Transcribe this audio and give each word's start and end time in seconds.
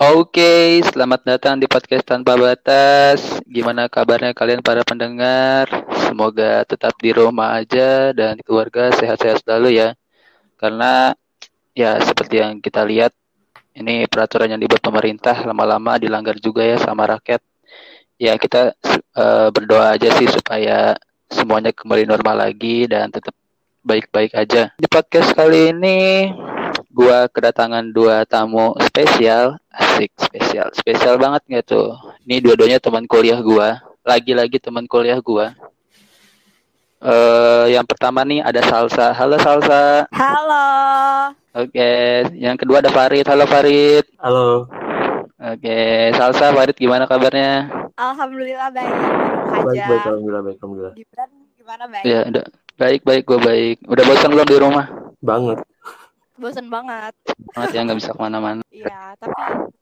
Oke, 0.00 0.80
selamat 0.80 1.28
datang 1.28 1.60
di 1.60 1.68
podcast 1.68 2.08
tanpa 2.08 2.32
batas. 2.32 3.20
Gimana 3.44 3.84
kabarnya 3.84 4.32
kalian 4.32 4.64
para 4.64 4.80
pendengar? 4.80 5.68
Semoga 6.08 6.64
tetap 6.64 6.96
di 6.96 7.12
rumah 7.12 7.60
aja 7.60 8.08
dan 8.16 8.40
keluarga 8.40 8.88
sehat-sehat 8.96 9.44
selalu 9.44 9.76
ya. 9.76 9.92
Karena 10.56 11.12
ya 11.76 12.00
seperti 12.00 12.40
yang 12.40 12.64
kita 12.64 12.80
lihat, 12.80 13.12
ini 13.76 14.08
peraturan 14.08 14.48
yang 14.48 14.60
dibuat 14.64 14.80
pemerintah 14.80 15.36
lama-lama 15.44 16.00
dilanggar 16.00 16.40
juga 16.40 16.64
ya 16.64 16.80
sama 16.80 17.04
rakyat. 17.04 17.44
Ya 18.16 18.40
kita 18.40 18.72
uh, 19.20 19.52
berdoa 19.52 20.00
aja 20.00 20.16
sih 20.16 20.32
supaya 20.32 20.96
semuanya 21.28 21.76
kembali 21.76 22.08
normal 22.08 22.48
lagi 22.48 22.88
dan 22.88 23.12
tetap 23.12 23.36
baik-baik 23.84 24.32
aja. 24.32 24.72
Di 24.80 24.88
podcast 24.88 25.36
kali 25.36 25.76
ini 25.76 26.00
gua 26.90 27.30
kedatangan 27.30 27.86
dua 27.94 28.26
tamu 28.26 28.74
spesial. 28.90 29.56
Asik 29.70 30.10
spesial. 30.18 30.68
Spesial 30.74 31.16
banget 31.16 31.42
nggak 31.46 31.64
tuh? 31.70 31.94
Ini 32.26 32.42
dua-duanya 32.42 32.82
teman 32.82 33.06
kuliah 33.06 33.38
gua. 33.38 33.78
Lagi-lagi 34.02 34.58
teman 34.58 34.84
kuliah 34.90 35.18
gua. 35.22 35.54
Uh, 37.00 37.64
yang 37.72 37.86
pertama 37.88 38.26
nih 38.26 38.44
ada 38.44 38.60
Salsa. 38.60 39.16
Halo 39.16 39.40
Salsa. 39.40 40.04
Halo. 40.12 40.66
Oke 41.56 41.72
okay. 41.72 42.28
yang 42.36 42.58
kedua 42.60 42.84
ada 42.84 42.92
Farid. 42.92 43.24
Halo 43.24 43.48
Farid. 43.48 44.04
Halo. 44.20 44.68
Oke 45.40 45.64
okay. 45.64 46.12
Salsa 46.12 46.52
Farid 46.52 46.76
gimana 46.76 47.08
kabarnya? 47.08 47.72
Alhamdulillah 47.96 48.68
baik. 48.74 48.94
Baik 49.64 49.82
baik 49.88 50.02
alhamdulillah 50.04 50.42
baik 50.44 50.58
alhamdulillah. 50.60 50.94
Gibran 50.98 51.30
gimana 51.56 51.84
baik? 51.88 52.04
Ya 52.04 52.20
udah. 52.28 52.46
Baik 52.76 53.00
baik 53.06 53.24
gue 53.24 53.38
baik. 53.40 53.76
Udah 53.88 54.04
bosan 54.04 54.30
belum 54.36 54.48
di 54.50 54.58
rumah? 54.60 54.86
Banget 55.20 55.58
bosan 56.40 56.66
banget. 56.72 57.14
Banget 57.52 57.70
ya 57.76 57.80
nggak 57.84 57.98
bisa 58.00 58.10
ke 58.16 58.20
mana-mana. 58.20 58.62
Iya 58.72 59.14
tapi 59.20 59.32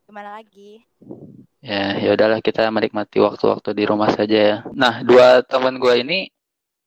gimana 0.05 0.43
lagi? 0.43 0.83
Ya 1.63 1.95
ya 1.95 2.11
udahlah 2.19 2.43
kita 2.43 2.67
menikmati 2.75 3.23
waktu-waktu 3.23 3.71
di 3.79 3.85
rumah 3.87 4.11
saja 4.11 4.39
ya. 4.39 4.57
Nah 4.75 5.07
dua 5.07 5.47
teman 5.47 5.79
gue 5.79 5.95
ini 6.03 6.19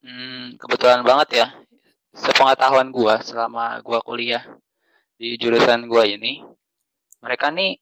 hmm, 0.03 0.59
kebetulan 0.59 1.01
banget 1.07 1.29
ya. 1.41 1.47
Sepengetahuan 2.11 2.91
gue 2.91 3.15
selama 3.23 3.79
gue 3.79 3.99
kuliah 4.03 4.43
di 5.15 5.39
jurusan 5.39 5.87
gue 5.87 6.03
ini 6.11 6.43
mereka 7.23 7.47
nih 7.53 7.79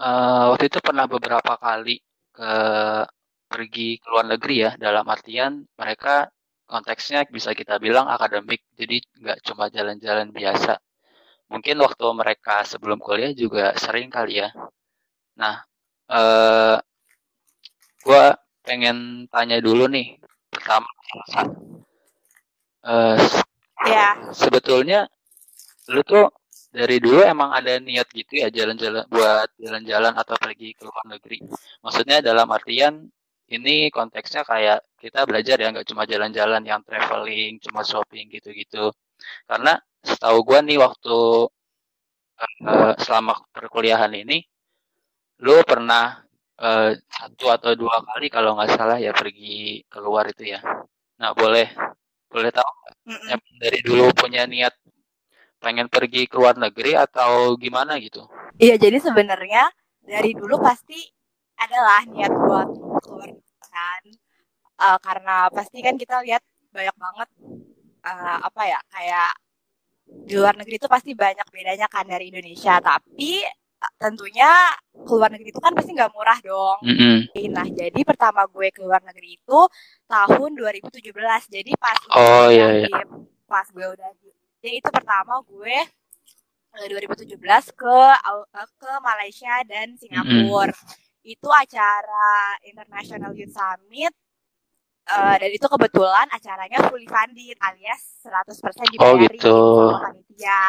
uh, 0.00 0.56
waktu 0.56 0.72
itu 0.72 0.80
pernah 0.80 1.04
beberapa 1.04 1.60
kali 1.60 2.00
ke 2.32 2.52
pergi 3.46 4.00
ke 4.00 4.06
luar 4.08 4.26
negeri 4.32 4.56
ya. 4.64 4.70
Dalam 4.80 5.04
artian 5.04 5.68
mereka 5.76 6.32
konteksnya 6.66 7.22
bisa 7.30 7.54
kita 7.54 7.78
bilang 7.78 8.10
akademik 8.10 8.64
jadi 8.74 8.98
nggak 9.22 9.38
cuma 9.46 9.70
jalan-jalan 9.70 10.34
biasa 10.34 10.82
mungkin 11.50 11.76
waktu 11.82 12.06
mereka 12.14 12.62
sebelum 12.66 12.98
kuliah 12.98 13.32
juga 13.34 13.74
sering 13.78 14.10
kali 14.10 14.42
ya. 14.42 14.50
Nah, 15.38 15.62
eh, 16.10 16.76
gue 18.02 18.24
pengen 18.66 19.26
tanya 19.30 19.58
dulu 19.62 19.86
nih 19.86 20.18
pertama, 20.50 20.88
eh, 22.86 23.18
ya. 23.86 24.08
sebetulnya 24.34 25.06
lu 25.90 26.02
tuh 26.02 26.26
dari 26.76 26.98
dulu 27.00 27.22
emang 27.24 27.56
ada 27.56 27.78
niat 27.80 28.10
gitu 28.12 28.42
ya 28.42 28.52
jalan-jalan 28.52 29.06
buat 29.08 29.48
jalan-jalan 29.56 30.12
atau 30.12 30.36
pergi 30.36 30.76
ke 30.76 30.82
luar 30.84 31.04
negeri. 31.08 31.38
Maksudnya 31.80 32.20
dalam 32.20 32.48
artian 32.52 33.06
ini 33.46 33.88
konteksnya 33.94 34.42
kayak 34.42 34.82
kita 34.98 35.22
belajar 35.24 35.56
ya 35.62 35.70
nggak 35.70 35.86
cuma 35.86 36.02
jalan-jalan 36.04 36.62
yang 36.66 36.82
traveling, 36.82 37.62
cuma 37.62 37.86
shopping 37.86 38.26
gitu-gitu. 38.34 38.90
Karena 39.46 39.78
setahu 40.06 40.38
gue 40.46 40.58
nih 40.72 40.78
waktu 40.78 41.18
uh, 42.66 42.92
selama 43.02 43.34
perkuliahan 43.50 44.12
ini 44.14 44.44
lu 45.42 45.60
pernah 45.66 46.24
uh, 46.60 46.90
satu 46.96 47.52
atau 47.52 47.72
dua 47.76 48.00
kali 48.00 48.32
kalau 48.32 48.56
nggak 48.56 48.72
salah 48.76 48.96
ya 48.96 49.12
pergi 49.12 49.84
keluar 49.90 50.28
itu 50.30 50.56
ya. 50.56 50.60
Nah 51.20 51.36
boleh 51.36 51.68
boleh 52.30 52.50
tahu 52.52 52.70
mm 53.06 53.60
dari 53.60 53.80
dulu 53.80 54.12
punya 54.12 54.44
niat 54.44 54.74
pengen 55.62 55.88
pergi 55.88 56.28
ke 56.28 56.36
luar 56.36 56.56
negeri 56.56 56.96
atau 56.96 57.56
gimana 57.56 57.96
gitu? 58.00 58.24
Iya 58.60 58.76
jadi 58.80 59.00
sebenarnya 59.00 59.68
dari 60.04 60.32
dulu 60.36 60.60
pasti 60.60 61.00
adalah 61.56 62.04
niat 62.08 62.32
buat 62.32 62.68
keluar 63.04 63.30
kan. 63.68 64.02
Uh, 64.76 64.98
karena 65.00 65.48
pasti 65.48 65.80
kan 65.80 65.96
kita 65.96 66.20
lihat 66.20 66.44
banyak 66.68 66.96
banget 67.00 67.28
uh, 68.04 68.38
apa 68.44 68.62
ya 68.68 68.80
kayak 68.92 69.32
di 70.06 70.34
luar 70.38 70.54
negeri 70.54 70.78
itu 70.78 70.86
pasti 70.86 71.12
banyak 71.12 71.46
bedanya 71.50 71.90
kan 71.90 72.06
dari 72.06 72.30
Indonesia 72.30 72.78
tapi 72.78 73.42
tentunya 74.00 74.50
keluar 75.04 75.28
negeri 75.28 75.52
itu 75.52 75.60
kan 75.60 75.76
pasti 75.76 75.92
nggak 75.92 76.12
murah 76.14 76.38
dong. 76.40 76.78
Mm 76.82 76.96
-hmm. 76.96 77.16
Nah 77.52 77.66
jadi 77.68 78.00
pertama 78.02 78.48
gue 78.48 78.68
keluar 78.72 79.00
negeri 79.04 79.36
itu 79.36 79.60
tahun 80.08 80.50
2017 80.56 81.12
jadi 81.52 81.70
pas 81.76 81.98
oh, 82.16 82.48
iya, 82.48 82.86
iya. 82.86 83.00
pas 83.44 83.66
gue 83.68 83.84
udah 83.84 84.10
jadi 84.64 84.80
itu 84.80 84.88
pertama 84.90 85.38
gue 85.44 85.78
2017 86.76 87.36
eh, 87.36 87.62
ke 87.72 87.98
eh, 88.32 88.68
ke 88.76 88.90
Malaysia 89.04 89.54
dan 89.68 89.96
Singapura. 89.96 90.72
Mm 90.72 90.76
-hmm. 90.76 91.04
Itu 91.26 91.48
acara 91.50 92.58
International 92.62 93.34
Youth 93.34 93.54
Summit 93.54 94.14
Uh, 95.06 95.38
dan 95.38 95.50
itu 95.54 95.62
kebetulan 95.70 96.26
acaranya 96.34 96.82
fully 96.90 97.06
funded 97.06 97.54
alias 97.62 98.26
100% 98.26 98.90
dibayari 98.90 99.06
oh, 99.06 99.14
gitu. 99.38 99.58
sama 99.86 100.10
panitia. 100.10 100.64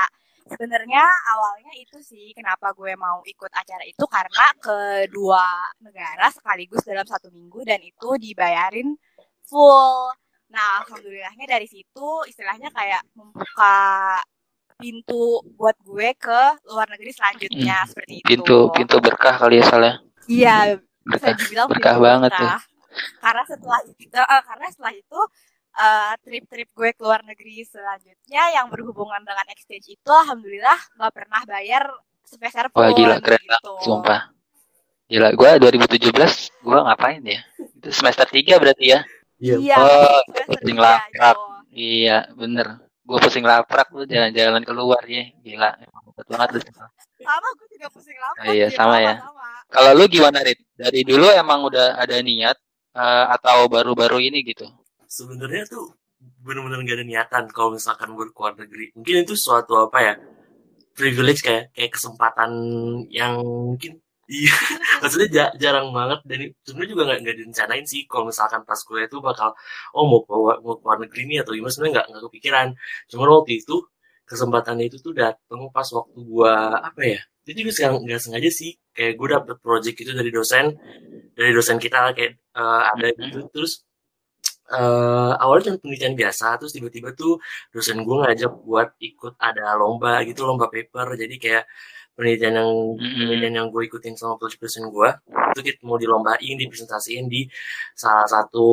Sebenarnya 0.48 1.04
awalnya 1.34 1.74
itu 1.76 1.98
sih 2.00 2.32
kenapa 2.38 2.72
gue 2.78 2.94
mau 2.96 3.20
ikut 3.26 3.52
acara 3.52 3.84
itu 3.84 4.06
karena 4.06 4.46
kedua 4.62 5.74
negara 5.82 6.30
sekaligus 6.30 6.86
dalam 6.86 7.04
satu 7.04 7.34
minggu 7.34 7.66
dan 7.66 7.82
itu 7.82 8.10
dibayarin 8.22 8.94
full. 9.44 10.14
Nah, 10.54 10.86
alhamdulillahnya 10.86 11.50
dari 11.50 11.68
situ 11.68 12.08
istilahnya 12.30 12.72
kayak 12.72 13.04
membuka 13.18 14.22
pintu 14.78 15.42
buat 15.58 15.76
gue 15.82 16.14
ke 16.14 16.42
luar 16.70 16.88
negeri 16.94 17.12
selanjutnya 17.12 17.84
hmm, 17.84 17.90
seperti 17.90 18.14
itu. 18.22 18.28
Pintu 18.30 18.58
pintu 18.70 18.96
berkah 19.02 19.36
kali 19.36 19.60
ya 19.60 19.66
salah. 19.66 19.94
Iya, 20.30 20.78
bisa 21.04 21.34
dibilang 21.34 21.68
berkah 21.74 21.98
banget 21.98 22.32
berkah. 22.32 22.62
tuh 22.62 22.77
karena 23.22 23.44
setelah 23.46 23.80
itu 23.86 24.18
uh, 24.18 24.44
karena 24.44 24.68
setelah 24.74 24.94
itu 24.94 25.20
uh, 25.78 26.14
trip-trip 26.22 26.70
gue 26.74 26.90
ke 26.98 27.02
luar 27.02 27.22
negeri 27.24 27.64
selanjutnya 27.64 28.44
yang 28.58 28.68
berhubungan 28.68 29.22
dengan 29.22 29.48
exchange 29.54 29.94
itu 29.94 30.12
alhamdulillah 30.12 30.80
nggak 30.98 31.14
pernah 31.14 31.42
bayar 31.46 31.84
sepeser 32.28 32.68
pun. 32.68 32.84
Wah 32.84 32.92
gila 32.92 33.18
keren 33.24 33.40
gitu. 33.40 33.74
sumpah. 33.80 34.36
Gila, 35.08 35.32
gue 35.40 35.50
2017 35.64 36.12
gue 36.68 36.80
ngapain 36.84 37.24
ya? 37.24 37.40
Itu 37.80 37.96
semester 37.96 38.28
3 38.28 38.60
berarti 38.60 38.86
ya? 38.92 39.00
Iya. 39.40 39.56
iya 39.56 39.76
oh, 39.80 40.20
pusing 40.52 40.76
laprak. 40.76 41.38
Iya, 41.72 42.18
bener. 42.36 42.84
Gue 43.08 43.18
pusing 43.24 43.48
laprak 43.48 43.88
tuh 43.88 44.04
jalan-jalan 44.04 44.68
keluar 44.68 45.00
ya. 45.08 45.32
Gila, 45.40 45.80
betul 46.12 46.24
banget. 46.28 46.68
Sama, 47.24 47.48
gue 47.56 47.68
juga 47.72 47.88
pusing 47.88 48.18
laprak. 48.20 48.52
Oh, 48.52 48.52
iya, 48.52 48.68
sama, 48.68 49.00
ya. 49.00 49.24
Kalau 49.72 49.96
lu 49.96 50.12
gimana, 50.12 50.44
Rit? 50.44 50.60
Dari 50.76 51.08
dulu 51.08 51.32
emang 51.32 51.64
udah 51.64 51.96
ada 51.96 52.20
niat 52.20 52.60
uh, 52.98 53.26
atau 53.38 53.70
baru-baru 53.70 54.18
ini 54.26 54.42
gitu? 54.42 54.66
Sebenarnya 55.06 55.70
tuh 55.70 55.94
benar-benar 56.42 56.82
gak 56.82 56.98
ada 56.98 57.06
niatan 57.06 57.44
kalau 57.54 57.78
misalkan 57.78 58.18
buat 58.18 58.34
keluar 58.34 58.58
negeri. 58.58 58.92
Mungkin 58.98 59.24
itu 59.24 59.38
suatu 59.38 59.78
apa 59.78 60.00
ya? 60.02 60.16
privilege 60.98 61.46
kayak 61.46 61.70
kayak 61.78 61.92
kesempatan 61.94 62.52
yang 63.14 63.38
mungkin 63.46 64.02
iya 64.26 64.52
maksudnya 65.02 65.30
ja, 65.30 65.46
jarang 65.62 65.94
banget 65.94 66.20
dan 66.26 66.40
sebenarnya 66.66 66.92
juga 66.92 67.04
nggak 67.08 67.20
nggak 67.24 67.36
direncanain 67.38 67.86
sih 67.86 68.02
kalau 68.10 68.26
misalkan 68.28 68.62
pas 68.66 68.82
kuliah 68.82 69.06
itu 69.06 69.22
bakal 69.22 69.54
oh 69.94 70.04
mau 70.10 70.26
keluar 70.26 70.58
mau 70.66 70.76
keluar 70.82 70.98
negeri 71.06 71.22
nih 71.30 71.38
atau 71.46 71.54
gimana 71.54 71.72
sebenarnya 71.72 71.94
nggak 72.02 72.08
nggak 72.12 72.24
kepikiran 72.28 72.68
cuma 73.14 73.24
waktu 73.30 73.54
itu 73.62 73.76
kesempatannya 74.28 74.86
itu 74.90 74.98
tuh 75.00 75.14
datang 75.16 75.62
pas 75.72 75.88
waktu 75.94 76.20
gua 76.26 76.82
apa 76.82 77.02
ya 77.06 77.22
jadi 77.48 77.60
juga 77.64 77.88
nggak 78.04 78.20
sengaja 78.20 78.50
sih 78.52 78.76
kayak 78.92 79.14
gue 79.16 79.28
dapet 79.32 79.56
project 79.64 79.98
itu 80.04 80.12
dari 80.12 80.32
dosen 80.36 80.76
dari 81.38 81.52
dosen 81.54 81.78
kita 81.78 82.18
kayak 82.18 82.42
uh, 82.58 82.90
ada 82.90 83.14
mm-hmm. 83.14 83.22
gitu. 83.30 83.40
Terus 83.54 83.74
uh, 84.74 85.38
awalnya 85.38 85.72
cuma 85.72 85.78
penelitian 85.86 86.18
biasa 86.18 86.58
terus 86.58 86.74
tiba-tiba 86.74 87.14
tuh 87.14 87.38
dosen 87.70 88.02
gue 88.02 88.16
ngajak 88.26 88.52
buat 88.66 88.98
ikut 88.98 89.38
ada 89.38 89.78
lomba 89.78 90.26
gitu 90.26 90.50
lomba 90.50 90.66
paper. 90.74 91.14
Jadi 91.14 91.36
kayak 91.38 91.64
penelitian 92.18 92.54
yang 92.58 92.72
mm-hmm. 92.98 93.16
penelitian 93.22 93.54
yang 93.62 93.68
gue 93.70 93.82
ikutin 93.86 94.18
sama 94.18 94.42
dosen 94.42 94.90
gue 94.90 95.10
itu 95.54 95.62
kita 95.62 95.80
mau 95.86 96.02
dilombain 96.02 96.56
dipresentasiin 96.58 97.30
di 97.30 97.46
salah 97.94 98.26
satu 98.26 98.66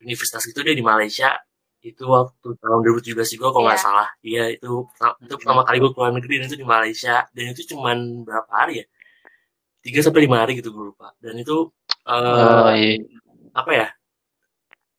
universitas 0.00 0.48
itu 0.48 0.60
dia 0.64 0.72
di 0.72 0.84
Malaysia. 0.84 1.36
Itu 1.82 2.06
waktu 2.06 2.48
tahun 2.62 2.80
2017 3.02 3.36
juga 3.36 3.50
kalau 3.50 3.66
nggak 3.66 3.76
yeah. 3.76 3.84
salah. 3.84 4.08
Iya 4.22 4.44
itu 4.56 4.86
itu 5.26 5.34
pertama 5.36 5.60
kali 5.66 5.76
gue 5.82 5.92
keluar 5.92 6.12
negeri 6.16 6.34
dan 6.40 6.46
itu 6.48 6.58
di 6.62 6.66
Malaysia. 6.66 7.14
Dan 7.34 7.44
itu 7.52 7.62
cuman 7.74 8.24
berapa 8.24 8.50
hari 8.54 8.74
ya? 8.80 8.86
Tiga 9.82 9.98
sampai 9.98 10.30
lima 10.30 10.38
hari 10.46 10.62
gitu 10.62 10.70
gue 10.70 10.94
lupa. 10.94 11.10
Dan 11.18 11.34
itu 11.42 11.74
uh, 12.06 12.68
oh, 12.68 12.72
iya. 12.74 12.98
apa 13.54 13.70
ya 13.72 13.88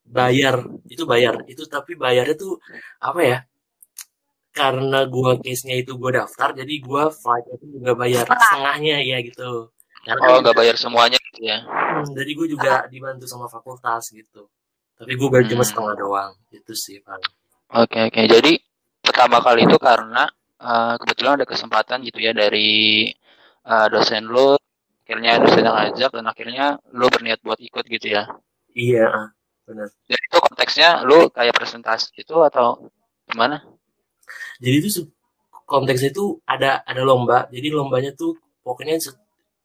bayar 0.03 0.55
itu 0.91 1.03
bayar 1.07 1.41
itu 1.49 1.63
tapi 1.65 1.95
bayarnya 1.97 2.35
tuh 2.37 2.59
apa 3.01 3.19
ya 3.23 3.37
karena 4.53 5.09
gua 5.09 5.41
case-nya 5.41 5.81
itu 5.81 5.97
gua 5.97 6.11
daftar 6.23 6.53
jadi 6.53 6.73
gua 6.85 7.09
flight 7.09 7.45
itu 7.57 7.65
juga 7.81 7.91
bayar 7.97 8.23
Setengah. 8.27 8.45
setengahnya 8.45 8.97
ya 9.01 9.17
gitu 9.25 9.73
karena 10.03 10.21
Oh, 10.29 10.37
nggak 10.43 10.57
bayar 10.59 10.75
semuanya 10.75 11.15
gitu 11.31 11.47
ya. 11.47 11.63
Hmm, 11.63 12.11
jadi 12.11 12.31
gue 12.35 12.47
juga 12.51 12.73
dibantu 12.91 13.23
sama 13.23 13.47
fakultas 13.47 14.11
gitu 14.11 14.51
tapi 14.99 15.15
gue 15.15 15.27
bayar 15.31 15.47
cuma 15.47 15.63
Hmm. 15.63 15.69
setengah 15.71 15.95
doang 15.95 16.31
itu 16.51 16.73
sih 16.75 16.99
paling 17.01 17.31
Oke, 17.73 17.97
oke. 18.05 18.21
Jadi 18.29 18.53
pertama 19.01 19.41
kali 19.41 19.65
itu 19.65 19.79
karena 19.81 20.29
eh, 20.61 20.93
kebetulan 21.01 21.41
ada 21.41 21.47
kesempatan 21.49 22.05
gitu 22.05 22.19
ya 22.21 22.35
dari 22.35 23.09
eh, 23.65 23.87
dosen 23.89 24.27
lu, 24.29 24.53
akhirnya 25.03 25.31
dosen 25.43 25.63
yang 25.67 25.75
ngajak 25.77 26.11
dan 26.17 26.25
akhirnya 26.31 26.65
lu 26.99 27.05
berniat 27.13 27.39
buat 27.45 27.59
ikut 27.59 27.85
gitu 27.95 28.07
ya. 28.17 28.23
iya 28.83 29.03
ah, 29.19 29.27
benar 29.67 29.89
Dan 30.09 30.19
itu 30.27 30.37
konteksnya 30.45 30.89
lu 31.07 31.17
kayak 31.35 31.55
presentasi 31.59 32.07
gitu 32.19 32.35
atau 32.47 32.67
gimana? 33.29 33.57
jadi 34.61 34.75
itu 34.81 34.89
konteksnya 35.67 36.09
itu 36.13 36.39
ada 36.45 36.81
ada 36.85 37.01
lomba 37.05 37.47
jadi 37.53 37.67
lombanya 37.73 38.11
tuh 38.15 38.37
pokoknya 38.65 38.99
se- 39.01 39.17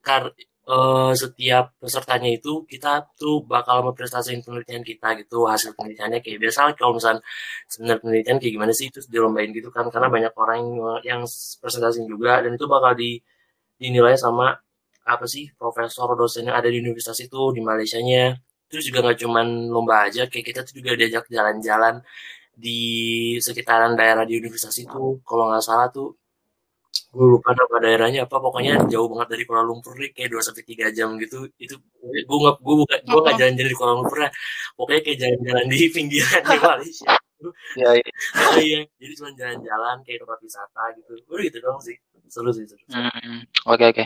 kar- 0.05 0.35
eh, 0.69 1.13
setiap 1.23 1.65
pesertanya 1.83 2.31
itu 2.39 2.65
kita 2.73 3.09
tuh 3.21 3.43
bakal 3.47 3.83
mempresentasikan 3.89 4.41
penelitian 4.47 4.85
kita 4.87 5.09
gitu 5.21 5.49
hasil 5.51 5.71
penelitiannya 5.79 6.21
kayak 6.25 6.39
biasa 6.45 6.61
kalau 6.79 6.93
misalnya 6.99 7.23
sebenarnya 7.71 8.01
penelitian 8.05 8.37
kayak 8.43 8.55
gimana 8.57 8.73
sih 8.77 8.87
itu 8.93 9.01
dilombain 9.13 9.51
gitu 9.57 9.69
kan 9.77 9.87
karena 9.95 10.09
banyak 10.13 10.33
orang 10.39 10.59
yang, 10.63 10.71
yang 11.09 11.21
presentasiin 11.63 12.07
juga 12.11 12.41
dan 12.45 12.53
itu 12.57 12.67
bakal 12.71 12.93
di 12.97 13.21
dinilai 13.81 14.15
sama 14.19 14.57
apa 15.09 15.25
sih 15.25 15.49
profesor 15.57 16.13
dosen 16.21 16.53
yang 16.53 16.57
ada 16.61 16.69
di 16.69 16.79
universitas 16.85 17.19
itu 17.25 17.41
di 17.57 17.61
Malaysia 17.65 17.99
nya 18.05 18.37
terus 18.69 18.85
juga 18.85 19.01
nggak 19.01 19.19
cuman 19.25 19.47
lomba 19.73 19.95
aja 20.07 20.29
kayak 20.29 20.45
kita 20.53 20.61
tuh 20.69 20.75
juga 20.85 20.93
diajak 21.01 21.25
jalan-jalan 21.33 22.05
di 22.59 22.81
sekitaran 23.39 23.95
daerah 23.95 24.27
di 24.27 24.35
universitas 24.35 24.75
itu. 24.83 25.23
Kalau 25.23 25.45
nggak 25.49 25.63
salah 25.63 25.89
tuh 25.95 26.19
gue 27.09 27.25
lupa 27.25 27.55
nama 27.57 27.77
daerahnya 27.85 28.21
apa 28.27 28.37
pokoknya 28.37 28.85
jauh 28.93 29.09
banget 29.13 29.29
dari 29.37 29.45
Kuala 29.49 29.65
Lumpur 29.65 29.95
nih 29.97 30.11
kayak 30.13 30.29
2 30.35 30.43
sampai 30.43 30.65
tiga 30.67 30.87
jam 30.91 31.15
gitu. 31.23 31.47
Itu 31.57 31.79
gue 32.03 32.39
nggak 32.43 32.57
gue 32.61 32.75
bukan 32.83 32.99
gue 33.07 33.21
nggak 33.23 33.37
jalan-jalan 33.39 33.71
di 33.71 33.77
Kuala 33.79 33.93
Lumpur 33.97 34.19
ya 34.27 34.31
pokoknya 34.77 35.01
kayak 35.07 35.19
jalan-jalan 35.23 35.67
di 35.71 35.79
pinggiran 35.95 36.43
di 36.45 36.59
Malaysia. 36.59 37.13
Ya, 37.79 37.95
ya. 37.95 38.03
oh, 38.51 38.59
iya 38.59 38.83
jadi 38.99 39.15
cuma 39.15 39.31
jalan-jalan 39.31 40.03
kayak 40.03 40.27
tempat 40.27 40.43
wisata 40.43 40.83
gitu. 40.99 41.23
Udah 41.31 41.43
gitu 41.47 41.59
doang 41.63 41.79
sih. 41.79 41.95
Seru 42.27 42.51
sih 42.51 42.67
seru. 42.67 42.83
Hmm, 42.91 43.47
oke 43.63 43.85
oke. 43.95 44.05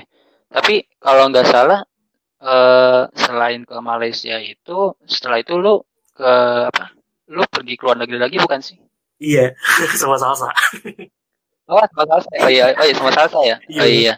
Tapi 0.53 0.75
kalau 1.01 1.33
nggak 1.33 1.49
salah 1.49 1.81
eh 2.43 3.03
selain 3.15 3.63
ke 3.63 3.77
Malaysia 3.81 4.35
itu 4.37 4.93
setelah 5.07 5.39
itu 5.41 5.55
lu 5.57 5.81
ke 6.13 6.33
apa? 6.69 6.93
Lu 7.31 7.47
pergi 7.49 7.75
ke 7.79 7.83
luar 7.87 7.97
negeri 8.03 8.19
lagi 8.21 8.37
bukan 8.39 8.61
sih? 8.61 8.77
iya 9.23 9.55
sama 10.03 10.19
salsa 10.19 10.51
Oh, 11.71 11.79
sama 11.79 12.05
salsa. 12.11 12.29
Oh 12.43 12.51
iya, 12.51 12.75
oh 12.75 12.85
iya 12.85 12.95
sama 12.99 13.15
salsa 13.15 13.39
ya. 13.47 13.57
Iya. 13.71 13.81
Oh 13.81 13.87
iya. 13.89 14.15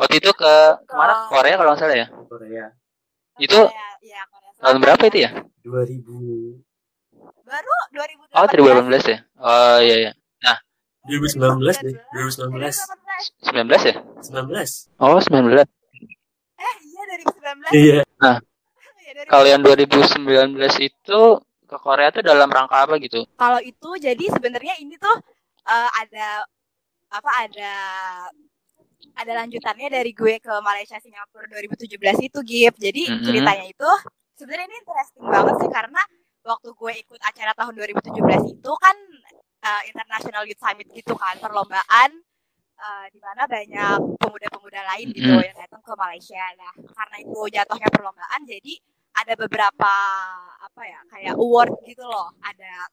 Waktu 0.00 0.16
itu 0.16 0.30
ke 0.32 0.54
ke 0.88 0.94
mana? 0.96 1.28
Korea 1.28 1.54
kalau 1.60 1.70
nggak 1.76 1.80
salah 1.84 1.96
ya. 1.96 2.06
Korea 2.08 2.66
Itu 3.36 3.58
Korea, 3.68 3.88
ya, 4.00 4.20
Korea 4.32 4.50
tahun 4.64 4.76
berapa 4.80 5.02
ya. 5.04 5.08
itu 5.12 5.18
ya? 5.20 5.30
2000 5.60 6.64
Baru 7.44 7.72
2018. 7.92 8.32
Oh, 8.32 8.46
2018 8.48 9.12
ya. 9.12 9.18
Oh 9.44 9.78
iya 9.84 9.96
iya. 10.08 10.12
2019 11.08 11.64
deh 11.84 11.94
2019 12.16 12.60
2018. 12.60 13.09
19 13.42 13.82
ya? 13.82 13.94
19 14.20 14.88
Oh, 14.98 15.18
19. 15.18 15.64
Eh, 16.56 16.74
iya 16.84 17.02
2019. 17.08 17.72
iya 17.72 18.00
Iya, 19.00 19.12
2019. 19.26 19.30
Kalau 19.30 19.46
yang 19.46 19.62
2019 19.62 20.54
itu 20.78 21.20
ke 21.64 21.76
Korea 21.78 22.10
tuh 22.10 22.22
dalam 22.22 22.46
rangka 22.46 22.82
apa 22.82 22.98
gitu? 22.98 23.22
Kalau 23.34 23.58
itu 23.58 23.90
jadi 23.96 24.24
sebenarnya 24.30 24.74
ini 24.78 24.94
tuh 24.96 25.16
eh, 25.66 25.90
ada 25.96 26.44
apa 27.10 27.30
ada 27.42 27.72
ada 29.16 29.32
lanjutannya 29.42 29.88
dari 29.90 30.12
gue 30.14 30.38
ke 30.38 30.52
Malaysia 30.62 30.96
Singapura 30.98 31.46
2017 31.48 31.98
itu 32.22 32.38
Gip. 32.42 32.74
Jadi 32.78 33.02
Mhm. 33.10 33.24
ceritanya 33.26 33.66
itu 33.66 33.90
sebenarnya 34.36 34.66
ini 34.66 34.76
interesting 34.78 35.24
banget 35.26 35.54
sih 35.60 35.70
karena 35.70 36.02
waktu 36.40 36.68
gue 36.72 36.92
ikut 37.04 37.20
acara 37.20 37.52
tahun 37.52 37.72
2017 37.76 38.42
itu 38.48 38.72
kan 38.78 38.96
eh, 39.60 39.82
International 39.92 40.42
Youth 40.48 40.62
Summit 40.62 40.88
gitu 40.90 41.12
kan 41.12 41.36
perlombaan 41.36 42.10
eh, 42.80 43.06
di 43.12 43.20
mana 43.20 43.44
banyak 43.44 43.98
pemuda-pemuda 44.16 44.80
lain 44.96 45.06
gitu 45.12 45.28
Mhm. 45.28 45.44
yang 45.44 45.56
datang 45.60 45.82
ke 45.84 45.92
Malaysia. 45.92 46.44
Nah, 46.56 46.72
karena 46.96 47.16
itu 47.20 47.40
jatuhnya 47.52 47.88
perlombaan 47.92 48.40
jadi 48.48 48.74
ada 49.10 49.32
beberapa 49.36 49.92
apa 50.64 50.82
ya 50.86 51.00
kayak 51.12 51.34
award 51.36 51.76
gitu 51.84 52.02
loh. 52.06 52.32
Ada 52.40 52.88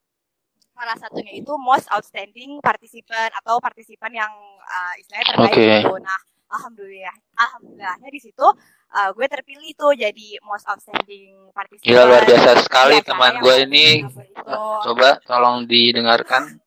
salah 0.76 0.98
satunya 1.00 1.34
itu 1.34 1.54
most 1.58 1.88
outstanding 1.90 2.60
participant 2.62 3.32
atau 3.34 3.58
partisipan 3.58 4.14
yang 4.14 4.34
uh, 4.62 4.94
istilahnya 5.00 5.26
terbaik 5.34 5.56
Oke. 5.56 5.68
gitu. 5.82 5.96
Nah, 6.04 6.20
alhamdulillah, 6.54 7.16
alhamdulillahnya 7.34 8.10
di 8.12 8.20
situ 8.22 8.48
uh, 8.94 9.10
gue 9.12 9.26
terpilih 9.28 9.72
tuh 9.74 9.92
jadi 9.98 10.28
most 10.46 10.68
outstanding 10.70 11.50
participant. 11.56 11.88
Gila 11.88 12.04
luar 12.06 12.24
biasa 12.28 12.50
sekali 12.62 12.96
acara 13.02 13.08
teman 13.10 13.34
gue 13.42 13.56
ini. 13.66 13.88
Itu. 14.06 14.64
Coba 14.86 15.18
tolong 15.26 15.66
didengarkan 15.66 16.60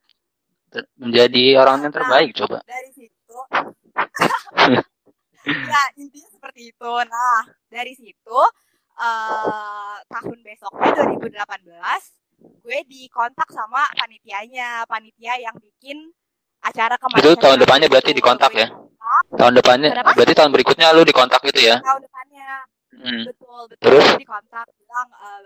menjadi 0.96 1.44
orang 1.58 1.82
yang 1.84 1.92
terbaik 1.94 2.30
coba. 2.36 2.62
Dari 2.62 2.90
situ, 2.94 3.36
ya 5.70 5.82
intinya 5.96 6.28
seperti 6.30 6.60
itu. 6.70 6.92
Nah, 7.06 7.40
dari 7.68 7.92
situ 7.96 8.38
uh, 8.96 9.96
tahun 10.06 10.38
besoknya 10.44 10.90
2018 11.20 11.68
gue 12.40 12.78
dikontak 12.88 13.48
sama 13.52 13.84
panitianya, 13.92 14.88
panitia 14.88 15.36
yang 15.36 15.56
bikin 15.60 16.12
acara 16.60 16.96
Itu 16.96 17.04
kemarin. 17.08 17.36
tahun 17.40 17.58
depannya 17.60 17.88
berarti 17.88 18.10
dikontak 18.12 18.52
ya? 18.52 18.68
Tahun 19.36 19.54
depannya 19.56 19.90
Kenapa? 19.92 20.12
berarti 20.16 20.34
tahun 20.36 20.52
berikutnya 20.54 20.86
lu 20.92 21.02
dikontak 21.04 21.40
gitu 21.44 21.60
ya? 21.66 21.76
Tahun 21.80 22.00
depannya, 22.00 22.48
Hmm. 22.90 23.22
betul 23.22 23.70
betul. 23.70 23.80
Terus? 23.86 24.06
Dikontak 24.18 24.66
bilang 24.76 25.08
eh, 25.14 25.40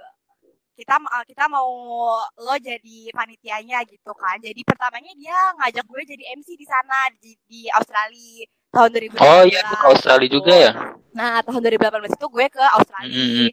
kita 0.75 0.99
eh, 0.99 1.25
kita 1.31 1.44
mau 1.47 1.71
lo 2.19 2.55
jadi 2.59 2.99
panitianya 3.15 3.82
gitu 3.87 4.12
kan. 4.15 4.37
Jadi 4.43 4.61
pertamanya 4.67 5.12
dia 5.15 5.37
ngajak 5.62 5.85
gue 5.87 6.03
jadi 6.05 6.25
MC 6.35 6.59
di 6.59 6.67
sana 6.67 6.99
di, 7.19 7.32
di 7.47 7.71
Australia 7.71 8.47
tahun 8.75 8.91
2018. 9.15 9.23
Oh 9.23 9.43
iya 9.47 9.61
lu 9.71 9.75
ke 9.79 9.87
Australia 9.87 10.29
juga 10.29 10.55
ya? 10.55 10.73
Nah, 11.15 11.38
tahun 11.47 11.61
2018 11.62 12.19
itu 12.19 12.26
gue 12.26 12.47
ke 12.50 12.65
Australia. 12.75 13.15
Mm-mm. 13.15 13.49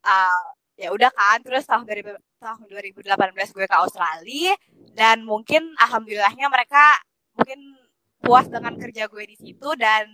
Uh, 0.00 0.44
ya 0.78 0.88
udah 0.88 1.10
kan, 1.12 1.38
terus 1.44 1.68
tahun 1.68 1.84
2000 1.84 2.16
tahun 2.38 2.64
2018 2.70 3.54
gue 3.54 3.66
ke 3.66 3.76
Australia 3.76 4.54
dan 4.94 5.26
mungkin 5.26 5.74
alhamdulillahnya 5.74 6.46
mereka 6.46 7.02
mungkin 7.34 7.58
puas 8.22 8.46
dengan 8.46 8.78
kerja 8.78 9.10
gue 9.10 9.24
di 9.26 9.36
situ 9.38 9.68
dan 9.74 10.06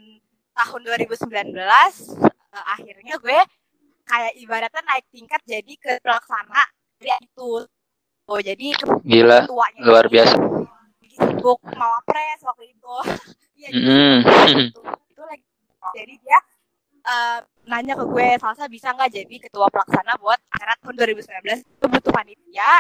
tahun 0.57 0.81
2019 0.89 1.53
uh, 1.53 2.65
akhirnya 2.81 3.21
gue 3.21 3.39
kayak 4.05 4.33
ibaratnya 4.39 4.83
naik 4.85 5.07
tingkat 5.11 5.41
jadi 5.45 5.73
ke 5.81 5.93
pelaksana 6.05 6.63
dari 7.01 7.13
itu. 7.25 7.65
Oh, 8.25 8.41
jadi 8.41 8.73
Gila 9.05 9.45
luar 9.85 10.07
biasa. 10.09 10.37
lagi 10.41 11.09
sibuk 11.13 11.61
mau 11.77 12.01
pres 12.09 12.41
waktu 12.45 12.65
itu. 12.73 12.95
Iya, 13.55 13.71
jadi 13.71 13.87
Mm-mm. 13.87 14.67
itu, 14.67 14.81
itu 15.15 15.23
lagi 15.23 15.45
jadi 15.95 16.15
dia 16.21 16.39
eh, 17.07 17.39
nanya 17.71 17.95
ke 17.95 18.05
gue 18.05 18.29
Salsa 18.43 18.67
bisa 18.67 18.91
nggak 18.91 19.15
jadi 19.15 19.37
ketua 19.47 19.71
pelaksana 19.71 20.19
buat 20.19 20.37
acara 20.51 20.75
tahun 20.83 20.95
2019 20.99 21.63
itu 21.63 21.87
butuh 21.87 22.13
panitia 22.13 22.73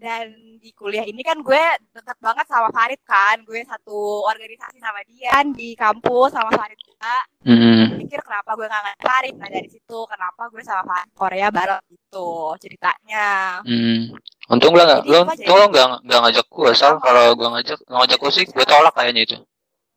dan 0.00 0.32
di 0.56 0.72
kuliah 0.72 1.04
ini 1.04 1.20
kan 1.20 1.36
gue 1.44 1.62
deket 1.92 2.16
banget 2.24 2.48
sama 2.48 2.72
Farid 2.72 3.00
kan 3.04 3.36
gue 3.44 3.60
satu 3.68 4.24
organisasi 4.24 4.80
sama 4.80 5.04
dia 5.04 5.28
kan 5.28 5.52
di 5.52 5.76
kampus 5.76 6.32
sama 6.32 6.48
Farid 6.56 6.80
juga 6.80 7.14
Mm-mm. 7.44 8.00
pikir 8.00 8.20
kenapa 8.24 8.56
gue 8.56 8.64
nggak 8.64 8.82
ngajak 8.82 9.04
Farid 9.04 9.34
nah 9.36 9.48
dari 9.52 9.68
situ 9.68 9.98
kenapa 10.08 10.42
gue 10.48 10.62
sama 10.64 10.82
Farid 10.88 11.08
Korea 11.12 11.48
bareng 11.52 11.84
gitu 11.92 12.56
ceritanya 12.56 13.60
Hmm. 13.60 14.16
Untung 14.50 14.74
lah 14.74 14.84
nggak, 14.88 15.02
lo 15.06 15.20
untung 15.28 15.56
lo 15.60 15.66
nggak 15.70 15.86
nggak 16.02 16.20
ngajak 16.26 16.46
gue, 16.50 16.70
Sama. 16.74 16.98
kalau 16.98 17.36
gue 17.38 17.48
ngajak 17.54 17.78
ngajak 17.86 18.18
gue 18.18 18.30
sih, 18.34 18.44
gue 18.48 18.64
tolak 18.66 18.90
kayaknya 18.96 19.22
itu. 19.28 19.36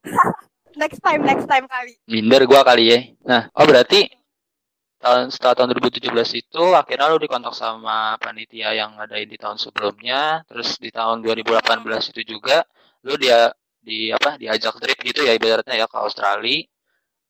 next 0.82 1.00
time 1.06 1.22
next 1.22 1.46
time 1.46 1.66
kali 1.70 1.94
Minder 2.10 2.42
gue 2.46 2.60
kali 2.62 2.84
ya. 2.90 3.00
Nah, 3.26 3.42
oh 3.56 3.66
berarti 3.66 4.10
tahun 5.04 5.28
setelah 5.36 5.54
tahun 5.60 5.76
2017 5.76 6.40
itu 6.40 6.64
akhirnya 6.72 7.12
lo 7.12 7.20
dikontak 7.20 7.52
sama 7.52 8.16
panitia 8.24 8.72
yang 8.72 8.96
ada 8.96 9.20
di 9.20 9.36
tahun 9.36 9.60
sebelumnya, 9.60 10.48
terus 10.48 10.80
di 10.80 10.88
tahun 10.88 11.20
2018 11.20 12.16
itu 12.16 12.22
juga 12.24 12.64
lo 13.04 13.20
dia 13.20 13.52
di 13.84 14.16
apa 14.16 14.40
diajak 14.40 14.80
trip 14.80 14.96
gitu 15.04 15.28
ya 15.28 15.36
ibaratnya 15.36 15.76
ya 15.76 15.92
ke 15.92 15.98
Australia. 16.00 16.64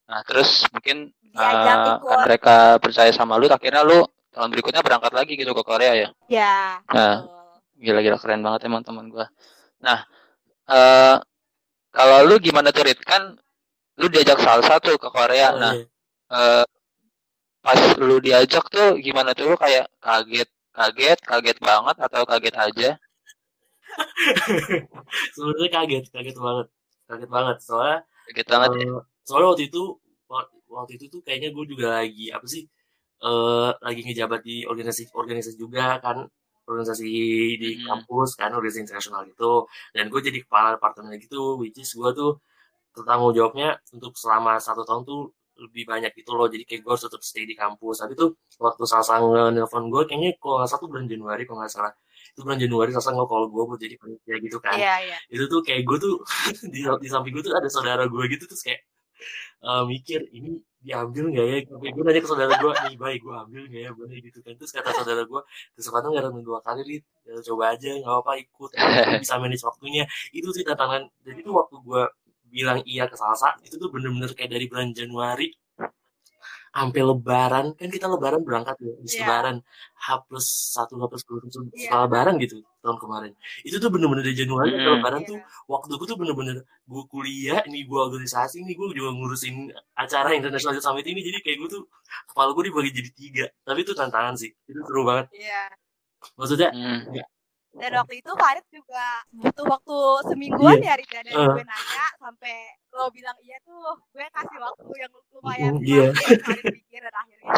Nah, 0.06 0.22
terus 0.22 0.70
mungkin 0.70 1.10
kan 1.34 1.98
mereka 2.30 2.78
percaya 2.78 3.10
sama 3.10 3.42
lu, 3.42 3.50
akhirnya 3.50 3.82
lu 3.82 4.06
tahun 4.30 4.54
berikutnya 4.54 4.86
berangkat 4.86 5.14
lagi 5.18 5.34
gitu 5.34 5.58
ke 5.58 5.64
Korea 5.66 5.94
ya. 5.98 6.10
ya 6.30 6.78
Nah, 6.94 7.26
gila-gila 7.82 8.22
keren 8.22 8.46
banget 8.46 8.70
emang 8.70 8.86
teman 8.86 9.10
gua. 9.10 9.26
Nah, 9.82 10.06
eh 10.70 11.18
kalau 11.94 12.18
lu 12.30 12.38
gimana 12.38 12.70
tuh 12.70 12.86
Rit? 12.86 13.02
Kan 13.02 13.34
lu 13.98 14.06
diajak 14.10 14.42
salsa 14.42 14.78
tuh 14.78 14.98
ke 15.02 15.10
Korea. 15.10 15.54
Oh, 15.54 15.62
Nah, 15.62 15.74
iya. 15.74 15.86
eh 16.34 16.66
pas 17.64 17.80
lu 17.98 18.20
diajak 18.20 18.68
tuh 18.68 19.00
gimana 19.00 19.32
tuh 19.32 19.50
lu 19.50 19.58
kayak 19.58 19.88
kaget, 20.04 20.50
kaget, 20.76 21.20
kaget 21.24 21.58
banget 21.64 21.96
atau 21.96 22.22
kaget 22.28 22.56
aja? 22.60 22.90
sebenarnya 25.36 25.70
kaget 25.70 26.06
kaget 26.10 26.38
banget 26.38 26.68
kaget 27.10 27.30
banget 27.30 27.58
soalnya 27.62 28.00
kaget 28.30 28.48
banget 28.50 28.70
uh, 28.70 28.78
ya. 28.78 28.88
soalnya 29.26 29.48
waktu 29.54 29.64
itu 29.70 29.84
waktu 30.74 30.92
itu 30.98 31.06
tuh 31.14 31.22
kayaknya 31.22 31.54
gue 31.54 31.66
juga 31.70 32.02
lagi 32.02 32.34
apa 32.34 32.46
sih 32.50 32.66
uh, 33.22 33.72
lagi 33.78 34.02
ngejabat 34.02 34.42
di 34.42 34.66
organisasi 34.66 35.14
organisasi 35.14 35.58
juga 35.60 36.02
kan 36.02 36.26
organisasi 36.64 37.10
di 37.60 37.70
hmm. 37.78 37.86
kampus 37.86 38.40
kan 38.40 38.56
organisasi 38.56 38.90
internasional 38.90 39.22
gitu 39.30 39.68
dan 39.94 40.10
gue 40.10 40.20
jadi 40.24 40.40
kepala 40.42 40.80
departemen 40.80 41.20
gitu 41.22 41.60
which 41.62 41.78
is 41.78 41.94
gue 41.94 42.10
tuh 42.16 42.40
tanggung 43.04 43.34
jawabnya 43.34 43.78
untuk 43.94 44.14
selama 44.18 44.62
satu 44.62 44.86
tahun 44.86 45.04
tuh 45.06 45.34
lebih 45.58 45.84
banyak 45.86 46.12
gitu 46.18 46.32
loh. 46.34 46.48
Jadi 46.50 46.64
kayak 46.66 46.82
gue 46.82 46.92
harus 46.92 47.04
tetap 47.06 47.22
stay 47.22 47.46
di 47.46 47.56
kampus. 47.58 48.02
Tapi 48.02 48.14
tuh 48.18 48.36
waktu 48.58 48.84
Salsa 48.90 49.22
nelfon 49.54 49.88
gue 49.94 50.04
kayaknya 50.10 50.36
kalau 50.42 50.62
nggak 50.62 50.70
salah 50.70 50.90
bulan 50.90 51.06
Januari 51.06 51.44
kalau 51.46 51.60
nggak 51.62 51.74
salah. 51.74 51.94
Itu 52.34 52.40
bulan 52.46 52.60
Januari 52.60 52.90
Salsa 52.96 53.10
nggak 53.14 53.30
kalau 53.30 53.48
gue 53.50 53.64
buat 53.70 53.80
jadi 53.80 53.96
panitia 54.02 54.36
gitu 54.42 54.58
kan. 54.64 54.78
Yeah, 54.78 54.98
yeah. 55.04 55.20
itu 55.30 55.46
tuh 55.50 55.62
kayak 55.62 55.84
gue 55.86 55.98
tuh 56.02 56.14
di, 56.74 56.80
di 56.86 57.08
samping 57.10 57.34
gue 57.36 57.44
tuh 57.46 57.54
ada 57.54 57.70
saudara 57.70 58.04
gue 58.10 58.24
gitu 58.34 58.44
terus 58.50 58.64
kayak 58.66 58.82
uh, 59.64 59.84
mikir 59.88 60.28
ini 60.36 60.60
diambil 60.84 61.32
nggak 61.32 61.48
ya? 61.48 61.58
Gue 61.70 62.04
nanya 62.04 62.22
ke 62.22 62.30
saudara 62.30 62.54
gue 62.60 62.72
nih 62.92 62.96
baik 63.00 63.20
gue 63.24 63.36
ambil 63.36 63.64
nggak 63.72 63.82
ya? 63.88 63.92
Boleh 63.96 64.18
gitu 64.20 64.40
kan? 64.44 64.54
Terus 64.60 64.72
kata 64.76 64.90
saudara 64.92 65.24
gue 65.24 65.42
kesempatan 65.80 66.08
nggak 66.12 66.24
ada 66.28 66.42
dua 66.44 66.60
kali 66.60 66.82
nih 66.84 67.00
ya, 67.24 67.34
coba 67.48 67.64
aja 67.72 67.90
nggak 68.04 68.12
apa-apa 68.12 68.34
ikut. 68.44 68.72
Bisa 69.24 69.34
manage 69.40 69.64
waktunya. 69.64 70.04
Itu 70.36 70.52
sih 70.52 70.68
tantangan. 70.68 71.08
Jadi 71.24 71.40
itu 71.40 71.52
waktu 71.56 71.76
gue 71.80 72.04
bilang 72.54 72.80
iya 72.86 73.10
ke 73.10 73.18
salsa 73.18 73.58
itu 73.66 73.76
tuh 73.82 73.90
bener-bener 73.90 74.30
kayak 74.38 74.52
dari 74.54 74.66
bulan 74.70 74.94
Januari 74.94 75.50
sampai 76.74 77.02
lebaran 77.06 77.66
kan 77.78 77.90
kita 77.94 78.10
lebaran 78.10 78.42
berangkat 78.42 78.74
ya 78.82 78.94
di 78.98 79.06
yeah. 79.14 79.22
lebaran 79.22 79.56
H 79.94 80.08
plus 80.26 80.74
satu 80.74 80.98
H 80.98 81.06
plus 81.06 81.24
dua 81.30 81.38
yeah. 81.46 81.86
setelah 81.86 82.02
lebaran 82.10 82.34
gitu 82.42 82.66
tahun 82.82 82.98
kemarin 82.98 83.32
itu 83.62 83.78
tuh 83.78 83.94
bener-bener 83.94 84.26
dari 84.26 84.34
Januari 84.34 84.74
mm. 84.74 84.78
-hmm. 84.82 84.94
lebaran 84.98 85.22
yeah. 85.22 85.30
tuh 85.30 85.38
waktu 85.70 85.94
gue 86.02 86.08
tuh 86.10 86.18
bener-bener 86.18 86.58
gue 86.66 87.04
kuliah 87.14 87.62
ini 87.70 87.86
gue 87.86 88.00
organisasi 88.02 88.66
ini 88.66 88.74
gue 88.74 88.90
juga 88.90 89.14
ngurusin 89.14 89.70
acara 89.94 90.34
international 90.34 90.82
summit 90.82 91.06
ini 91.06 91.22
jadi 91.22 91.46
kayak 91.46 91.58
gue 91.62 91.70
tuh 91.78 91.84
kepala 92.34 92.58
gue 92.58 92.64
dibagi 92.66 92.90
jadi 92.90 93.10
tiga 93.14 93.46
tapi 93.62 93.86
itu 93.86 93.94
tantangan 93.94 94.34
sih 94.34 94.50
itu 94.50 94.80
seru 94.82 95.06
banget 95.06 95.30
yeah. 95.38 95.70
maksudnya 96.34 96.74
mm 96.74 97.33
dan 97.74 97.92
waktu 97.98 98.14
itu 98.22 98.32
Farid 98.38 98.66
juga 98.70 99.06
butuh 99.34 99.66
waktu 99.66 99.98
semingguan 100.30 100.78
yeah. 100.78 100.94
ya 100.94 101.00
Rida 101.02 101.20
dari 101.26 101.34
uh. 101.34 101.54
gue 101.58 101.66
nanya 101.66 102.06
sampai 102.22 102.56
lo 102.94 103.10
bilang 103.10 103.38
iya 103.42 103.58
tuh 103.66 103.98
gue 104.14 104.26
kasih 104.30 104.60
waktu 104.62 104.94
yang 105.02 105.12
lumayan 105.34 105.74
yeah. 105.82 106.12
Farid 106.14 106.66
pikir 106.70 107.02
dan 107.02 107.16
akhirnya 107.18 107.52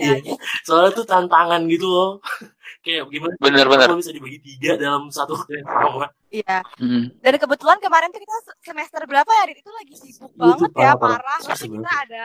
Iya. 0.00 0.24
Yeah. 0.24 0.40
Soalnya 0.64 0.96
tuh 0.96 1.04
tantangan 1.04 1.68
gitu 1.68 1.84
loh. 1.92 2.24
Kayak 2.84 3.04
gimana? 3.12 3.36
Bener-bener. 3.36 3.92
bisa 4.00 4.16
dibagi 4.16 4.40
tiga 4.40 4.80
dalam 4.80 5.12
satu 5.12 5.36
sama. 5.36 6.08
Iya. 6.32 6.64
Mm. 6.80 7.20
Dan 7.20 7.34
kebetulan 7.36 7.76
kemarin 7.76 8.08
tuh 8.08 8.16
kita 8.16 8.36
semester 8.64 9.04
berapa 9.04 9.28
ya? 9.28 9.44
Itu 9.52 9.68
lagi 9.68 9.94
sibuk 10.00 10.32
itu 10.32 10.40
banget 10.40 10.72
parah, 10.72 10.88
ya, 10.88 10.92
parah. 10.96 11.20
parah. 11.20 11.38
Terus 11.52 11.62
kita 11.68 11.90
ada 12.08 12.24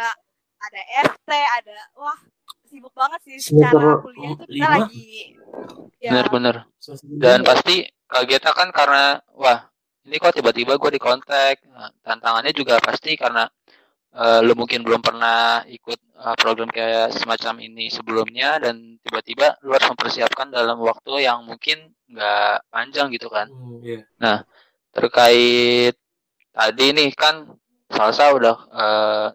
ada 0.64 0.82
FT, 1.12 1.32
ada 1.36 1.78
wah 2.00 2.20
sibuk 2.74 2.94
banget 2.98 3.20
sih 3.22 3.38
secara 3.38 4.02
kuliah 4.02 4.34
itu 4.34 4.44
kita 4.50 4.68
lagi 4.68 5.08
ya. 6.02 6.12
bener-bener 6.12 6.68
dan 7.22 7.40
ya. 7.42 7.46
pasti 7.46 7.76
kagetnya 8.10 8.52
kan 8.54 8.70
karena 8.70 9.22
wah 9.34 9.70
ini 10.04 10.20
kok 10.20 10.36
tiba-tiba 10.36 10.76
gue 10.76 10.92
di 10.94 11.02
kontak 11.02 11.64
nah, 11.72 11.90
tantangannya 12.04 12.52
juga 12.52 12.78
pasti 12.84 13.16
karena 13.16 13.48
uh, 14.14 14.40
lu 14.44 14.54
mungkin 14.54 14.84
belum 14.84 15.00
pernah 15.00 15.64
ikut 15.66 16.00
uh, 16.20 16.36
program 16.36 16.70
kayak 16.70 17.16
semacam 17.16 17.64
ini 17.64 17.88
sebelumnya 17.90 18.60
dan 18.62 19.00
tiba-tiba 19.02 19.58
lu 19.64 19.74
harus 19.74 19.90
mempersiapkan 19.90 20.52
dalam 20.52 20.78
waktu 20.84 21.26
yang 21.26 21.48
mungkin 21.48 21.96
nggak 22.12 22.70
panjang 22.70 23.08
gitu 23.16 23.32
kan 23.32 23.50
hmm, 23.50 23.80
yeah. 23.82 24.04
nah 24.22 24.46
terkait 24.94 25.98
tadi 26.54 26.86
nih 26.94 27.10
kan 27.18 27.50
Salsa 27.94 28.34
udah 28.34 28.58
uh, 28.74 29.30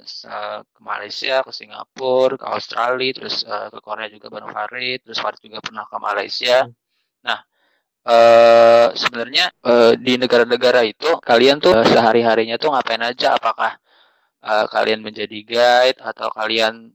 ke 0.67 0.81
Malaysia, 0.83 1.41
ke 1.47 1.53
Singapura, 1.55 2.35
ke 2.35 2.47
Australia, 2.51 3.11
terus 3.15 3.47
uh, 3.47 3.71
ke 3.71 3.79
Korea 3.79 4.11
juga 4.11 4.27
bareng 4.29 4.51
Farid, 4.51 5.07
terus 5.07 5.23
Farid 5.23 5.39
juga 5.39 5.63
pernah 5.63 5.87
ke 5.87 5.97
Malaysia. 6.03 6.67
Nah, 7.23 7.39
uh, 8.03 8.87
sebenarnya 8.99 9.55
uh, 9.63 9.95
di 9.95 10.19
negara-negara 10.19 10.83
itu 10.83 11.07
kalian 11.23 11.63
tuh 11.63 11.73
uh, 11.73 11.87
sehari-harinya 11.87 12.59
tuh 12.59 12.75
ngapain 12.75 13.01
aja? 13.01 13.39
Apakah 13.39 13.79
uh, 14.43 14.67
kalian 14.67 15.07
menjadi 15.07 15.39
guide 15.47 15.99
atau 16.03 16.29
kalian 16.35 16.91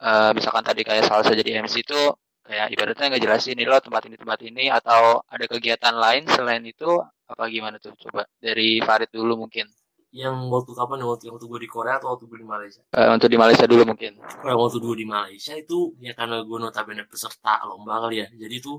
uh, 0.00 0.30
misalkan 0.36 0.62
tadi 0.62 0.86
kayak 0.86 1.06
Salsa 1.10 1.34
jadi 1.34 1.62
MC 1.62 1.82
itu 1.82 2.00
kayak 2.42 2.74
ibaratnya 2.74 3.06
nggak 3.14 3.22
jelasin 3.22 3.54
ini 3.54 3.70
loh 3.70 3.78
tempat 3.78 4.02
ini 4.10 4.16
tempat 4.18 4.40
ini 4.42 4.66
atau 4.66 5.22
ada 5.30 5.44
kegiatan 5.46 5.94
lain 5.94 6.26
selain 6.26 6.62
itu 6.66 6.98
apa 7.26 7.42
gimana 7.48 7.78
tuh? 7.80 7.94
Coba 7.96 8.26
dari 8.38 8.82
Farid 8.82 9.10
dulu 9.10 9.46
mungkin 9.46 9.66
yang 10.12 10.52
waktu 10.52 10.76
kapan 10.76 11.00
ya 11.00 11.06
waktu 11.08 11.24
waktu 11.32 11.46
gue 11.48 11.60
di 11.64 11.70
Korea 11.72 11.96
atau 11.96 12.12
waktu 12.12 12.28
gue 12.28 12.38
di 12.44 12.48
Malaysia? 12.48 12.84
Uh, 12.92 13.16
untuk 13.16 13.32
di 13.32 13.38
Malaysia 13.40 13.64
dulu 13.64 13.82
mungkin. 13.88 14.20
Oh, 14.44 14.56
waktu 14.68 14.78
gue 14.78 14.96
di 15.00 15.06
Malaysia 15.08 15.56
itu 15.56 15.96
ya 16.04 16.12
karena 16.12 16.44
gue 16.44 16.58
notabene 16.60 17.08
peserta 17.08 17.64
lomba 17.64 18.04
kali 18.04 18.20
ya. 18.20 18.28
Jadi 18.28 18.60
tuh 18.60 18.76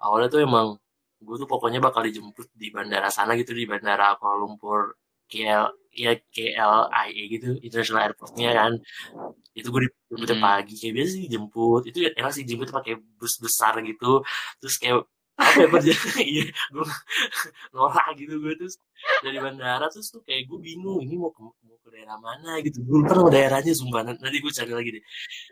awalnya 0.00 0.32
tuh 0.32 0.40
emang 0.40 0.80
gue 1.20 1.36
tuh 1.36 1.44
pokoknya 1.44 1.84
bakal 1.84 2.00
dijemput 2.00 2.48
di 2.56 2.72
bandara 2.72 3.12
sana 3.12 3.36
gitu 3.36 3.52
di 3.52 3.68
bandara 3.68 4.16
Kuala 4.16 4.40
Lumpur 4.40 4.96
KL 5.30 5.64
ya 5.94 6.16
KLIA 6.16 7.22
gitu 7.28 7.48
International 7.60 8.02
Airportnya 8.08 8.50
kan 8.56 8.72
itu 9.52 9.68
gue 9.68 9.80
dijemput 9.84 10.30
hmm. 10.32 10.42
pagi 10.42 10.74
kayak 10.80 10.94
biasa 10.96 11.10
sih 11.12 11.24
jemput 11.28 11.82
itu 11.86 11.98
ya 12.08 12.10
sih 12.32 12.44
jemput 12.48 12.70
pakai 12.72 12.94
bus 13.18 13.36
besar 13.38 13.78
gitu 13.84 14.24
terus 14.58 14.80
kayak 14.80 15.04
apa 15.40 15.64
perjalanan 15.72 16.20
iya 16.20 16.44
gue 16.52 16.86
norak 17.74 18.08
gitu 18.20 18.34
gue 18.44 18.52
terus 18.60 18.76
dari 19.24 19.38
bandara 19.40 19.88
terus 19.88 20.12
tuh 20.12 20.20
kayak 20.20 20.44
gue 20.44 20.58
bingung 20.60 21.00
ini 21.00 21.16
mau 21.16 21.32
ke, 21.32 21.40
mau 21.40 21.80
ke 21.80 21.88
daerah 22.00 22.16
mana? 22.20 22.60
Gitu. 22.62 22.78
Gue 22.86 23.02
lupa 23.02 23.12
nama 23.18 23.30
daerahnya 23.32 23.72
sumpah. 23.74 24.02
Nanti 24.06 24.38
gue 24.38 24.52
cari 24.52 24.72
lagi 24.72 24.90
deh. 24.96 25.02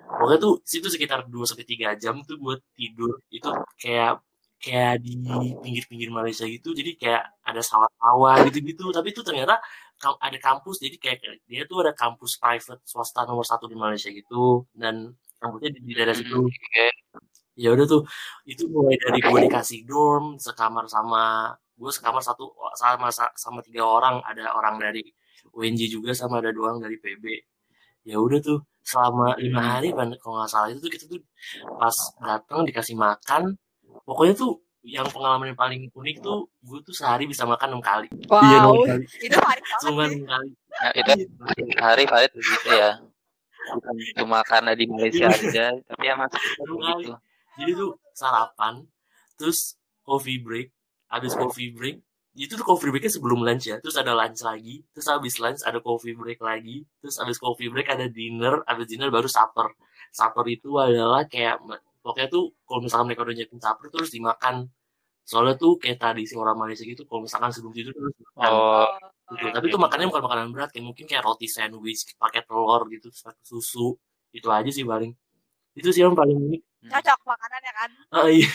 Pokoknya 0.06 0.38
tuh 0.40 0.52
situ 0.62 0.88
sekitar 0.88 1.26
2 1.26 1.48
sampai 1.48 1.66
tiga 1.66 1.92
jam 1.98 2.22
tuh 2.24 2.36
gue 2.38 2.54
tidur. 2.78 3.18
Itu 3.28 3.50
kayak 3.76 4.22
kayak 4.58 4.94
di 5.02 5.14
pinggir-pinggir 5.62 6.10
Malaysia 6.10 6.44
gitu. 6.46 6.72
Jadi 6.74 6.98
kayak 6.98 7.22
ada 7.42 7.62
sawah-sawah 7.62 8.46
gitu-gitu. 8.48 8.90
Tapi 8.94 9.08
itu 9.12 9.20
ternyata 9.26 9.58
ada 9.98 10.38
kampus. 10.38 10.80
Jadi 10.80 10.96
kayak 11.02 11.18
dia 11.44 11.62
tuh 11.66 11.82
ada 11.82 11.92
kampus 11.92 12.38
private 12.38 12.82
swasta 12.86 13.26
nomor 13.26 13.44
satu 13.44 13.66
di 13.66 13.76
Malaysia 13.76 14.08
gitu. 14.12 14.64
Dan 14.72 15.12
kampusnya 15.38 15.70
di, 15.70 15.94
daerah 15.94 16.14
situ 16.18 16.50
ya 17.58 17.74
udah 17.74 17.86
tuh 17.90 18.02
itu 18.46 18.70
mulai 18.70 18.94
dari 18.94 19.18
gue 19.18 19.40
dikasih 19.50 19.82
dorm 19.82 20.38
sekamar 20.38 20.86
sama 20.86 21.50
gue 21.74 21.90
sekamar 21.90 22.22
satu 22.22 22.54
sama 22.78 23.10
sama 23.12 23.60
tiga 23.66 23.82
orang. 23.82 24.22
Ada 24.22 24.54
orang 24.54 24.78
dari 24.78 25.02
UNJ 25.50 25.90
juga 25.90 26.14
sama 26.14 26.38
ada 26.38 26.54
dua 26.54 26.74
orang 26.74 26.86
dari 26.86 26.96
PB 27.02 27.24
ya 28.08 28.16
udah 28.16 28.40
tuh 28.40 28.58
selama 28.80 29.36
lima 29.36 29.60
hari 29.76 29.92
kalau 29.92 30.40
nggak 30.40 30.48
salah 30.48 30.72
itu 30.72 30.80
tuh 30.80 30.92
kita 30.92 31.04
tuh 31.04 31.20
pas 31.76 31.92
datang 32.24 32.64
dikasih 32.64 32.96
makan 32.96 33.52
pokoknya 34.08 34.32
tuh 34.32 34.64
yang 34.80 35.04
pengalaman 35.12 35.52
yang 35.52 35.60
paling 35.60 35.92
unik 35.92 36.16
tuh 36.24 36.48
gue 36.64 36.80
tuh 36.80 36.94
sehari 36.96 37.28
bisa 37.28 37.44
makan 37.44 37.76
enam 37.76 37.82
kali. 37.84 38.08
Wow 38.32 38.40
iya, 38.40 38.58
kali. 38.64 39.04
itu 39.28 39.36
hari 39.36 39.60
cuma 39.84 40.02
enam 40.08 40.24
kali. 40.24 40.50
Nah, 40.56 40.90
itu 40.96 41.12
hari 41.76 42.04
Farid 42.08 42.32
begitu 42.32 42.68
ya. 42.72 42.92
Bukan 43.68 43.94
cuma 44.16 44.40
karena 44.48 44.72
di 44.72 44.88
Malaysia 44.88 45.28
aja 45.28 45.76
tapi 45.76 46.04
ya 46.08 46.14
masih 46.16 46.40
gitu 46.40 47.12
jadi 47.58 47.72
tuh 47.74 47.90
sarapan 48.14 48.86
terus 49.34 49.74
coffee 50.06 50.38
break 50.38 50.70
habis 51.10 51.34
coffee 51.34 51.74
break 51.74 51.98
itu 52.38 52.54
tuh 52.54 52.62
coffee 52.62 52.94
breaknya 52.94 53.10
sebelum 53.10 53.42
lunch 53.42 53.66
ya 53.66 53.82
terus 53.82 53.98
ada 53.98 54.14
lunch 54.14 54.46
lagi 54.46 54.86
terus 54.94 55.10
habis 55.10 55.42
lunch 55.42 55.66
ada 55.66 55.82
coffee 55.82 56.14
break 56.14 56.38
lagi 56.38 56.86
terus 57.02 57.18
habis 57.18 57.34
coffee 57.34 57.66
break 57.66 57.90
ada 57.90 58.06
dinner 58.06 58.62
habis 58.62 58.86
dinner 58.86 59.10
baru 59.10 59.26
supper. 59.26 59.74
Supper 60.14 60.46
itu 60.46 60.78
adalah 60.78 61.26
kayak 61.26 61.58
pokoknya 62.00 62.28
tuh 62.30 62.54
kalau 62.62 62.80
misalkan 62.80 63.10
mereka 63.10 63.26
udah 63.26 63.34
nyiapin 63.34 63.60
supper 63.60 63.86
terus 63.90 64.10
dimakan. 64.14 64.70
Soalnya 65.26 65.60
tuh 65.60 65.76
kayak 65.76 65.98
tadi 66.00 66.24
si 66.24 66.38
orang 66.38 66.56
Malaysia 66.56 66.86
gitu 66.86 67.04
kalau 67.04 67.26
misalkan 67.26 67.50
sebelum 67.52 67.74
tidur 67.74 67.92
terus 67.92 68.14
makan. 68.38 68.50
Oh, 68.54 68.88
gitu. 69.34 69.46
tapi 69.52 69.66
tuh 69.68 69.80
makannya 69.82 70.06
bukan 70.08 70.24
makanan 70.24 70.46
berat 70.56 70.70
kayak 70.72 70.86
mungkin 70.88 71.04
kayak 71.04 71.20
roti 71.26 71.44
sandwich 71.50 72.16
pakai 72.16 72.46
telur 72.48 72.88
gitu 72.88 73.12
pakai 73.12 73.44
susu 73.44 73.92
itu 74.32 74.48
aja 74.48 74.70
sih 74.70 74.86
paling. 74.86 75.12
Itu 75.74 75.90
sih 75.90 76.06
yang 76.06 76.16
paling 76.16 76.38
unik. 76.38 76.62
Cocok 76.86 77.18
makanan 77.26 77.60
ya 77.64 77.72
kan 77.74 77.90
oh 78.14 78.28
iya 78.30 78.50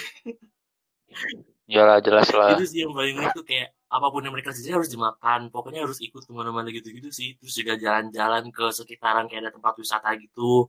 Iyalah 1.63 2.03
jelas 2.03 2.27
lah. 2.35 2.59
Itu 2.59 2.67
sih 2.67 2.83
yang 2.83 2.91
paling 2.91 3.15
tuh 3.31 3.45
kayak 3.47 3.71
apa 3.87 4.07
pun 4.11 4.21
yang 4.25 4.35
mereka 4.35 4.51
sendiri 4.51 4.83
harus 4.83 4.91
dimakan. 4.91 5.47
Pokoknya 5.47 5.87
harus 5.87 6.03
ikut 6.03 6.27
ke 6.27 6.31
mana-mana 6.35 6.67
gitu-gitu 6.75 7.07
sih. 7.07 7.39
Terus 7.39 7.53
juga 7.55 7.73
jalan-jalan 7.79 8.51
ke 8.51 8.65
sekitaran 8.75 9.25
kayak 9.31 9.47
ada 9.47 9.51
tempat 9.55 9.73
wisata 9.79 10.11
gitu. 10.19 10.67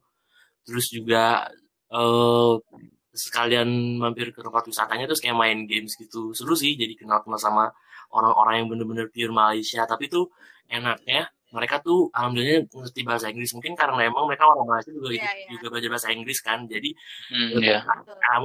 Terus 0.63 0.87
juga 0.95 1.51
uh, 1.91 2.63
sekalian 3.11 3.99
mampir 3.99 4.31
ke 4.31 4.41
tempat 4.43 4.65
wisatanya 4.71 5.11
terus 5.11 5.19
kayak 5.19 5.35
main 5.35 5.67
games 5.67 5.99
gitu. 5.99 6.31
Seru 6.31 6.55
sih 6.55 6.79
jadi 6.79 6.95
kenal-kenal 6.95 7.43
sama 7.43 7.75
orang-orang 8.15 8.63
yang 8.63 8.69
bener-bener 8.71 9.07
pure 9.11 9.35
Malaysia. 9.35 9.83
Tapi 9.91 10.07
tuh 10.07 10.31
enaknya 10.71 11.34
mereka 11.55 11.79
tuh 11.79 12.11
alhamdulillah 12.11 12.67
ngerti 12.67 13.01
bahasa 13.07 13.31
Inggris. 13.31 13.55
Mungkin 13.55 13.79
karena 13.79 14.03
emang 14.11 14.27
mereka 14.27 14.51
orang 14.51 14.67
Malaysia 14.67 14.91
juga 14.91 15.15
yeah, 15.15 15.31
yeah. 15.31 15.51
juga 15.55 15.67
belajar 15.71 15.91
bahasa 15.95 16.09
Inggris 16.11 16.39
kan. 16.43 16.67
Jadi 16.67 16.91
mm, 17.31 17.63
yeah. 17.63 17.81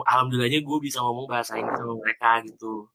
alhamdulillahnya 0.05 0.61
gue 0.61 0.77
bisa 0.77 1.01
ngomong 1.01 1.25
bahasa 1.25 1.57
Inggris 1.57 1.81
sama 1.81 1.95
mereka 1.97 2.29
gitu. 2.45 2.85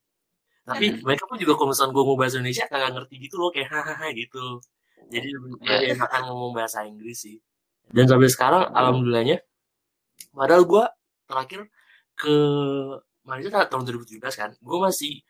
Tapi 0.65 0.87
mereka 1.03 1.29
pun 1.29 1.37
juga 1.37 1.59
kalau 1.59 1.75
misalnya 1.75 1.93
gue 1.93 2.05
mau 2.07 2.17
bahasa 2.17 2.35
Indonesia 2.39 2.65
kagak 2.71 2.91
ngerti 2.95 3.15
gitu 3.21 3.35
loh 3.37 3.51
kayak 3.51 3.69
hahaha 3.69 4.09
gitu. 4.15 4.63
Jadi 5.11 5.29
lebih 5.35 5.51
Iya. 5.61 5.99
enakan 5.99 6.23
ngomong 6.31 6.53
bahasa 6.57 6.87
Inggris 6.87 7.19
sih. 7.21 7.37
Dan 7.91 8.09
sampai 8.09 8.31
sekarang 8.33 8.73
alhamdulillahnya 8.73 9.43
padahal 10.33 10.65
gue 10.65 10.85
terakhir 11.29 11.61
ke 12.15 12.35
Malaysia 13.27 13.51
ta- 13.51 13.69
tahun 13.69 13.85
2017 13.89 14.21
kan 14.41 14.51
gue 14.57 14.79
masih 14.79 15.21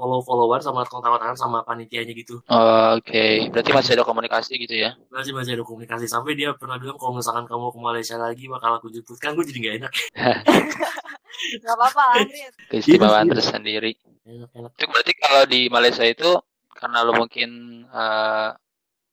follow 0.00 0.24
followan 0.24 0.56
sama 0.58 0.80
kontak-kontakan 0.82 1.36
sama 1.36 1.60
panitianya 1.60 2.16
gitu 2.16 2.40
Oh, 2.48 2.96
Oke, 2.96 3.44
berarti 3.46 3.70
masih 3.70 3.92
ada 3.94 4.02
komunikasi 4.02 4.56
gitu 4.56 4.72
ya? 4.74 4.96
masih 5.08 5.30
masih 5.30 5.52
ada 5.54 5.62
komunikasi 5.62 6.08
sampai 6.08 6.32
dia 6.32 6.56
pernah 6.56 6.74
bilang 6.74 6.96
kalau 6.96 7.12
misalkan 7.12 7.44
kamu 7.44 7.68
ke 7.68 7.78
Malaysia 7.78 8.16
lagi 8.16 8.48
bakal 8.48 8.70
aku 8.74 8.88
jemput 8.88 9.16
kan 9.16 9.36
gue 9.36 9.44
jadi 9.44 9.58
gak 9.60 9.74
enak 9.78 9.92
Gak 11.62 11.72
apa-apa 11.72 12.04
Riz. 12.22 12.52
Keistimewaan 12.68 13.26
Iya. 13.26 13.34
tersendiri. 13.34 13.92
Itu 14.26 14.84
berarti 14.86 15.12
kalau 15.14 15.42
di 15.44 15.68
Malaysia 15.68 16.04
itu 16.04 16.36
karena 16.72 17.00
lo 17.00 17.12
mungkin 17.14 17.50
eh, 17.84 18.48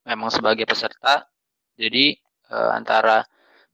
memang 0.04 0.30
sebagai 0.30 0.64
peserta, 0.64 1.28
jadi 1.76 2.16
eh, 2.48 2.70
antara 2.72 3.24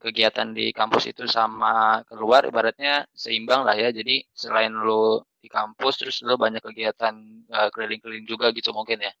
kegiatan 0.04 0.52
di 0.52 0.68
kampus 0.70 1.08
itu 1.08 1.24
sama 1.24 2.04
keluar 2.04 2.44
ibaratnya 2.44 3.08
seimbang 3.10 3.64
lah 3.64 3.72
ya. 3.72 3.88
Jadi 3.88 4.20
selain 4.30 4.70
lo 4.70 5.24
di 5.40 5.48
kampus, 5.48 5.96
terus 6.00 6.20
lo 6.20 6.36
banyak 6.36 6.60
kegiatan 6.60 7.14
eh, 7.48 7.68
keliling-keliling 7.72 8.24
juga 8.24 8.52
gitu 8.52 8.70
mungkin 8.70 9.00
ya. 9.00 9.12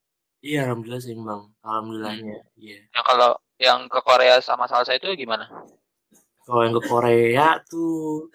iya 0.44 0.68
alhamdulillah 0.68 1.00
seimbang 1.00 1.40
alhamdulillahnya 1.64 2.36
iya 2.54 2.84
Yang 2.92 3.04
kalau 3.08 3.30
yang 3.56 3.88
ke 3.88 4.00
Korea 4.00 4.44
sama 4.44 4.68
salsa 4.68 4.92
itu 4.92 5.08
gimana? 5.16 5.48
kalau 6.44 6.60
yang 6.60 6.76
ke 6.76 6.84
Korea 6.84 7.46
tuh 7.64 8.28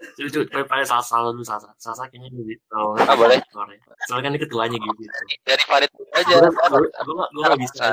Coba 0.00 0.28
coba 0.32 0.64
pakai 0.64 0.86
salsa 0.86 1.20
dulu 1.20 1.44
salsa 1.44 1.74
salsa 1.76 2.08
kayaknya 2.08 2.32
lebih 2.32 2.56
tahu 2.70 2.96
Ah, 2.96 3.12
boleh. 3.12 3.36
Korea 3.50 3.76
soalnya 4.06 4.24
kan 4.24 4.32
dia 4.32 4.42
ketuanya 4.42 4.76
gitu 4.78 5.02
Dari 5.44 5.64
Farid 5.66 5.90
aja. 6.14 6.34
gue 6.40 7.42
gak 7.42 7.60
bisa 7.60 7.86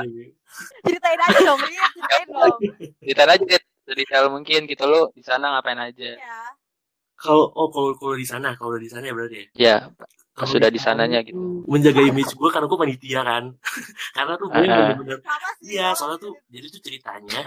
Ceritain 0.80 1.20
aja 1.20 1.38
dong, 1.44 1.60
Riz. 1.60 1.76
Ceritain 1.92 2.26
dong. 2.30 2.56
Detail 3.04 3.30
aja 3.36 3.56
Dit. 3.94 4.04
detail 4.08 4.28
mungkin 4.28 4.60
gitu 4.66 4.84
lo 4.84 5.08
di 5.12 5.22
sana 5.22 5.56
ngapain 5.56 5.78
aja. 5.78 6.16
Ya. 6.16 6.40
kalau 7.18 7.50
oh 7.50 7.66
kalau 7.72 7.92
kalau 7.98 8.14
di 8.14 8.22
sana 8.22 8.54
kalau 8.54 8.78
di 8.78 8.86
sana 8.86 9.02
ya 9.02 9.14
berarti 9.14 9.36
ya 9.38 9.46
Ya, 9.58 9.76
Kalau 10.38 10.54
sudah 10.54 10.70
di 10.70 10.78
sananya 10.78 11.18
gitu. 11.26 11.66
menjaga 11.66 11.98
image 11.98 12.30
gue 12.30 12.46
karena 12.46 12.70
gue 12.70 12.78
panitia 12.78 13.20
kan 13.26 13.44
karena 14.16 14.32
tuh 14.38 14.46
gue 14.46 14.62
bener-bener. 14.62 15.18
Iya, 15.58 15.98
soalnya 15.98 16.18
tuh 16.22 16.38
jadi 16.46 16.66
tuh 16.70 16.78
ceritanya 16.78 17.40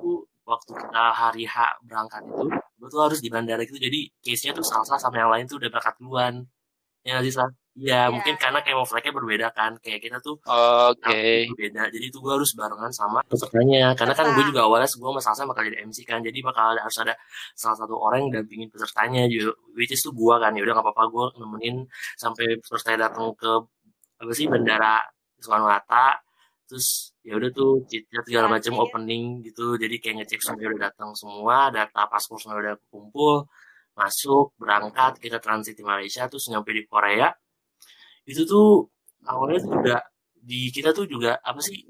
itu 0.00 0.24
waktu 0.48 0.72
kita 0.72 1.04
hari 1.12 1.44
H 1.44 1.56
berangkat 1.84 2.22
itu, 2.26 2.44
gue 2.50 2.88
tuh 2.88 3.00
harus 3.04 3.20
di 3.20 3.28
bandara 3.28 3.60
gitu. 3.62 3.76
Jadi 3.76 4.08
case-nya 4.24 4.56
tuh 4.56 4.64
Salsa 4.64 4.96
sama 4.96 5.20
yang 5.20 5.30
lain 5.30 5.44
tuh 5.46 5.60
udah 5.60 5.68
berangkat 5.68 5.94
duluan. 6.00 6.34
Ya 7.04 7.20
nggak 7.20 7.28
sih, 7.28 7.34
Sal? 7.36 7.52
Iya, 7.78 8.10
Iya, 8.10 8.12
mungkin 8.12 8.34
iya. 8.34 8.42
karena 8.42 8.58
camouflage-nya 8.66 9.12
berbeda 9.14 9.48
kan. 9.54 9.72
Kayak 9.78 10.00
kita 10.02 10.16
tuh 10.18 10.36
Oke. 10.42 11.46
berbeda. 11.54 11.82
Jadi 11.94 12.06
tuh 12.10 12.20
gue 12.20 12.32
harus 12.34 12.50
barengan 12.58 12.90
sama 12.90 13.22
pesertanya. 13.24 13.94
Karena 13.94 14.14
kan 14.18 14.26
gue 14.34 14.44
juga 14.50 14.66
awalnya 14.66 14.90
gue 14.90 15.10
sama 15.14 15.22
Salsa 15.22 15.46
bakal 15.46 15.62
jadi 15.70 15.86
MC 15.86 16.02
kan. 16.02 16.18
Jadi 16.20 16.38
bakal 16.42 16.74
ada, 16.74 16.82
harus 16.82 16.98
ada 16.98 17.14
salah 17.54 17.78
satu 17.78 17.94
orang 17.94 18.26
yang 18.26 18.42
dampingin 18.42 18.68
pesertanya. 18.74 19.30
Which 19.78 19.94
is 19.94 20.02
tuh 20.02 20.10
gue 20.10 20.34
kan. 20.42 20.50
Ya 20.58 20.62
udah 20.66 20.74
nggak 20.76 20.86
apa-apa 20.90 21.04
gue 21.14 21.26
nemenin 21.40 21.76
sampai 22.18 22.58
pesertanya 22.58 23.08
datang 23.08 23.30
ke 23.38 23.52
apa 24.20 24.32
sih 24.36 24.50
bandara 24.50 25.00
Soekarno 25.40 25.72
Hatta 25.72 26.20
terus 26.68 27.10
ya 27.26 27.34
udah 27.34 27.50
tuh 27.50 27.82
chat 27.90 28.06
segala 28.22 28.46
macam 28.46 28.78
Transit. 28.78 28.84
opening 28.94 29.24
gitu 29.42 29.74
jadi 29.74 29.96
kayak 29.98 30.14
ngecek 30.22 30.38
semuanya 30.38 30.68
udah 30.70 30.82
datang 30.86 31.10
semua 31.18 31.56
data 31.74 32.06
paspor 32.06 32.38
semua 32.38 32.62
udah 32.62 32.76
kumpul 32.94 33.50
masuk 33.98 34.54
berangkat 34.54 35.18
kita 35.18 35.42
transit 35.42 35.74
di 35.74 35.82
Malaysia 35.82 36.30
terus 36.30 36.46
nyampe 36.46 36.70
di 36.70 36.86
Korea 36.86 37.26
itu 38.30 38.42
tuh 38.46 38.86
awalnya 39.26 39.58
tuh 39.66 39.70
juga 39.74 39.96
di 40.40 40.70
kita 40.70 40.94
tuh 40.94 41.04
juga 41.10 41.36
apa 41.42 41.60
sih 41.60 41.84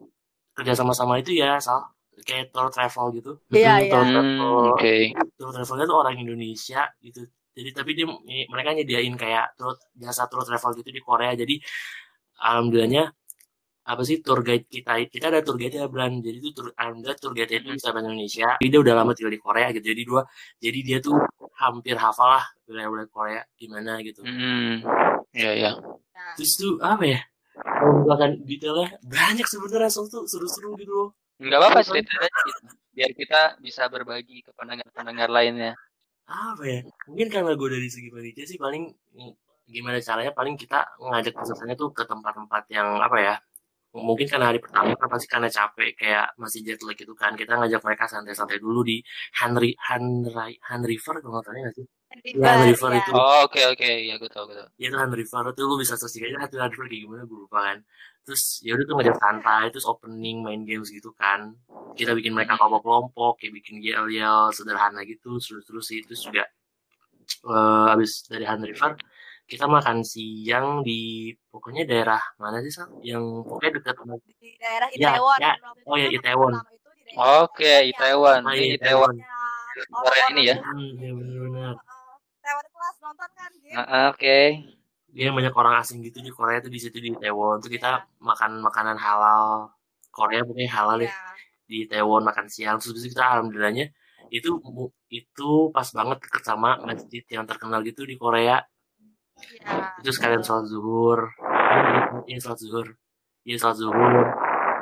kerja 0.57 0.73
sama-sama 0.75 1.21
itu 1.21 1.37
ya 1.37 1.61
sal 1.63 1.93
kayak 2.25 2.53
tour 2.53 2.69
travel 2.69 3.07
gitu. 3.17 3.33
Mm, 3.49 3.55
tour 3.55 3.57
iya. 3.61 3.75
travel. 3.89 4.23
Hmm, 4.25 4.73
Oke. 4.77 4.97
tour 5.37 5.51
travelnya 5.55 5.87
tuh 5.89 5.99
orang 5.99 6.17
Indonesia 6.21 6.83
gitu. 7.01 7.23
Jadi 7.51 7.71
tapi 7.75 7.91
dia 7.99 8.07
mereka 8.47 8.77
nyediain 8.77 9.15
kayak 9.17 9.57
tour 9.59 9.75
jasa 9.97 10.29
tour 10.31 10.45
travel 10.45 10.71
gitu 10.81 10.91
di 10.93 11.03
Korea. 11.03 11.33
Jadi 11.33 11.61
alhamdulillahnya 12.41 13.05
apa 13.91 14.03
sih 14.07 14.23
tour 14.23 14.45
guide 14.47 14.71
kita 14.71 15.03
kita 15.11 15.33
ada 15.33 15.41
tour 15.43 15.57
guide 15.57 15.81
ya 15.81 15.89
Bran. 15.89 16.21
Jadi 16.21 16.37
itu 16.39 16.51
tour 16.53 16.71
alhamdulillah 16.77 17.19
tour 17.19 17.33
guide 17.33 17.53
itu 17.57 17.73
bisa 17.75 17.91
bahasa 17.91 18.07
Indonesia. 18.13 18.49
Jadi 18.61 18.69
dia 18.69 18.81
udah 18.81 18.95
lama 18.95 19.11
tinggal 19.17 19.33
di 19.35 19.41
Korea 19.41 19.69
gitu. 19.75 19.87
Jadi 19.91 20.03
dua 20.05 20.23
jadi 20.61 20.79
dia 20.85 20.99
tuh 21.01 21.17
hampir 21.59 21.97
hafal 21.97 22.29
lah 22.39 22.45
wilayah-wilayah 22.69 23.11
Korea 23.11 23.43
gimana 23.57 23.99
gitu. 24.05 24.23
Hmm. 24.23 24.85
Iya, 25.35 25.51
iya. 25.59 25.71
Nah, 25.79 26.33
terus 26.37 26.53
tuh 26.59 26.73
apa 26.83 27.05
ya 27.07 27.21
kalau 27.55 27.93
misalkan 28.03 28.33
detailnya 28.49 28.89
banyak 29.05 29.47
sebenarnya 29.47 29.91
soal 29.93 30.07
tuh 30.11 30.25
seru-seru 30.31 30.75
gitu 30.81 30.93
loh 30.93 31.09
Enggak 31.41 31.59
apa-apa 31.65 31.81
cerita 31.89 32.13
aja. 32.21 32.53
Biar 32.93 33.11
kita 33.17 33.41
bisa 33.65 33.89
berbagi 33.89 34.45
ke 34.45 34.53
pendengar-pendengar 34.59 35.29
lainnya. 35.33 35.73
apa 36.31 36.63
ya 36.63 36.81
mungkin 37.11 37.27
karena 37.27 37.59
gue 37.59 37.69
dari 37.75 37.89
segi 37.91 38.07
panitia 38.15 38.47
sih 38.47 38.55
paling 38.55 38.87
gimana 39.67 39.99
caranya 39.99 40.31
paling 40.31 40.55
kita 40.55 40.79
ngajak 41.03 41.35
pesertanya 41.35 41.75
tuh 41.75 41.91
ke 41.91 42.07
tempat-tempat 42.07 42.63
yang 42.71 43.03
apa 43.03 43.19
ya 43.19 43.35
mungkin 43.95 44.27
karena 44.31 44.47
hari 44.55 44.63
pertama 44.63 44.95
kan 44.95 45.09
pasti 45.11 45.27
karena 45.27 45.51
capek 45.51 45.91
kayak 45.99 46.27
masih 46.39 46.63
jet 46.63 46.79
lag 46.87 46.95
gitu 46.95 47.15
kan 47.19 47.35
kita 47.35 47.59
ngajak 47.59 47.83
mereka 47.83 48.07
santai-santai 48.07 48.63
dulu 48.63 48.87
di 48.87 49.03
Henry 49.43 49.75
Henry 49.91 50.55
Han 50.71 50.83
River 50.87 51.15
kalau 51.19 51.33
nggak 51.39 51.45
tahu 51.51 51.55
nggak 51.59 51.75
sih 51.79 51.87
Ya, 52.11 52.59
River 52.67 52.91
ya. 52.91 52.99
itu. 53.07 53.11
Oh, 53.15 53.47
oke 53.47 53.61
oke, 53.71 53.87
ya 53.87 54.15
gue 54.19 54.27
tau 54.27 54.43
gue 54.51 54.59
tau. 54.59 54.67
ya 54.83 54.91
itu 54.91 54.97
Han 54.99 55.15
River 55.15 55.43
itu 55.55 55.63
lu 55.63 55.79
bisa 55.79 55.95
searching 55.95 56.27
aja 56.27 56.43
Han 56.43 56.71
River 56.75 56.87
kayak 56.91 57.03
gimana 57.07 57.23
gue 57.23 57.39
lupa 57.47 57.59
kan 57.71 57.79
terus 58.27 58.43
ya 58.67 58.75
udah 58.77 58.85
tuh 58.85 58.95
ngajak 58.99 59.17
santai 59.17 59.65
terus 59.73 59.87
opening 59.89 60.43
main 60.45 60.63
games 60.69 60.91
gitu 60.93 61.11
kan 61.17 61.55
kita 61.97 62.13
bikin 62.19 62.35
mereka 62.37 62.59
kelompok-kelompok 62.59 63.41
kayak 63.41 63.55
bikin 63.63 63.79
yel-yel 63.81 64.51
sederhana 64.53 65.07
gitu 65.09 65.39
terus-terus 65.41 65.87
sih 65.89 66.03
terus 66.05 66.21
juga 66.27 66.45
eh 67.47 67.87
abis 67.95 68.27
dari 68.29 68.45
Han 68.45 68.61
River 68.67 68.99
kita 69.47 69.67
makan 69.67 70.03
siang 70.07 70.83
di 70.87 71.31
pokoknya 71.51 71.83
daerah 71.87 72.21
mana 72.39 72.59
sih 72.63 72.71
Sal? 72.75 72.91
yang 73.07 73.23
pokoknya 73.47 73.81
dekat 73.83 73.97
Di 74.39 74.51
daerah 74.59 74.89
Ya, 74.95 75.15
Itaewon. 75.19 75.39
ya. 75.43 75.53
Itu 75.55 75.87
Oh, 75.91 75.97
ya, 75.99 76.07
kan 76.07 76.17
Itaewon. 76.19 76.53
itu 76.55 76.91
Oke, 77.19 77.67
yang 77.67 77.91
Itaewon. 77.91 78.41
Ini 78.47 78.55
iya, 78.63 78.75
Itaewon. 78.79 79.15
Korea 79.91 80.25
ini 80.31 80.43
ya? 80.47 80.57
orang-orang 80.61 80.79
hmm, 80.79 81.03
ya 81.03 81.11
benar-benar 81.19 81.75
kelas 82.81 82.97
nonton 83.05 83.31
kan. 83.37 83.51
Ah, 83.77 83.81
ah, 83.85 84.05
Oke. 84.17 84.39
dia 85.11 85.29
banyak 85.35 85.53
orang 85.53 85.75
asing 85.83 86.01
gitu 86.01 86.23
di 86.23 86.31
Korea 86.33 86.63
tuh 86.65 86.71
di 86.73 86.81
situ 86.81 86.97
di 86.97 87.11
Taiwan. 87.13 87.61
Tuh 87.61 87.69
kita 87.69 88.09
makan 88.25 88.65
makanan 88.65 88.97
halal. 88.97 89.69
Korea 90.09 90.43
pokoknya 90.43 90.71
halal 90.73 90.99
ya 91.05 91.11
Ya. 91.13 91.15
di 91.69 91.79
Taiwan 91.85 92.23
makan 92.25 92.47
siang. 92.49 92.81
Terus 92.81 92.95
habis 92.97 93.03
itu 93.05 93.13
kita 93.15 93.25
alhamdulillahnya 93.37 93.87
itu 94.31 94.49
itu 95.11 95.51
pas 95.75 95.85
banget 95.91 96.19
deket 96.25 96.43
sama 96.47 96.79
masjid 96.87 97.23
yang 97.29 97.45
terkenal 97.45 97.83
gitu 97.85 98.07
di 98.09 98.17
Korea. 98.17 98.63
Ya. 99.41 99.97
itu 100.01 100.11
sekalian 100.13 100.41
sholat 100.45 100.69
zuhur. 100.69 101.33
Iya 102.29 102.39
sholat 102.41 102.59
zuhur. 102.61 102.87
Iya 103.45 103.57
sholat 103.61 103.77
zuhur. 103.77 104.25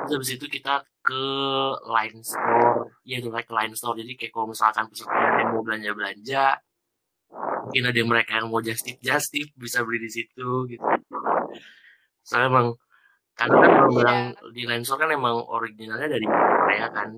Terus 0.07 0.15
habis 0.15 0.31
itu 0.39 0.45
kita 0.47 0.83
ke 1.03 1.23
line 1.89 2.19
store. 2.21 2.91
Iya 3.07 3.15
itu 3.23 3.27
kayak 3.33 3.47
ke 3.49 3.53
line 3.55 3.73
store. 3.75 3.95
Jadi 3.97 4.11
kayak 4.19 4.31
kalau 4.35 4.47
misalkan 4.51 4.85
peserta 4.91 5.15
yang 5.41 5.49
mau 5.55 5.63
belanja 5.65 5.91
belanja 5.95 6.43
mungkin 7.69 7.85
ada 7.85 7.97
yang 8.01 8.09
mereka 8.09 8.31
yang 8.41 8.49
mau 8.49 8.65
just 8.65 8.81
tip 8.81 8.97
just 8.97 9.29
tip 9.29 9.45
bisa 9.53 9.85
beli 9.85 10.01
di 10.01 10.09
situ 10.09 10.65
gitu. 10.65 10.81
Soalnya 12.25 12.49
emang 12.49 12.67
karena 13.37 13.55
kan 13.61 13.69
barang-barang 13.69 14.19
di 14.57 14.65
line 14.65 14.81
store 14.81 15.05
kan 15.05 15.13
emang 15.13 15.37
originalnya 15.45 16.09
dari 16.09 16.25
Korea 16.25 16.89
kan. 16.89 17.13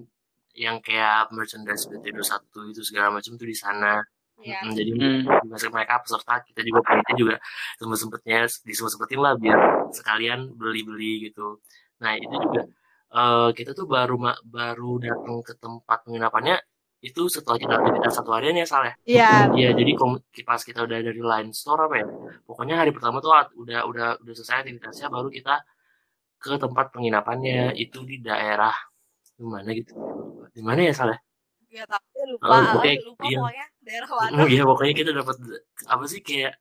Yang 0.52 0.92
kayak 0.92 1.32
merchandise 1.32 1.88
BT21 1.88 2.76
itu 2.76 2.84
segala 2.84 3.16
macam 3.16 3.32
tuh 3.40 3.48
di 3.48 3.56
sana. 3.56 4.04
Ya. 4.44 4.60
Mm, 4.60 4.76
jadi 4.76 4.92
Hmm. 4.92 5.22
masuk 5.48 5.72
mereka 5.72 6.04
peserta 6.04 6.44
kita 6.44 6.68
juga 6.68 6.84
panitia 6.84 7.16
juga 7.16 7.36
sempet 7.80 7.98
sempetnya 8.04 8.40
disempet 8.68 8.92
sempetin 8.92 9.20
lah 9.24 9.34
biar 9.40 9.60
sekalian 9.96 10.52
beli 10.60 10.84
beli 10.84 11.32
gitu. 11.32 11.64
Nah 12.04 12.20
itu 12.20 12.36
juga 12.36 12.68
eh, 13.12 13.50
kita 13.56 13.72
tuh 13.72 13.88
baru 13.88 14.20
baru 14.44 14.92
datang 15.00 15.40
ke 15.48 15.56
tempat 15.64 16.04
penginapannya 16.04 16.60
itu 17.02 17.22
setelah 17.34 17.58
kita 17.58 17.74
aktivitas 17.82 18.14
satu 18.14 18.30
harian 18.38 18.62
ya 18.62 18.68
salah 18.70 18.94
Iya. 19.10 19.50
Iya, 19.58 19.70
jadi 19.74 19.92
kom- 19.98 20.22
pas 20.46 20.62
kita 20.62 20.86
udah 20.86 20.98
dari 21.02 21.18
line 21.18 21.50
store 21.50 21.90
apa 21.90 21.96
ya? 21.98 22.06
Pokoknya 22.46 22.78
hari 22.78 22.94
pertama 22.94 23.18
tuh 23.20 23.34
udah 23.58 23.90
udah 23.90 24.08
udah 24.22 24.34
selesai 24.38 24.62
aktivitasnya 24.66 25.10
baru 25.10 25.34
kita 25.34 25.66
ke 26.42 26.58
tempat 26.62 26.94
penginapannya 26.94 27.74
itu 27.78 28.06
di 28.06 28.22
daerah 28.22 28.74
di 29.34 29.46
mana 29.46 29.70
gitu. 29.74 29.94
Di 30.54 30.62
mana 30.62 30.80
ya 30.86 30.94
salah? 30.94 31.18
Ya 31.72 31.88
tapi 31.88 32.20
lupa, 32.28 32.46
Oh, 32.52 32.84
oke, 32.84 32.92
lupa 33.08 33.24
iya. 33.26 33.38
pokoknya 33.42 33.66
daerah 33.82 34.10
mana. 34.22 34.42
Iya, 34.46 34.64
pokoknya 34.70 34.94
kita 34.94 35.12
dapat 35.18 35.36
apa 35.90 36.04
sih 36.06 36.22
kayak 36.22 36.54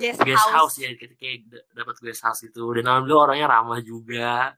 Guest 0.00 0.24
guest 0.24 0.40
house, 0.48 0.56
house. 0.56 0.76
ya, 0.80 0.90
kita 0.96 1.12
kayak 1.20 1.44
dapat 1.76 1.96
guest 2.00 2.24
house 2.24 2.40
gitu. 2.40 2.64
Dan 2.72 2.88
alhamdulillah 2.88 3.24
orangnya 3.30 3.46
ramah 3.52 3.80
juga. 3.84 4.56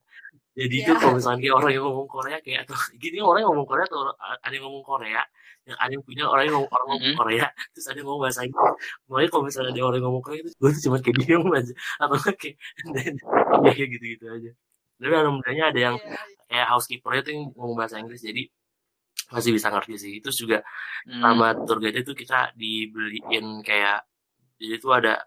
Jadi 0.52 0.74
Iya. 0.76 0.84
itu 0.84 0.92
kalau 1.00 1.14
misalnya 1.16 1.48
orang 1.52 1.70
yang 1.72 1.84
ngomong 1.88 2.08
Korea 2.08 2.36
kayak 2.44 2.60
atau 2.68 2.76
gini 3.02 3.18
orang 3.20 3.40
yang 3.40 3.50
ngomong 3.56 3.68
Korea 3.68 3.84
atau 3.88 4.00
ada 4.18 4.52
yang 4.52 4.64
ngomong 4.68 4.84
Korea 4.84 5.22
yang 5.62 5.78
ada 5.78 5.92
yang 5.94 6.04
punya 6.04 6.24
orang 6.26 6.44
yang 6.44 6.54
ngomong 6.58 6.72
orang 6.74 6.86
ngomong. 6.92 7.14
Korea 7.16 7.46
terus 7.72 7.86
ada 7.88 7.96
yang 7.96 8.06
ngomong 8.08 8.22
bahasa 8.22 8.40
Inggris 8.44 8.74
makanya 9.08 9.28
kalau 9.32 9.44
misalnya 9.48 9.70
ada 9.72 9.80
orang 9.82 9.96
yang 9.98 10.06
ngomong 10.12 10.24
Korea 10.24 10.38
itu 10.40 10.50
gue 10.52 10.70
tuh 10.70 10.82
cuma 10.84 10.96
kayak 11.00 11.16
diem 11.20 11.42
aja 11.58 11.72
atau 11.98 12.16
kayak 12.20 12.56
ya 13.64 13.72
kayak 13.72 13.88
gitu 13.96 14.04
gitu 14.16 14.24
aja 14.28 14.50
tapi 15.02 15.14
alhamdulillahnya 15.14 15.64
ada 15.72 15.80
yang 15.82 15.96
Iya. 15.98 16.18
kayak 16.50 16.66
housekeeper 16.68 17.10
itu 17.16 17.28
yang 17.32 17.42
ngomong 17.56 17.76
bahasa 17.76 17.96
Inggris 17.96 18.20
jadi 18.20 18.44
masih 19.32 19.50
bisa 19.50 19.72
ngerti 19.72 19.94
sih 19.96 20.14
terus 20.20 20.36
juga 20.36 20.60
Hmm. 21.02 21.18
sama 21.18 21.56
tour 21.64 21.80
guide 21.80 21.98
itu 21.98 22.12
kita 22.12 22.52
dibeliin 22.54 23.64
kayak 23.64 24.04
jadi 24.60 24.74
itu 24.76 24.88
ada 24.92 25.18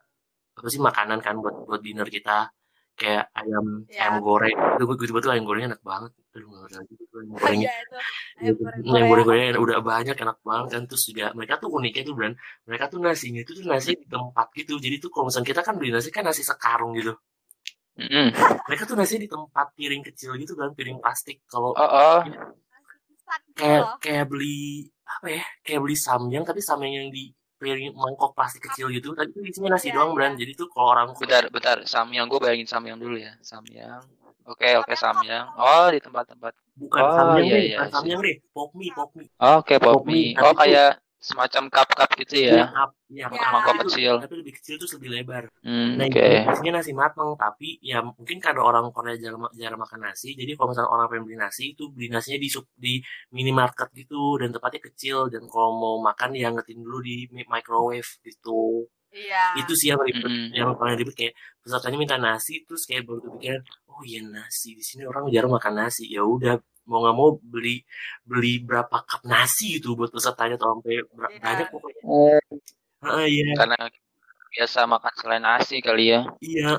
apa 0.55 0.67
sih 0.69 0.79
makanan 0.79 1.19
kan 1.19 1.35
buat 1.35 1.67
buat 1.67 1.81
dinner 1.81 2.07
kita 2.07 2.47
kayak 2.95 3.27
ayam 3.36 3.65
Iya. 3.91 3.99
ayam 4.08 4.15
goreng 4.23 4.55
itu 4.55 4.84
gue 4.88 4.95
tiba 5.03 5.19
tuh 5.19 5.31
ayam 5.36 5.43
gorengnya 5.43 5.69
enak 5.75 5.84
banget 5.84 6.12
aduh 6.31 6.47
nggak 6.47 6.62
ngerti 6.63 6.75
lagi 6.79 6.93
ayam 6.95 7.29
gorengnya 7.36 7.67
Iya 7.67 7.73
itu. 7.84 7.95
Iya, 7.95 8.03
Ayam 8.39 8.55
goreng 8.55 8.79
ayam 8.79 8.88
Korea. 8.88 9.08
goreng 9.12 9.25
gorengnya 9.27 9.49
udah 9.60 9.77
banyak 9.84 10.15
enak 10.15 10.38
banget 10.41 10.67
kan 10.71 10.81
terus 10.88 11.03
juga 11.10 11.25
mereka 11.36 11.53
tuh 11.60 11.69
uniknya 11.71 12.03
tuh 12.08 12.15
Bran 12.15 12.34
mereka 12.63 12.86
tuh 12.88 12.99
nasinya 13.03 13.39
itu 13.43 13.51
tuh 13.53 13.65
nasi 13.67 13.91
di 13.99 14.08
tempat 14.08 14.47
gitu 14.55 14.73
jadi 14.79 14.95
tuh 15.03 15.10
kalau 15.12 15.25
misalnya 15.27 15.47
kita 15.51 15.62
kan 15.62 15.73
beli 15.75 15.89
nasi 15.91 16.10
kan 16.12 16.23
nasi 16.23 16.41
sekarung 16.41 16.91
gitu 16.95 17.13
Mm-mm. 17.95 18.27
mereka 18.67 18.84
tuh 18.84 18.95
nasi 18.95 19.15
di 19.15 19.27
tempat 19.27 19.67
piring 19.71 20.03
kecil 20.03 20.36
gitu 20.36 20.53
kan 20.55 20.71
piring 20.71 20.99
plastik 20.99 21.39
kalau 21.47 21.71
Oh, 21.75 21.84
oh. 21.84 22.19
Gitu 22.23 22.39
kayak 23.55 23.84
kayak 23.99 24.25
beli 24.27 24.86
apa 25.03 25.27
ya 25.31 25.43
kayak 25.63 25.79
beli 25.81 25.95
samyang 25.97 26.43
tapi 26.43 26.60
samyang 26.60 26.93
yang 27.01 27.10
di 27.10 27.31
piring 27.65 27.97
mangkok 27.97 28.32
plastik 28.38 28.69
kecil 28.69 28.93
gitu 28.93 29.17
tadi 29.17 29.34
tuh 29.34 29.41
isinya 29.41 29.73
nasi 29.73 29.89
Iya, 29.89 29.97
doang 29.97 30.13
iya. 30.13 30.17
Bran 30.17 30.32
jadi 30.38 30.51
tuh 30.54 30.67
kalau 30.69 30.88
orang 30.93 31.08
Bentar, 31.17 31.43
bentar. 31.49 31.78
Samyang 31.89 32.30
gue 32.30 32.38
bayangin 32.38 32.69
Samyang 32.69 32.97
dulu 33.01 33.17
ya. 33.17 33.34
Samyang. 33.41 34.06
Oke, 34.45 34.78
oke 34.78 34.93
Samyang 34.93 35.49
Samyang. 35.49 35.58
Oh, 35.58 35.88
di 35.89 35.97
tempat-tempat. 35.97 36.54
bukan 36.78 37.01
Oh, 37.01 37.15
samyang 37.17 37.45
iya, 37.49 37.56
deh 37.58 37.63
iya, 37.65 37.78
bukan 37.82 37.88
sih. 37.89 37.95
samyang 37.97 38.19
deh 38.21 38.36
pop 38.54 38.69
mie 38.78 38.91
pop 38.93 39.10
mie 39.17 39.28
Oh, 39.41 39.63
Oke, 39.63 39.75
pop 39.82 39.93
Pop 39.95 40.04
mie, 40.06 40.13
mie. 40.13 40.38
Oh, 40.38 40.54
tapi 40.54 40.60
kayak 40.62 40.89
semacam 41.25 41.63
cup-cup 41.73 42.09
gitu 42.21 42.35
ya. 42.45 42.69
cup. 42.69 42.89
Iya, 43.09 43.25
Ya. 43.25 43.27
cup. 43.33 43.49
Mangkok 43.49 43.65
Tapi 43.65 43.77
tuh- 43.81 43.89
kecil. 43.89 44.13
tapi 44.21 44.35
lebih 44.41 44.53
kecil 44.61 44.75
terus 44.77 44.93
lebih 44.97 45.09
lebar 45.15 45.43
Hmm, 45.65 45.97
Nah, 45.97 46.05
oke. 46.05 46.21
itu 46.21 46.51
isinya 46.53 46.71
nasi 46.77 46.91
matang, 46.93 47.29
tapi 47.35 47.69
ya 47.81 47.97
mungkin 48.05 48.38
karena 48.38 48.61
orang 48.61 48.85
Korea 48.93 49.17
jarang, 49.17 49.49
jarang 49.57 49.81
makan 49.81 49.99
nasi, 50.05 50.38
jadi 50.38 50.53
kalau 50.53 50.69
misalnya 50.69 50.91
orang 50.93 51.05
pengen 51.09 51.23
beli 51.25 51.38
nasi 51.41 51.63
itu 51.73 51.83
beli 51.89 52.07
nasinya 52.13 52.38
di 52.38 52.49
sup- 52.53 52.69
di 52.77 53.01
minimarket 53.33 53.89
gitu 53.91 54.38
dan 54.38 54.53
tempatnya 54.53 54.81
kecil 54.85 55.17
dan 55.27 55.43
kalau 55.49 55.73
mau 55.73 55.95
makan 55.99 56.38
ya 56.38 56.53
ngetin 56.53 56.79
dulu 56.79 57.01
di 57.01 57.25
mi- 57.33 57.49
microwave 57.49 58.09
gitu. 58.21 58.85
Iya. 59.15 59.63
Itu 59.63 59.73
sih 59.79 59.89
yang 59.89 60.03
ribet, 60.03 60.27
Mm-mm. 60.27 60.51
yang 60.51 60.75
paling 60.75 60.99
ribet 60.99 61.15
kayak 61.15 61.33
pesertanya 61.63 61.95
minta 61.95 62.17
nasi 62.19 62.67
terus 62.67 62.83
kayak 62.83 63.07
baru 63.07 63.23
kepikiran, 63.23 63.63
oh 63.88 64.03
iya 64.03 64.19
nasi 64.21 64.75
di 64.75 64.83
sini 64.83 65.07
orang 65.07 65.31
jarang 65.31 65.55
makan 65.55 65.73
nasi. 65.79 66.03
Ya 66.11 66.21
udah 66.21 66.59
mau 66.89 67.01
nggak 67.03 67.15
mau 67.17 67.29
beli 67.41 67.81
beli 68.23 68.61
berapa 68.61 68.97
cup 69.05 69.21
nasi 69.25 69.77
gitu 69.81 69.97
buat 69.97 70.09
pesertanya 70.13 70.55
atau 70.57 70.77
sampai 70.77 71.01
ber- 71.09 71.31
Iya. 71.33 71.41
banyak 71.41 71.67
pokoknya. 71.73 72.01
Oh, 72.05 72.39
Heeh, 73.05 73.25
iya. 73.29 73.45
karena 73.57 73.77
biasa 74.55 74.79
makan 74.87 75.13
selain 75.19 75.43
nasi 75.43 75.75
kali 75.83 76.03
ya. 76.13 76.21
Iya, 76.39 76.69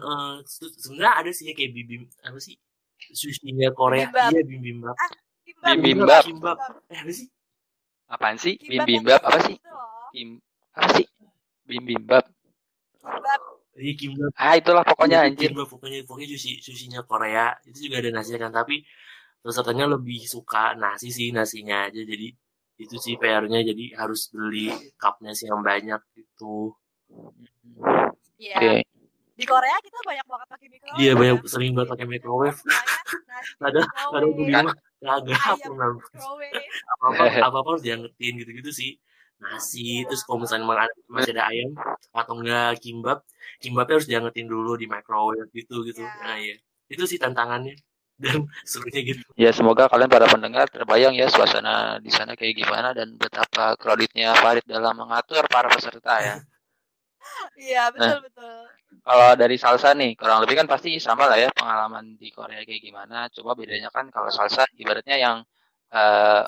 se- 0.49 0.75
sebenarnya 0.81 1.13
ada 1.21 1.31
sih 1.35 1.45
ya 1.51 1.55
kayak 1.55 1.73
bibim 1.77 2.03
apa 2.25 2.39
sih 2.41 2.57
sushinya 3.13 3.69
Korea, 3.77 4.09
Bibimbap. 4.09 4.31
iya 4.33 4.43
bibimbap. 4.43 4.97
Kimbap. 5.45 5.75
Bibimbap. 5.79 6.23
Kimbap. 6.25 6.57
Eh 6.91 6.99
apa 7.05 7.13
sih? 7.13 7.27
Apaan 8.07 8.37
sih? 8.41 8.55
Bibimbap 8.59 9.21
apa 9.21 9.37
kayak 9.37 9.47
sih? 9.47 9.57
gitu. 9.59 9.75
Bim 10.15 10.31
apa 10.73 10.89
sih? 10.97 11.07
Bibimbap. 11.69 12.25
Kimbap. 13.03 13.41
Iya 13.77 13.93
kimbap. 13.93 14.33
Ah, 14.41 14.57
itulah 14.57 14.83
pokoknya 14.89 15.19
Iya, 15.21 15.27
anjir. 15.29 15.49
Kimbap 15.53 15.69
pokoknya 15.69 15.99
pokoknya 16.09 16.29
sushi 16.33 16.65
sushinya 16.65 17.05
Korea 17.05 17.53
itu 17.69 17.91
juga 17.91 18.01
ada 18.01 18.11
nasinya 18.17 18.49
kan, 18.49 18.65
tapi 18.65 18.81
pesertanya 19.47 19.87
lebih 19.95 20.21
suka 20.27 20.75
nasi 20.75 21.09
sih 21.15 21.29
nasinya 21.31 21.87
aja 21.87 22.03
jadi 22.03 22.29
itu 22.77 22.97
sih 23.01 23.15
PR-nya 23.17 23.63
jadi 23.65 23.85
harus 23.97 24.29
beli 24.29 24.69
cupnya 25.01 25.33
sih 25.33 25.47
yang 25.49 25.63
banyak 25.65 25.97
gitu. 26.13 26.77
Iya. 28.37 28.57
Oke. 28.59 28.73
Di 29.37 29.45
Korea 29.45 29.77
kita 29.85 29.99
banyak 30.01 30.27
banget 30.29 30.49
pakai 30.49 30.67
microwave. 30.73 30.99
Iya 31.01 31.13
ya. 31.13 31.17
banyak 31.17 31.39
sering 31.49 31.73
banget 31.77 31.89
pakai 31.93 32.07
microwave. 32.09 32.59
Ada 33.61 33.81
Ada 33.81 33.81
ada 34.13 34.27
gue 34.29 34.47
Kan? 34.51 34.65
mah 34.67 34.77
kagak 34.97 35.39
Ayam 35.39 35.59
pernah 35.63 35.89
microwave. 35.95 36.57
apa 36.91 37.05
apa 37.13 37.25
apa 37.49 37.57
apa 37.61 37.69
harus 37.71 37.85
diangetin 37.85 38.33
gitu 38.43 38.51
gitu 38.61 38.71
sih 38.73 38.91
nasi 39.37 40.01
terus 40.09 40.25
kalau 40.25 40.41
misalnya 40.41 40.65
masih 41.13 41.37
ada 41.37 41.45
ayam 41.53 41.77
atau 42.11 42.41
enggak 42.41 42.81
kimbap 42.81 43.21
kimbapnya 43.61 44.01
harus 44.01 44.09
diangetin 44.09 44.49
dulu 44.49 44.81
di 44.81 44.89
microwave 44.89 45.53
gitu 45.53 45.85
gitu 45.85 46.01
Ya. 46.01 46.13
nah 46.25 46.37
ya 46.41 46.57
itu 46.89 47.05
sih 47.05 47.21
tantangannya 47.21 47.77
dan 48.17 48.49
serunya 48.69 49.01
gitu 49.15 49.23
Ya 49.37 49.51
semoga 49.53 49.89
kalian 49.93 50.09
para 50.09 50.27
pendengar 50.29 50.67
terbayang 50.73 51.13
ya 51.13 51.29
suasana 51.29 52.01
di 52.01 52.09
sana 52.09 52.33
kayak 52.33 52.57
gimana 52.57 52.97
dan 52.97 53.15
betapa 53.17 53.77
kreditnya 53.77 54.33
Farid 54.41 54.65
dalam 54.65 54.97
mengatur 54.97 55.45
para 55.49 55.69
peserta 55.69 56.15
ya. 56.21 56.37
Iya, 57.59 57.91
betul 57.91 58.23
betul. 58.23 58.71
Kalau 59.03 59.35
dari 59.35 59.59
salsa 59.59 59.91
nih, 59.99 60.15
kurang 60.15 60.47
lebih 60.47 60.63
kan 60.63 60.71
pasti 60.71 60.95
sama 61.03 61.27
lah 61.27 61.35
ya 61.35 61.51
pengalaman 61.51 62.15
di 62.15 62.31
Korea 62.31 62.63
kayak 62.63 62.79
gimana. 62.79 63.27
Coba 63.35 63.59
bedanya 63.59 63.91
kan 63.91 64.07
kalau 64.15 64.31
salsa 64.31 64.63
ibaratnya 64.79 65.19
yang 65.19 65.37
eh, 65.91 66.47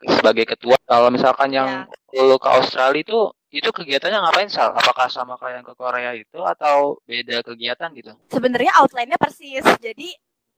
sebagai 0.00 0.48
ketua. 0.48 0.76
Kalau 0.84 1.08
misalkan 1.12 1.52
yang 1.52 1.84
lu 2.12 2.36
ke 2.40 2.48
Australia 2.48 3.04
itu 3.04 3.18
itu 3.52 3.68
kegiatannya 3.72 4.20
ngapain 4.20 4.50
sal? 4.52 4.72
Apakah 4.76 5.08
sama 5.08 5.40
kayak 5.40 5.60
yang 5.60 5.66
ke 5.66 5.74
Korea 5.76 6.12
itu 6.12 6.40
atau 6.44 7.00
beda 7.08 7.40
kegiatan 7.40 7.88
gitu? 7.96 8.12
Sebenarnya 8.28 8.72
outline-nya 8.80 9.16
persis. 9.16 9.64
Jadi 9.80 10.12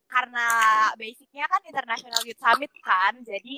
karena 0.08 0.48
basicnya 0.96 1.44
kan 1.46 1.60
International 1.68 2.20
Youth 2.24 2.40
Summit 2.40 2.72
kan, 2.80 3.12
jadi 3.22 3.56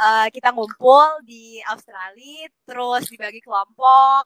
eh, 0.00 0.28
kita 0.32 0.50
ngumpul 0.56 1.20
di 1.22 1.60
Australia, 1.68 2.48
terus 2.64 3.04
dibagi 3.12 3.40
kelompok. 3.44 4.24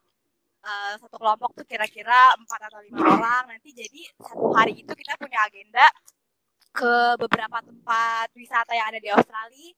Eh, 0.65 0.95
satu 0.97 1.21
kelompok 1.21 1.53
tuh 1.61 1.67
kira-kira 1.69 2.33
empat 2.41 2.73
atau 2.73 2.81
lima 2.81 3.05
orang. 3.05 3.53
Nanti 3.53 3.77
jadi 3.77 4.01
satu 4.17 4.49
hari 4.57 4.81
itu 4.81 4.93
kita 4.97 5.13
punya 5.21 5.45
agenda 5.45 5.85
ke 6.73 7.21
beberapa 7.21 7.61
tempat 7.61 8.33
wisata 8.33 8.73
yang 8.73 8.89
ada 8.89 9.01
di 9.03 9.11
Australia. 9.13 9.77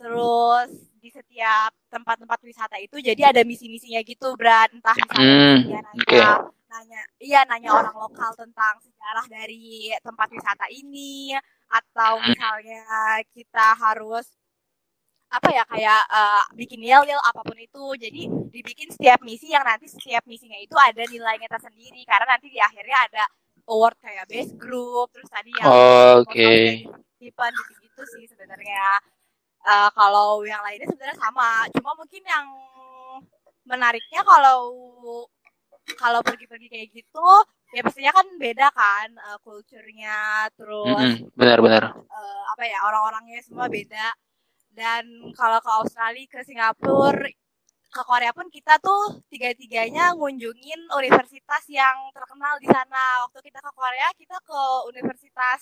Terus 0.00 0.70
di 0.98 1.12
setiap 1.12 1.70
tempat-tempat 1.92 2.40
wisata 2.42 2.80
itu 2.80 2.96
jadi 2.98 3.30
ada 3.30 3.44
misi-misinya 3.44 4.00
gitu, 4.02 4.32
Brad. 4.34 4.72
Entah 4.72 4.96
misalnya 4.96 5.20
Hmm, 5.20 5.58
dia 6.08 6.32
nanya, 6.72 7.02
iya 7.20 7.44
nanya 7.44 7.70
orang 7.76 7.96
lokal 8.00 8.32
tentang 8.32 8.80
sejarah 8.80 9.26
dari 9.28 9.92
tempat 10.00 10.28
wisata 10.32 10.66
ini, 10.72 11.36
atau 11.68 12.16
Hmm. 12.16 12.32
misalnya 12.32 12.82
kita 13.32 13.76
harus 13.76 14.26
apa 15.32 15.48
ya 15.48 15.64
kayak 15.64 16.02
eh, 16.12 16.44
bikin 16.56 16.80
yel-yel 16.84 17.20
apa 17.20 17.40
pun 17.44 17.56
itu. 17.56 17.84
Jadi 17.96 18.28
dibikin 18.52 18.88
setiap 18.92 19.20
misi 19.24 19.52
yang 19.52 19.64
nanti 19.64 19.88
setiap 19.88 20.24
misinya 20.28 20.56
itu 20.60 20.76
ada 20.76 21.04
nilainya 21.08 21.48
tersendiri 21.48 22.04
karena 22.04 22.36
nanti 22.36 22.52
di 22.52 22.60
akhirnya 22.60 22.98
ada 23.08 23.24
award 23.68 23.96
kayak 24.00 24.28
best 24.28 24.52
group 24.60 25.08
terus 25.12 25.28
tadi 25.32 25.52
yang 25.56 25.68
Oke. 26.20 26.84
Tipen 27.16 27.52
gitu-gitu 27.54 28.02
sih 28.16 28.24
sebenarnya. 28.28 29.00
Eh, 29.62 29.90
kalau 29.94 30.42
yang 30.44 30.60
lainnya 30.60 30.90
sebenarnya 30.90 31.16
sama, 31.16 31.70
cuma 31.70 31.94
mungkin 31.94 32.22
yang 32.26 32.46
menariknya 33.62 34.26
kalau 34.26 34.74
kalau 35.94 36.22
pergi-pergi 36.22 36.66
kayak 36.66 36.88
gitu 36.92 37.26
ya 37.72 37.80
pastinya 37.80 38.12
kan 38.12 38.26
beda 38.36 38.68
kan 38.70 39.08
eh, 39.10 39.38
kulturnya 39.40 40.46
terus 40.54 41.18
Mm-mm, 41.18 41.32
Benar-benar. 41.34 41.82
eh, 41.96 42.42
apa 42.48 42.62
ya 42.64 42.78
orang-orangnya 42.84 43.40
semua 43.40 43.66
beda 43.66 44.12
dan 44.72 45.04
kalau 45.32 45.60
ke 45.60 45.70
Australia 45.70 46.24
ke 46.26 46.40
Singapura 46.42 47.28
ke 47.92 48.02
Korea 48.02 48.32
pun 48.32 48.48
kita 48.48 48.80
tuh 48.80 49.20
tiga-tiganya 49.28 50.16
ngunjungin 50.16 50.80
universitas 50.90 51.60
yang 51.68 52.08
terkenal 52.10 52.56
di 52.56 52.64
sana 52.64 53.28
waktu 53.28 53.44
kita 53.44 53.60
ke 53.60 53.70
Korea 53.70 54.08
kita 54.16 54.36
ke 54.40 54.60
universitas 54.88 55.60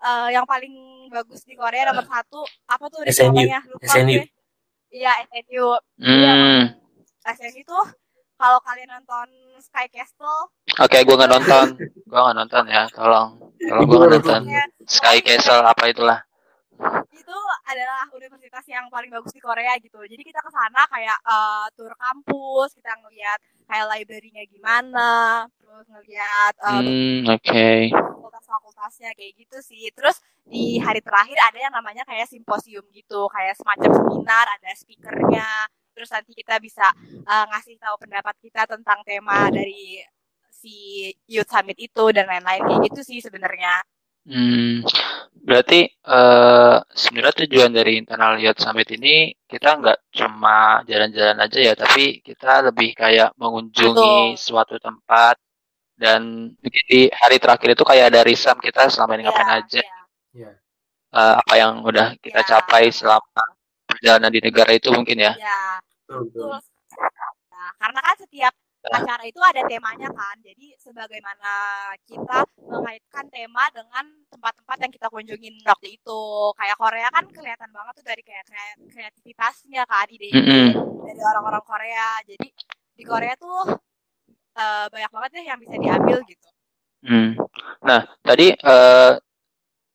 eh, 0.00 0.28
yang 0.32 0.44
paling 0.44 0.72
bagus 1.08 1.44
di 1.44 1.52
Korea 1.52 1.88
nomor 1.88 2.04
satu 2.04 2.40
apa 2.66 2.84
tuh 2.88 3.04
SNU. 3.04 3.36
namanya 3.36 3.60
lupa 3.68 3.84
SNU. 3.86 4.20
iya 4.88 5.12
SNU 5.28 5.66
Hmm. 6.00 6.72
SNU 7.26 7.60
tuh 7.62 7.84
kalau 8.38 8.62
kalian 8.62 8.88
nonton 8.88 9.26
Sky 9.58 9.90
Castle 9.90 10.54
Oke, 10.78 11.02
gua 11.02 11.18
nggak 11.18 11.32
nonton. 11.32 11.66
Gua 12.06 12.30
nggak 12.30 12.36
nonton 12.38 12.64
ya. 12.70 12.86
Tolong. 12.94 13.28
Tolong 13.58 13.84
gua 13.84 13.96
nggak 13.98 14.12
nonton. 14.14 14.40
ya, 14.46 14.62
Sky 14.86 15.18
Castle 15.20 15.64
apa 15.66 15.90
itulah. 15.90 16.18
itu 17.10 17.38
adalah 17.66 18.06
universitas 18.14 18.62
yang 18.70 18.86
paling 18.86 19.10
bagus 19.10 19.34
di 19.34 19.42
Korea 19.42 19.74
gitu. 19.82 19.98
Jadi 19.98 20.22
kita 20.22 20.38
ke 20.38 20.46
sana 20.48 20.86
kayak 20.86 21.18
eh, 21.18 21.66
tur 21.74 21.90
kampus, 21.98 22.78
kita 22.78 22.94
ngeliat 23.02 23.38
kayak 23.66 23.86
library-nya 23.90 24.46
gimana, 24.46 25.10
terus 25.58 25.84
ngeliat 25.90 26.54
eh, 26.62 26.78
Hmm, 26.78 27.20
oke. 27.26 27.68
fakultas-fakultasnya 27.90 29.10
kayak 29.18 29.32
gitu 29.34 29.58
sih. 29.60 29.90
Terus 29.90 30.22
di 30.46 30.78
hari 30.78 31.02
terakhir 31.02 31.36
ada 31.42 31.58
yang 31.58 31.74
namanya 31.74 32.06
kayak 32.06 32.30
simposium 32.30 32.86
gitu, 32.94 33.26
kayak 33.34 33.58
semacam 33.58 33.90
seminar, 33.98 34.46
ada 34.46 34.70
speakernya. 34.78 35.50
Terus 35.98 36.14
nanti 36.14 36.30
kita 36.30 36.62
bisa 36.62 36.86
eh, 37.26 37.44
ngasih 37.50 37.74
tahu 37.82 37.98
pendapat 38.06 38.38
kita 38.38 38.70
tentang 38.70 39.02
tema 39.02 39.50
dari 39.50 39.98
si 40.46 41.10
Youth 41.26 41.50
Summit 41.50 41.74
itu 41.74 42.14
dan 42.14 42.30
lain-lain 42.30 42.62
kayak 42.62 42.80
gitu 42.94 43.00
sih 43.02 43.18
sebenarnya. 43.18 43.82
Hmm, 44.28 44.84
berarti 45.42 45.88
eh, 45.90 46.76
sebenarnya 46.94 47.34
tujuan 47.46 47.72
dari 47.74 47.98
Internal 47.98 48.38
Youth 48.38 48.60
Summit 48.62 48.86
ini 48.94 49.34
kita 49.48 49.80
nggak 49.80 49.98
cuma 50.14 50.84
jalan-jalan 50.86 51.38
aja 51.42 51.58
ya, 51.58 51.74
tapi 51.74 52.22
kita 52.22 52.70
lebih 52.70 52.94
kayak 52.94 53.34
mengunjungi 53.34 54.38
Betul. 54.38 54.38
suatu 54.38 54.76
tempat 54.78 55.34
dan 55.98 56.52
mungkin 56.54 56.84
di 56.86 57.10
hari 57.10 57.42
terakhir 57.42 57.74
itu 57.74 57.82
kayak 57.82 58.14
ada 58.14 58.20
risam 58.22 58.54
kita 58.62 58.86
selama 58.86 59.18
ini 59.18 59.26
ngapain 59.26 59.48
Iya, 59.50 59.56
aja, 59.64 59.80
iya. 59.82 60.00
Iya. 60.36 60.50
eh, 61.16 61.34
apa 61.42 61.54
yang 61.58 61.72
udah 61.82 62.06
kita 62.22 62.40
Iya. 62.44 62.48
capai 62.54 62.84
selama 62.92 63.42
perjalanan 63.88 64.28
di 64.30 64.40
negara 64.44 64.70
itu 64.76 64.92
mungkin 64.92 65.16
ya. 65.24 65.32
Iya, 65.40 65.60
Betul. 66.08 66.56
Nah, 67.52 67.70
karena 67.76 68.00
kan 68.00 68.16
setiap 68.16 68.54
acara 68.88 69.22
itu 69.28 69.40
ada 69.44 69.60
temanya 69.68 70.08
kan. 70.08 70.36
Jadi 70.40 70.72
sebagaimana 70.80 71.52
kita 72.08 72.48
mengaitkan 72.64 73.28
tema 73.28 73.68
dengan 73.74 74.04
tempat-tempat 74.32 74.76
yang 74.80 74.92
kita 74.94 75.06
kunjungin 75.12 75.54
waktu 75.68 76.00
itu. 76.00 76.20
Kayak 76.56 76.76
Korea 76.80 77.08
kan 77.12 77.24
kelihatan 77.28 77.70
banget 77.74 77.92
tuh 78.00 78.06
dari 78.08 78.22
kayak 78.24 78.44
krea- 78.48 78.80
kreativitasnya 78.88 79.82
kan, 79.84 80.06
ide-ide 80.08 80.40
Mm-mm. 80.40 80.68
dari 81.04 81.20
orang-orang 81.20 81.64
Korea. 81.66 82.08
Jadi 82.24 82.48
di 82.96 83.04
Korea 83.04 83.34
tuh 83.36 83.76
eh, 84.56 84.86
banyak 84.88 85.10
banget 85.12 85.30
deh 85.36 85.44
yang 85.44 85.58
bisa 85.60 85.76
diambil 85.76 86.18
gitu. 86.24 86.48
Hmm. 87.04 87.38
Nah, 87.84 88.02
tadi 88.24 88.56
eh, 88.56 89.12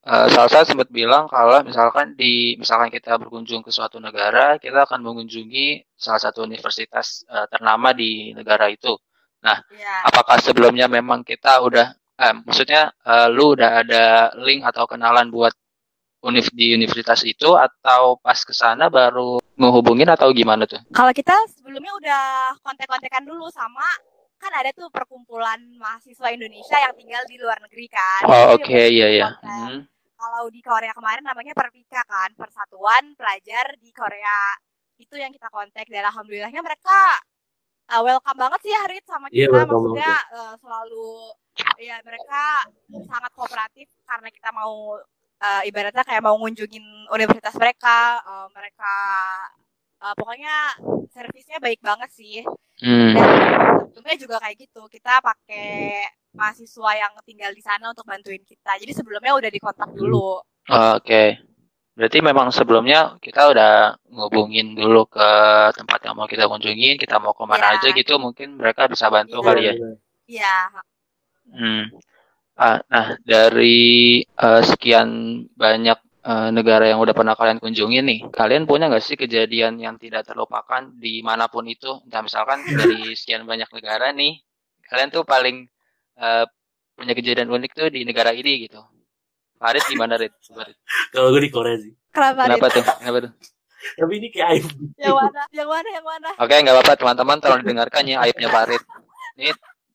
eh, 0.04 0.28
Salsa 0.32 0.68
sempat 0.68 0.92
bilang 0.92 1.26
kalau 1.32 1.64
misalkan 1.64 2.16
di 2.20 2.60
misalkan 2.60 2.92
kita 2.92 3.16
berkunjung 3.20 3.64
ke 3.64 3.72
suatu 3.72 3.98
negara, 4.00 4.60
kita 4.60 4.84
akan 4.84 5.00
mengunjungi 5.04 5.96
salah 5.96 6.22
satu 6.22 6.44
universitas 6.44 7.24
eh, 7.28 7.48
ternama 7.48 7.96
di 7.96 8.36
negara 8.36 8.68
itu. 8.68 8.96
Iya. 9.44 10.08
Apakah 10.08 10.40
sebelumnya 10.40 10.88
memang 10.88 11.28
kita 11.28 11.60
udah, 11.60 11.92
eh, 11.96 12.34
maksudnya 12.48 12.96
eh, 13.04 13.28
lu 13.32 13.56
udah 13.56 13.84
ada 13.84 14.04
link 14.40 14.64
atau 14.64 14.88
kenalan 14.88 15.28
buat 15.28 15.52
univ 16.24 16.48
di 16.56 16.72
universitas 16.72 17.28
itu 17.28 17.52
atau 17.60 18.16
pas 18.24 18.40
ke 18.40 18.56
sana 18.56 18.88
baru 18.88 19.44
menghubungin 19.60 20.08
atau 20.08 20.32
gimana 20.32 20.64
tuh? 20.64 20.80
Kalau 20.96 21.12
kita 21.12 21.36
sebelumnya 21.52 21.92
udah 22.00 22.24
kontek-kontekan 22.64 23.28
dulu 23.28 23.52
sama 23.52 23.84
kan 24.40 24.52
ada 24.60 24.76
tuh 24.76 24.92
perkumpulan 24.92 25.56
mahasiswa 25.80 26.28
Indonesia 26.36 26.76
yang 26.76 26.92
tinggal 27.00 27.24
di 27.32 27.40
luar 27.40 27.64
negeri 27.64 27.88
kan. 27.88 28.22
Oh, 28.28 28.60
oke, 28.60 28.68
udah 28.68 28.88
iya 28.92 29.08
ya. 29.12 29.28
kontak. 29.40 29.48
Hmm. 29.48 29.80
Kalau 30.24 30.48
di 30.48 30.64
Korea 30.64 30.96
kemarin 30.96 31.28
namanya 31.28 31.52
Perpika 31.52 32.00
kan, 32.08 32.32
Persatuan 32.32 33.12
Pelajar 33.20 33.76
di 33.76 33.92
Korea. 33.92 34.56
Itu 34.96 35.20
yang 35.20 35.36
kita 35.36 35.52
kontak 35.52 35.84
dan 35.92 36.08
alhamdulillahnya 36.08 36.64
mereka 36.64 37.20
uh, 37.92 38.02
welcome 38.08 38.40
banget 38.40 38.60
sih 38.64 38.72
Harit 38.72 39.04
sama 39.04 39.28
Iya, 39.28 39.52
kita 39.52 39.68
welcome 39.68 39.92
maksudnya 39.92 40.16
uh, 40.32 40.56
selalu 40.64 41.12
ya 41.76 42.00
mereka 42.08 42.64
sangat 43.12 43.32
kooperatif 43.36 43.92
karena 44.08 44.30
kita 44.32 44.50
mau 44.56 44.96
uh, 45.44 45.62
ibaratnya 45.68 46.08
kayak 46.08 46.24
mau 46.24 46.40
ngunjungin 46.40 47.12
universitas 47.12 47.56
mereka, 47.60 48.24
uh, 48.24 48.48
mereka 48.56 48.96
uh, 50.00 50.14
pokoknya 50.16 50.80
servisnya 51.12 51.60
baik 51.60 51.84
banget 51.84 52.10
sih. 52.16 52.48
Hmm. 52.84 53.16
Dan 53.16 53.88
sebelumnya 53.96 54.18
juga 54.20 54.36
kayak 54.44 54.56
gitu, 54.60 54.82
kita 54.92 55.24
pakai 55.24 56.04
mahasiswa 56.36 56.92
yang 57.00 57.14
tinggal 57.24 57.52
di 57.56 57.64
sana 57.64 57.96
untuk 57.96 58.04
bantuin 58.04 58.44
kita. 58.44 58.76
Jadi 58.76 58.92
sebelumnya 58.92 59.40
udah 59.40 59.48
dikontak 59.48 59.90
dulu. 59.96 60.44
Oke. 60.68 61.40
Berarti 61.94 62.20
memang 62.26 62.50
sebelumnya 62.50 63.16
kita 63.22 63.54
udah 63.54 63.94
ngubungin 64.10 64.74
dulu 64.74 65.06
ke 65.06 65.30
tempat 65.78 66.02
yang 66.10 66.18
mau 66.18 66.26
kita 66.26 66.50
kunjungin, 66.50 66.98
kita 66.98 67.22
mau 67.22 67.38
ke 67.38 67.46
mana 67.46 67.70
Iya. 67.70 67.80
aja 67.80 67.88
gitu, 67.94 68.14
mungkin 68.18 68.58
mereka 68.58 68.90
bisa 68.90 69.14
bantu 69.14 69.40
Iya. 69.40 69.46
kali 69.46 69.62
ya. 69.64 69.74
Iya, 70.28 70.56
Hmm. 71.54 71.86
Ah, 72.58 72.80
nah, 72.90 73.18
dari 73.26 74.22
eh, 74.26 74.62
sekian 74.66 75.42
banyak 75.54 76.00
eh, 76.24 76.50
negara 76.56 76.88
yang 76.88 77.00
udah 77.04 77.12
pernah 77.12 77.36
kalian 77.36 77.60
kunjungi 77.60 78.00
nih, 78.02 78.20
kalian 78.32 78.64
punya 78.64 78.88
nggak 78.88 79.04
sih 79.04 79.20
kejadian 79.20 79.78
yang 79.78 79.96
tidak 80.00 80.24
terlupakan 80.26 80.90
di 80.96 81.20
mana 81.22 81.52
pun 81.52 81.68
itu? 81.68 82.00
Nah, 82.08 82.22
misalkan 82.24 82.64
dari 82.64 83.12
sekian 83.20 83.44
banyak 83.44 83.68
negara 83.70 84.10
nih, 84.16 84.40
kalian 84.88 85.10
tuh 85.12 85.24
paling 85.28 85.68
eh, 86.18 86.46
punya 86.96 87.14
kejadian 87.18 87.50
unik 87.52 87.72
tuh 87.74 87.88
di 87.92 88.06
negara 88.08 88.32
ini 88.32 88.70
gitu. 88.70 88.80
Farid 89.58 89.84
gimana, 89.88 90.20
Rid. 90.20 90.34
Kalau 91.16 91.32
gue 91.32 91.42
di 91.48 91.52
Korea 91.52 91.80
sih. 91.80 91.96
kenapa, 92.12 92.52
Kenapa 92.52 92.68
Rit? 92.68 92.76
tuh? 92.76 92.86
Kenapa 93.00 93.18
tuh? 93.24 93.32
Tapi 93.84 94.14
ini 94.16 94.28
kayak 94.32 94.48
aib. 94.56 94.66
Yang 94.96 95.16
mana? 95.16 95.42
Yang 95.52 95.70
mana? 95.72 95.88
Yang 95.92 96.06
mana? 96.08 96.30
Oke, 96.40 96.54
nggak 96.56 96.76
apa-apa 96.76 96.94
teman-teman, 97.00 97.38
tolong 97.40 97.60
didengarkan 97.64 98.04
ya 98.08 98.18
aibnya 98.24 98.48
Farid. 98.52 98.84
Ini 99.40 99.52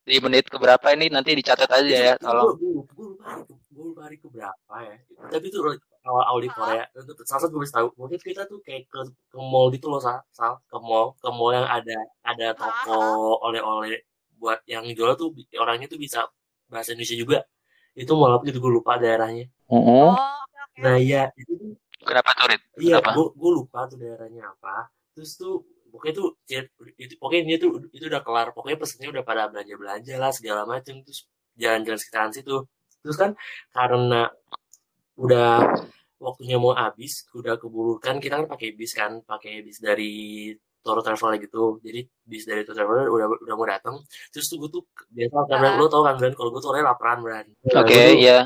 di 0.09 0.17
menit 0.25 0.45
keberapa 0.49 0.87
ini 0.93 1.13
nanti 1.13 1.37
dicatat 1.37 1.69
aja 1.69 1.97
ya, 1.97 2.13
tolong. 2.17 2.57
Gue 2.57 3.83
lupa 3.93 4.09
hari 4.09 4.17
keberapa 4.17 4.75
ya. 4.81 4.97
Tapi 5.29 5.45
itu 5.53 5.57
awal-awal 6.05 6.39
di 6.41 6.49
Korea. 6.51 6.83
Salah 7.27 7.41
satu 7.47 7.59
gue 7.59 7.63
bisa 7.67 7.75
tahu. 7.83 7.89
Mungkin 7.99 8.19
kita 8.19 8.43
tuh 8.47 8.59
kayak 8.63 8.87
ke, 8.87 8.99
ke 9.11 9.37
mall 9.37 9.67
gitu 9.73 9.91
loh, 9.91 9.99
Sal. 9.99 10.23
Sal. 10.31 10.59
Ke 10.67 10.77
mall. 10.79 11.15
Ke 11.19 11.29
mall 11.29 11.51
yang 11.55 11.67
ada 11.67 11.97
ada 12.23 12.47
toko 12.55 13.37
oleh-oleh 13.43 14.03
buat 14.39 14.63
yang 14.63 14.87
jual 14.95 15.19
tuh 15.19 15.35
orangnya 15.59 15.91
tuh 15.91 15.99
bisa 15.99 16.23
bahasa 16.71 16.95
Indonesia 16.95 17.17
juga. 17.19 17.37
Itu 17.93 18.15
mall 18.15 18.39
apa 18.39 18.43
gitu 18.47 18.63
gue 18.63 18.71
lupa 18.71 18.95
daerahnya. 18.95 19.51
Oh, 19.67 19.77
Oh, 19.83 20.13
oke 20.15 20.57
oke. 20.57 20.79
Nah 20.79 20.95
iya 20.95 21.29
itu 21.35 21.51
tuh 21.59 21.71
kenapa 22.01 22.31
tuh, 22.33 22.45
Rid? 22.47 22.61
Iya, 22.79 22.97
gue 23.03 23.25
gue 23.35 23.51
lupa 23.51 23.79
tuh 23.91 23.97
daerahnya 23.99 24.55
apa. 24.55 24.87
Terus 25.13 25.35
tuh 25.35 25.67
pokoknya 25.91 26.13
tuh 26.15 26.27
ya, 26.47 26.61
itu 26.95 27.13
pokoknya 27.19 27.43
dia 27.43 27.57
tuh 27.59 27.69
itu 27.91 28.05
udah 28.07 28.21
kelar. 28.23 28.47
Pokoknya 28.55 28.77
pesennya 28.79 29.09
udah 29.11 29.23
pada 29.27 29.51
belanja 29.51 29.75
belanja 29.75 30.13
lah 30.15 30.31
segala 30.31 30.63
macem. 30.63 31.03
Terus 31.03 31.27
jalan-jalan 31.59 31.99
sekitaran 31.99 32.31
situ. 32.31 32.63
Terus 33.03 33.17
kan 33.19 33.31
karena 33.75 34.31
udah 35.19 35.49
waktunya 36.17 36.55
mau 36.55 36.71
habis, 36.73 37.27
udah 37.31 37.55
keburu 37.55 37.99
kan 37.99 38.19
kita 38.19 38.39
kan 38.39 38.47
pakai 38.47 38.75
bis 38.75 38.91
kan, 38.91 39.19
pakai 39.21 39.63
bis 39.63 39.79
dari 39.79 40.51
Toro 40.79 40.99
Travel 40.99 41.39
gitu. 41.39 41.79
Jadi 41.79 42.01
bis 42.23 42.43
dari 42.43 42.63
Toro 42.63 42.75
Travel 42.75 43.07
udah 43.07 43.27
udah 43.39 43.55
mau 43.55 43.67
datang. 43.67 43.95
Terus 44.31 44.47
tuh 44.47 44.57
gue 44.59 44.69
tuh 44.69 44.83
biasa 45.11 45.35
kan 45.45 45.57
Bran, 45.59 45.73
Ah. 45.73 45.77
lo 45.77 45.85
tau 45.87 46.03
kan 46.03 46.15
Bran, 46.15 46.33
kalau 46.33 46.49
gue 46.49 46.59
tuh 46.59 46.69
orangnya 46.71 46.91
laparan 46.91 47.19
Bran. 47.19 47.45
Oke, 47.75 47.99
ya. 48.15 48.15
Iya, 48.19 48.37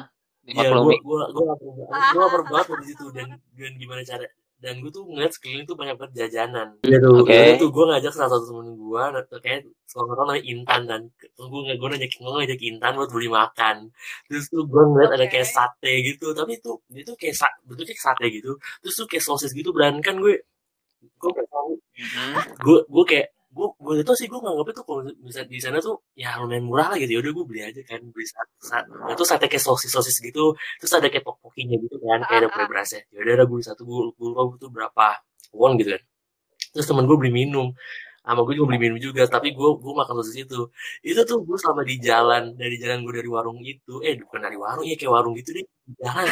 gue 0.44 0.52
Dimaklumi. 0.52 0.96
gue 1.00 1.18
gue 1.32 1.44
lapar 1.48 1.70
banget, 1.72 1.88
gue 2.12 2.20
lapar 2.20 2.42
banget 2.44 2.68
di 2.76 2.88
situ 2.92 3.06
dan 3.16 3.28
dan 3.56 3.72
gimana 3.80 4.02
cara 4.04 4.26
dan 4.64 4.80
gue 4.80 4.88
tuh 4.96 5.04
ngeliat 5.04 5.36
sekeliling 5.36 5.68
tuh 5.68 5.76
banyak 5.76 6.00
banget 6.00 6.14
jajanan. 6.24 6.80
Iya 6.88 7.04
tuh, 7.04 7.20
Oke. 7.20 7.36
Udah 7.36 7.60
tuh 7.60 7.70
gue 7.76 7.86
ngajak 7.92 8.12
salah 8.16 8.32
satu 8.32 8.46
temen 8.48 8.80
gue, 8.80 9.04
kayak 9.44 9.68
kalau 9.92 10.08
nggak 10.08 10.16
tahu 10.16 10.26
namanya 10.26 10.44
Intan 10.48 10.82
dan 10.88 11.02
gue 11.20 11.62
nggak 11.68 11.78
gue 11.84 11.88
ngajak 11.92 12.12
gue 12.16 12.32
ngajak 12.32 12.62
Intan 12.64 12.92
buat 12.96 13.12
beli 13.12 13.28
makan. 13.28 13.76
Terus 14.32 14.46
tuh 14.48 14.64
gue 14.64 14.84
ngeliat 14.88 15.12
ada 15.20 15.26
Oke. 15.28 15.32
kayak 15.36 15.48
sate 15.52 15.94
gitu, 16.08 16.32
tapi 16.32 16.64
dia 16.64 17.04
tuh 17.04 17.16
kayak 17.20 17.36
sa, 17.36 17.52
bentuknya 17.68 17.92
kayak 17.92 18.06
sate 18.08 18.26
gitu. 18.32 18.52
Terus 18.80 18.96
tuh 18.96 19.08
kayak 19.12 19.24
sosis 19.28 19.52
gitu, 19.52 19.76
beran 19.76 20.00
kan 20.00 20.16
gue 20.16 20.40
gue 21.04 21.30
nggak 21.36 21.50
tahu 21.52 21.72
gue 22.64 22.80
gue 22.88 23.04
kayak 23.04 23.28
gue 23.56 23.68
gue 23.84 23.94
itu 24.02 24.14
sih 24.20 24.28
gue 24.32 24.40
nganggapnya 24.44 24.74
tuh 24.80 24.86
kalau 24.88 25.02
bisa 25.28 25.42
di 25.46 25.60
sana 25.66 25.78
tuh 25.88 25.96
ya 26.18 26.30
lumayan 26.42 26.66
murah 26.70 26.88
lah 26.92 26.98
gitu. 27.02 27.12
Ya 27.16 27.20
udah 27.24 27.32
gue 27.38 27.46
beli 27.50 27.62
aja 27.70 27.82
kan 27.90 28.02
beli 28.14 28.26
sate, 28.34 28.52
sate 28.70 28.88
itu 29.14 29.24
sate 29.30 29.46
kayak 29.52 29.64
sosis 29.68 29.92
sosis 29.96 30.18
gitu. 30.28 30.58
Terus 30.82 30.94
ada 30.98 31.08
kayak 31.14 31.26
topokinya 31.28 31.76
gitu 31.84 31.96
kan 32.04 32.20
kayak 32.28 32.40
ada 32.46 32.48
kue 32.54 32.66
berasnya. 32.72 33.02
Ya 33.14 33.20
udah 33.38 33.46
gue 33.52 33.60
satu 33.62 33.82
gue 33.88 33.98
gue 34.18 34.28
lupa 34.34 34.56
tuh 34.64 34.70
berapa 34.76 35.06
won 35.54 35.72
gitu 35.80 35.90
kan. 35.96 36.04
Terus 36.74 36.86
temen 36.90 37.06
gue 37.10 37.18
beli 37.22 37.32
minum. 37.34 37.68
Sama 38.26 38.42
gue 38.48 38.54
juga 38.58 38.68
beli 38.74 38.82
minum 38.86 39.00
juga 39.02 39.24
tapi 39.28 39.48
gue 39.58 39.70
gue 39.84 39.94
makan 40.02 40.14
sosis 40.24 40.38
itu. 40.48 40.60
Itu 41.06 41.22
tuh 41.30 41.38
gue 41.48 41.58
selama 41.62 41.82
di 41.86 41.96
jalan 42.02 42.44
dari 42.58 42.76
jalan 42.82 43.00
gue 43.06 43.14
dari 43.20 43.30
warung 43.32 43.60
itu 43.64 43.94
eh 44.06 44.16
bukan 44.22 44.40
dari 44.46 44.58
warung 44.60 44.86
ya 44.88 44.96
kayak 45.00 45.14
warung 45.14 45.34
gitu 45.40 45.50
deh 45.58 45.66
di 45.88 45.94
jalan. 46.02 46.26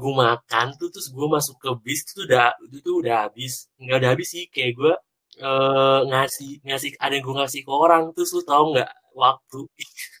Gue 0.00 0.12
makan 0.24 0.66
tuh 0.80 0.88
terus 0.94 1.08
gue 1.14 1.26
masuk 1.36 1.56
ke 1.62 1.70
bis 1.84 2.00
tuh 2.10 2.26
udah 2.28 2.52
itu 2.66 2.78
tuh 2.86 2.94
udah 3.02 3.14
habis. 3.30 3.52
Nggak 3.82 3.96
udah 4.02 4.10
habis 4.14 4.28
sih 4.34 4.44
kayak 4.54 4.72
gue 4.78 4.92
eh, 5.38 6.00
ngasih 6.06 6.50
ngasih 6.62 6.90
ada 6.96 7.12
yang 7.12 7.24
gue 7.24 7.36
ngasih 7.36 7.60
ke 7.62 7.72
orang 7.72 8.02
terus 8.10 8.30
lu 8.30 8.42
tau 8.42 8.70
nggak 8.70 8.90
waktu 9.12 9.60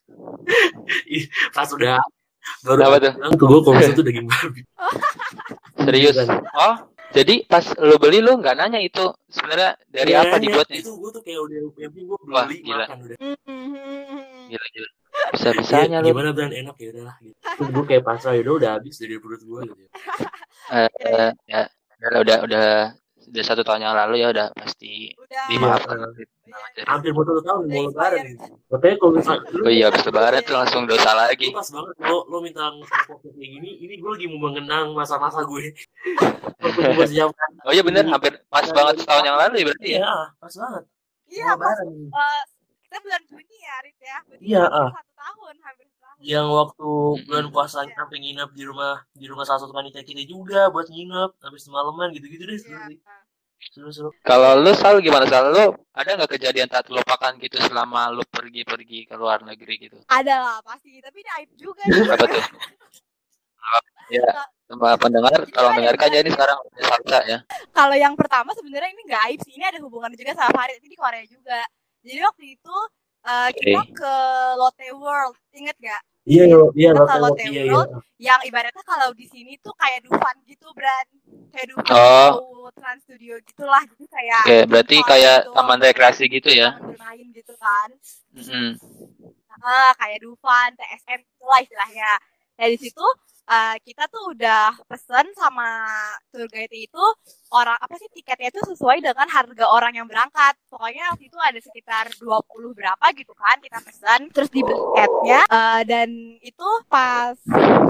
pas 1.56 1.68
udah 1.68 1.98
baru 2.62 2.80
Apa 2.80 2.96
tuh? 2.96 3.12
bilang 3.12 3.32
ke 3.32 3.44
gue 3.44 3.60
kalau 3.60 3.92
tuh 3.92 4.04
daging 4.04 4.26
babi 4.26 4.60
Serius? 5.76 6.16
Oh, 6.52 6.74
jadi 7.10 7.42
pas 7.44 7.62
lu 7.76 7.96
beli 7.96 8.18
lu 8.18 8.36
nggak 8.36 8.54
nanya 8.56 8.78
itu 8.78 9.02
sebenarnya 9.26 9.74
dari 9.86 10.10
Iya, 10.10 10.20
apa 10.20 10.34
iya, 10.34 10.42
dibuatnya? 10.42 10.76
itu 10.76 10.90
gue 10.92 11.10
tuh 11.10 11.22
kayak 11.22 11.40
udah 11.40 11.56
yang 11.56 11.70
penting 11.72 12.04
gue 12.04 12.18
Wah, 12.26 12.44
beli 12.44 12.56
gila. 12.60 12.84
makan 12.84 12.98
udah 13.02 13.16
Hmm. 13.46 14.46
Gila, 14.46 14.66
gila. 14.70 14.88
Bisa-bisanya 15.26 15.98
Ya, 15.98 16.02
lu. 16.02 16.08
gimana 16.08 16.30
brand 16.30 16.54
enak 16.54 16.76
ya 16.76 16.88
udahlah 16.92 17.16
gitu. 17.18 17.34
terus 17.34 17.68
gue 17.68 17.84
kayak 17.84 18.04
pasrah 18.04 18.32
ya 18.32 18.42
udah 18.42 18.54
udah 18.54 18.70
habis 18.78 18.94
dari 18.96 19.16
perut 19.16 19.42
gue 19.42 19.60
gitu 19.64 19.82
Eh, 20.68 20.90
eh, 21.00 21.30
ya, 21.46 21.62
udah, 22.16 22.36
udah, 22.42 22.66
udah, 23.26 23.44
satu 23.44 23.62
tahun 23.62 23.82
yang 23.82 23.94
lalu 23.94 24.14
ya 24.20 24.28
udah 24.30 24.46
pasti 24.54 25.10
Udah. 25.14 25.44
dimaafkan. 25.50 25.96
Iya. 26.46 26.84
hampir 26.86 27.10
mau 27.10 27.26
satu 27.26 27.42
tahun 27.42 27.62
mau 27.66 27.90
lebaran 27.90 28.22
gitu 28.22 28.46
makanya 28.70 28.96
kalau 28.96 29.12
misalnya 29.12 29.42
Oh 29.66 29.70
iya, 29.70 29.84
habis 29.90 30.02
lebaran 30.06 30.40
tuh 30.40 30.54
langsung 30.54 30.82
dosa 30.86 31.10
lagi. 31.12 31.50
Lu 31.50 31.58
pas 31.58 31.68
banget 31.68 31.94
lo 32.06 32.16
lo 32.26 32.36
minta 32.38 32.64
foto 33.04 33.26
kayak 33.34 33.50
gini 33.50 33.70
ini 33.82 33.94
gue 33.98 34.10
lagi 34.10 34.26
mau 34.30 34.40
mengenang 34.46 34.94
masa-masa 34.94 35.42
gue 35.42 35.74
Oh 37.66 37.72
iya 37.74 37.82
bener, 37.82 38.06
hampir 38.06 38.38
pas 38.46 38.66
banget 38.66 39.02
setahun 39.02 39.24
yang 39.24 39.36
lalu 39.36 39.54
ya 39.58 39.64
berarti 39.66 39.88
ya. 39.88 39.98
iya 39.98 40.14
pas 40.38 40.54
banget 40.54 40.84
Iya, 41.26 41.50
pas 41.58 41.74
eh, 41.82 42.42
kita 42.86 42.96
bulan 43.02 43.22
Juni 43.26 43.56
ya, 43.58 43.76
Rit 43.82 43.98
ya. 43.98 44.18
Berarti 44.22 44.44
Iya, 44.46 44.62
ah. 44.62 44.88
satu 44.94 45.12
tahun, 45.18 45.54
hampir. 45.58 45.86
Yang 46.16 46.48
waktu 46.48 46.88
bulan 47.28 47.46
puasa 47.52 47.84
kita 47.84 48.08
sampai 48.08 48.18
nginep 48.24 48.50
di 48.56 48.64
rumah 48.64 49.04
di 49.12 49.26
rumah 49.28 49.44
salah 49.44 49.60
satu 49.60 49.76
panitia 49.76 50.00
kita 50.00 50.24
juga 50.24 50.72
buat 50.72 50.88
nginep 50.88 51.30
habis 51.44 51.62
semalaman 51.68 52.08
gitu-gitu 52.16 52.44
deh 52.48 52.56
seru 52.56 52.76
Iya. 52.76 52.98
seru-seru 53.72 54.10
Kalau 54.20 54.60
lu 54.60 54.72
Sal 54.76 55.00
gimana 55.00 55.24
Sal? 55.28 55.48
Lu 55.52 55.72
ada 55.96 56.10
nggak 56.16 56.32
kejadian 56.36 56.68
tak 56.68 56.88
terlupakan 56.88 57.32
gitu 57.40 57.56
selama 57.64 58.12
lu 58.12 58.24
pergi-pergi 58.28 59.08
ke 59.08 59.14
luar 59.16 59.40
negeri 59.44 59.88
gitu? 59.88 59.96
Ada 60.06 60.34
lah 60.40 60.58
pasti, 60.60 61.00
tapi 61.00 61.24
ini 61.24 61.30
aib 61.40 61.50
juga 61.56 61.80
nih. 61.88 62.04
Apa 62.14 62.24
tuh? 62.28 62.44
Ya, 64.06 64.22
sama 64.70 64.94
pendengar 64.94 65.34
tolong 65.50 65.74
dengarkan 65.74 66.06
aja 66.06 66.18
ini 66.22 66.30
sekarang 66.30 66.54
udah 66.62 66.84
salsa 66.86 67.18
ya. 67.26 67.38
Kalau 67.74 67.96
yang 67.98 68.14
pertama 68.14 68.54
sebenarnya 68.54 68.94
ini 68.94 69.02
nggak 69.08 69.22
aib 69.32 69.40
sih, 69.42 69.52
ini 69.58 69.64
ada 69.66 69.82
hubungan 69.82 70.14
juga 70.14 70.36
sama 70.38 70.54
Farid, 70.54 70.78
ini 70.78 70.94
di 70.94 70.98
Korea 71.00 71.24
juga. 71.26 71.58
Jadi 72.06 72.20
waktu 72.22 72.44
itu 72.54 72.76
eh, 73.26 73.50
kita 73.52 73.82
ke 73.90 74.14
Lotte 74.54 74.88
World, 74.94 75.34
inget 75.52 75.76
gak? 75.78 76.02
iya 76.26 76.42
iya 76.42 76.58
iya 76.74 76.90
Kita 76.90 76.98
Lotte 76.98 77.06
ke 77.06 77.12
World, 77.12 77.22
Lotte 77.22 77.42
iya 77.44 77.62
iya 77.62 77.72
World, 77.72 77.90
yang 78.18 78.40
ibaratnya 78.42 78.82
kalau 78.82 79.08
di 79.12 79.26
sini 79.26 79.58
tuh 79.60 79.74
kayak 79.74 80.02
Dufan 80.02 80.36
gitu, 80.42 80.66
Bran. 80.72 81.06
Kayak 81.50 81.66
Dufan 81.70 81.94
Oh. 81.94 82.66
Trans 82.74 83.00
Studio 83.02 83.38
gitulah, 83.42 83.82
jadi 83.86 84.06
kayak 84.10 84.42
Oke, 84.42 84.58
berarti 84.66 84.96
Park 84.96 85.08
kayak 85.08 85.38
gitu, 85.38 85.52
taman 85.54 85.78
rekreasi 85.80 86.24
gitu 86.26 86.50
ya. 86.50 86.68
bermain 86.76 87.26
gitu 87.30 87.54
kan. 87.56 87.88
Mm-mm. 88.34 88.68
Ah, 89.56 89.90
kayak 89.96 90.18
Dufan, 90.20 90.68
TSM 90.74 91.20
itulah 91.22 91.58
istilahnya. 91.62 92.10
Nah 92.56 92.66
di 92.66 92.78
situ 92.78 93.06
eh, 93.46 93.76
kita 93.86 94.10
tuh 94.10 94.34
udah 94.34 94.74
pesen 94.90 95.26
sama 95.38 95.66
tour 96.34 96.46
guide 96.50 96.74
itu 96.74 97.04
orang 97.54 97.78
apa 97.78 97.94
sih 97.96 98.10
tiketnya 98.10 98.50
itu 98.50 98.60
sesuai 98.74 98.98
dengan 99.02 99.26
harga 99.30 99.66
orang 99.70 99.94
yang 99.94 100.06
berangkat. 100.10 100.58
Pokoknya 100.66 101.14
waktu 101.14 101.30
itu 101.30 101.38
ada 101.38 101.60
sekitar 101.62 102.10
20 102.18 102.74
berapa 102.74 103.06
gitu 103.14 103.32
kan 103.38 103.56
kita 103.62 103.78
pesan. 103.82 104.20
Terus 104.34 104.50
di 104.50 104.62
tiketnya 104.62 105.40
eh, 105.46 105.82
dan 105.86 106.08
itu 106.42 106.68
pas 106.90 107.38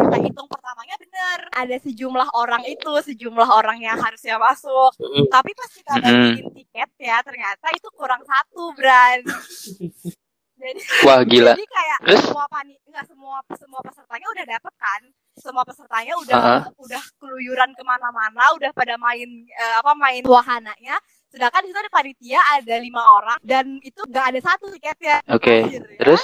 kita 0.06 0.18
hitung 0.20 0.48
pertamanya 0.48 0.96
bener 1.00 1.38
ada 1.56 1.76
sejumlah 1.80 2.28
orang 2.36 2.62
itu 2.68 2.92
sejumlah 3.12 3.48
orang 3.48 3.80
yang 3.80 3.96
harusnya 3.96 4.36
masuk. 4.36 4.92
Tapi 5.32 5.50
pas 5.56 5.70
kita 5.72 5.92
bagiin 6.04 6.48
tiket 6.52 6.90
ya 7.00 7.18
ternyata 7.24 7.66
itu 7.72 7.88
kurang 7.96 8.22
satu, 8.24 8.76
Bran. 8.76 9.24
Jadi 10.56 10.80
Wah 11.04 11.20
gila. 11.20 11.52
jadi 11.52 11.66
kayak 11.68 11.98
Terus? 12.00 12.22
semua 12.26 12.46
pani 12.48 12.74
enggak 12.88 13.04
semua 13.04 13.36
semua 13.54 13.80
pesertanya 13.84 14.26
udah 14.32 14.44
dapet 14.48 14.74
kan 14.80 15.00
semua 15.36 15.62
pesertanya 15.68 16.14
udah 16.16 16.36
Uh-uh. 16.36 16.62
udah 16.80 17.02
keluyuran 17.20 17.70
ke 17.76 17.82
mana-mana 17.84 18.44
udah 18.56 18.72
pada 18.72 18.96
main 18.96 19.28
eh, 19.44 19.74
apa 19.76 19.92
main 19.92 20.24
wahananya 20.24 20.96
sedangkan 21.28 21.60
di 21.60 21.68
situ 21.68 21.76
ada 21.78 21.92
panitia 21.92 22.40
ada 22.56 22.74
lima 22.80 23.04
orang 23.04 23.36
dan 23.44 23.76
itu 23.84 24.00
nggak 24.00 24.32
ada 24.32 24.40
satu 24.40 24.72
tiketnya 24.72 25.20
Oke. 25.28 25.68
Akhirnya, 25.68 26.00
Terus 26.00 26.22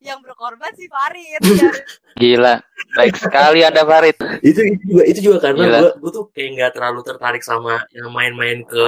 yang 0.00 0.20
berkorban 0.20 0.72
si 0.76 0.84
Farid 0.84 1.40
gila. 2.20 2.60
Baik 2.90 3.14
sekali 3.16 3.60
Anda 3.62 3.82
Farid. 3.86 4.16
itu 4.42 4.60
itu 4.66 4.82
juga 4.90 5.02
itu 5.06 5.20
juga 5.30 5.38
karena 5.38 5.62
gue 5.78 5.90
gue 6.02 6.10
tuh 6.10 6.24
kayak 6.34 6.50
nggak 6.58 6.72
terlalu 6.74 7.00
tertarik 7.06 7.42
sama 7.46 7.86
yang 7.94 8.10
main-main 8.10 8.66
ke 8.66 8.84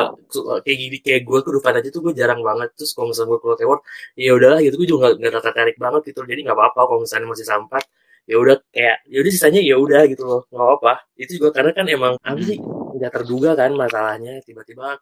kayak 0.67 0.79
gini 0.83 0.97
kayak 0.99 1.23
gue 1.23 1.39
tuh 1.45 1.53
depan 1.61 1.79
aja 1.79 1.89
tuh 1.95 2.01
gue 2.11 2.15
jarang 2.19 2.41
banget. 2.43 2.75
Terus 2.75 2.91
kalau 2.97 3.15
misalnya 3.15 3.31
gue 3.31 3.39
keluar 3.43 3.57
Taiwan 3.59 3.81
ya 4.19 4.31
udahlah 4.35 4.61
gitu 4.65 4.75
gue 4.81 4.89
juga 4.91 5.01
nggak 5.15 5.31
nggak 5.33 5.45
tertarik 5.47 5.77
banget 5.79 6.03
gitu 6.11 6.19
jadi 6.27 6.41
nggak 6.47 6.57
apa-apa 6.59 6.81
kalau 6.89 7.01
misalnya 7.05 7.27
masih 7.31 7.47
sampat 7.47 7.83
ya 8.31 8.37
udah 8.39 8.57
kayak 8.75 8.97
ya 9.11 9.19
udah 9.23 9.33
sisanya 9.35 9.61
ya 9.63 9.77
udah 9.79 10.03
gitu 10.11 10.23
loh. 10.27 10.41
Nggak 10.51 10.65
apa-apa. 10.67 10.93
Itu 11.19 11.31
juga 11.39 11.49
karena 11.57 11.71
kan 11.77 11.87
emang 11.87 12.15
apa 12.23 12.41
sih 12.43 12.59
nggak 12.99 13.11
terduga 13.15 13.51
kan 13.55 13.71
masalahnya. 13.79 14.43
Tiba-tiba 14.43 14.99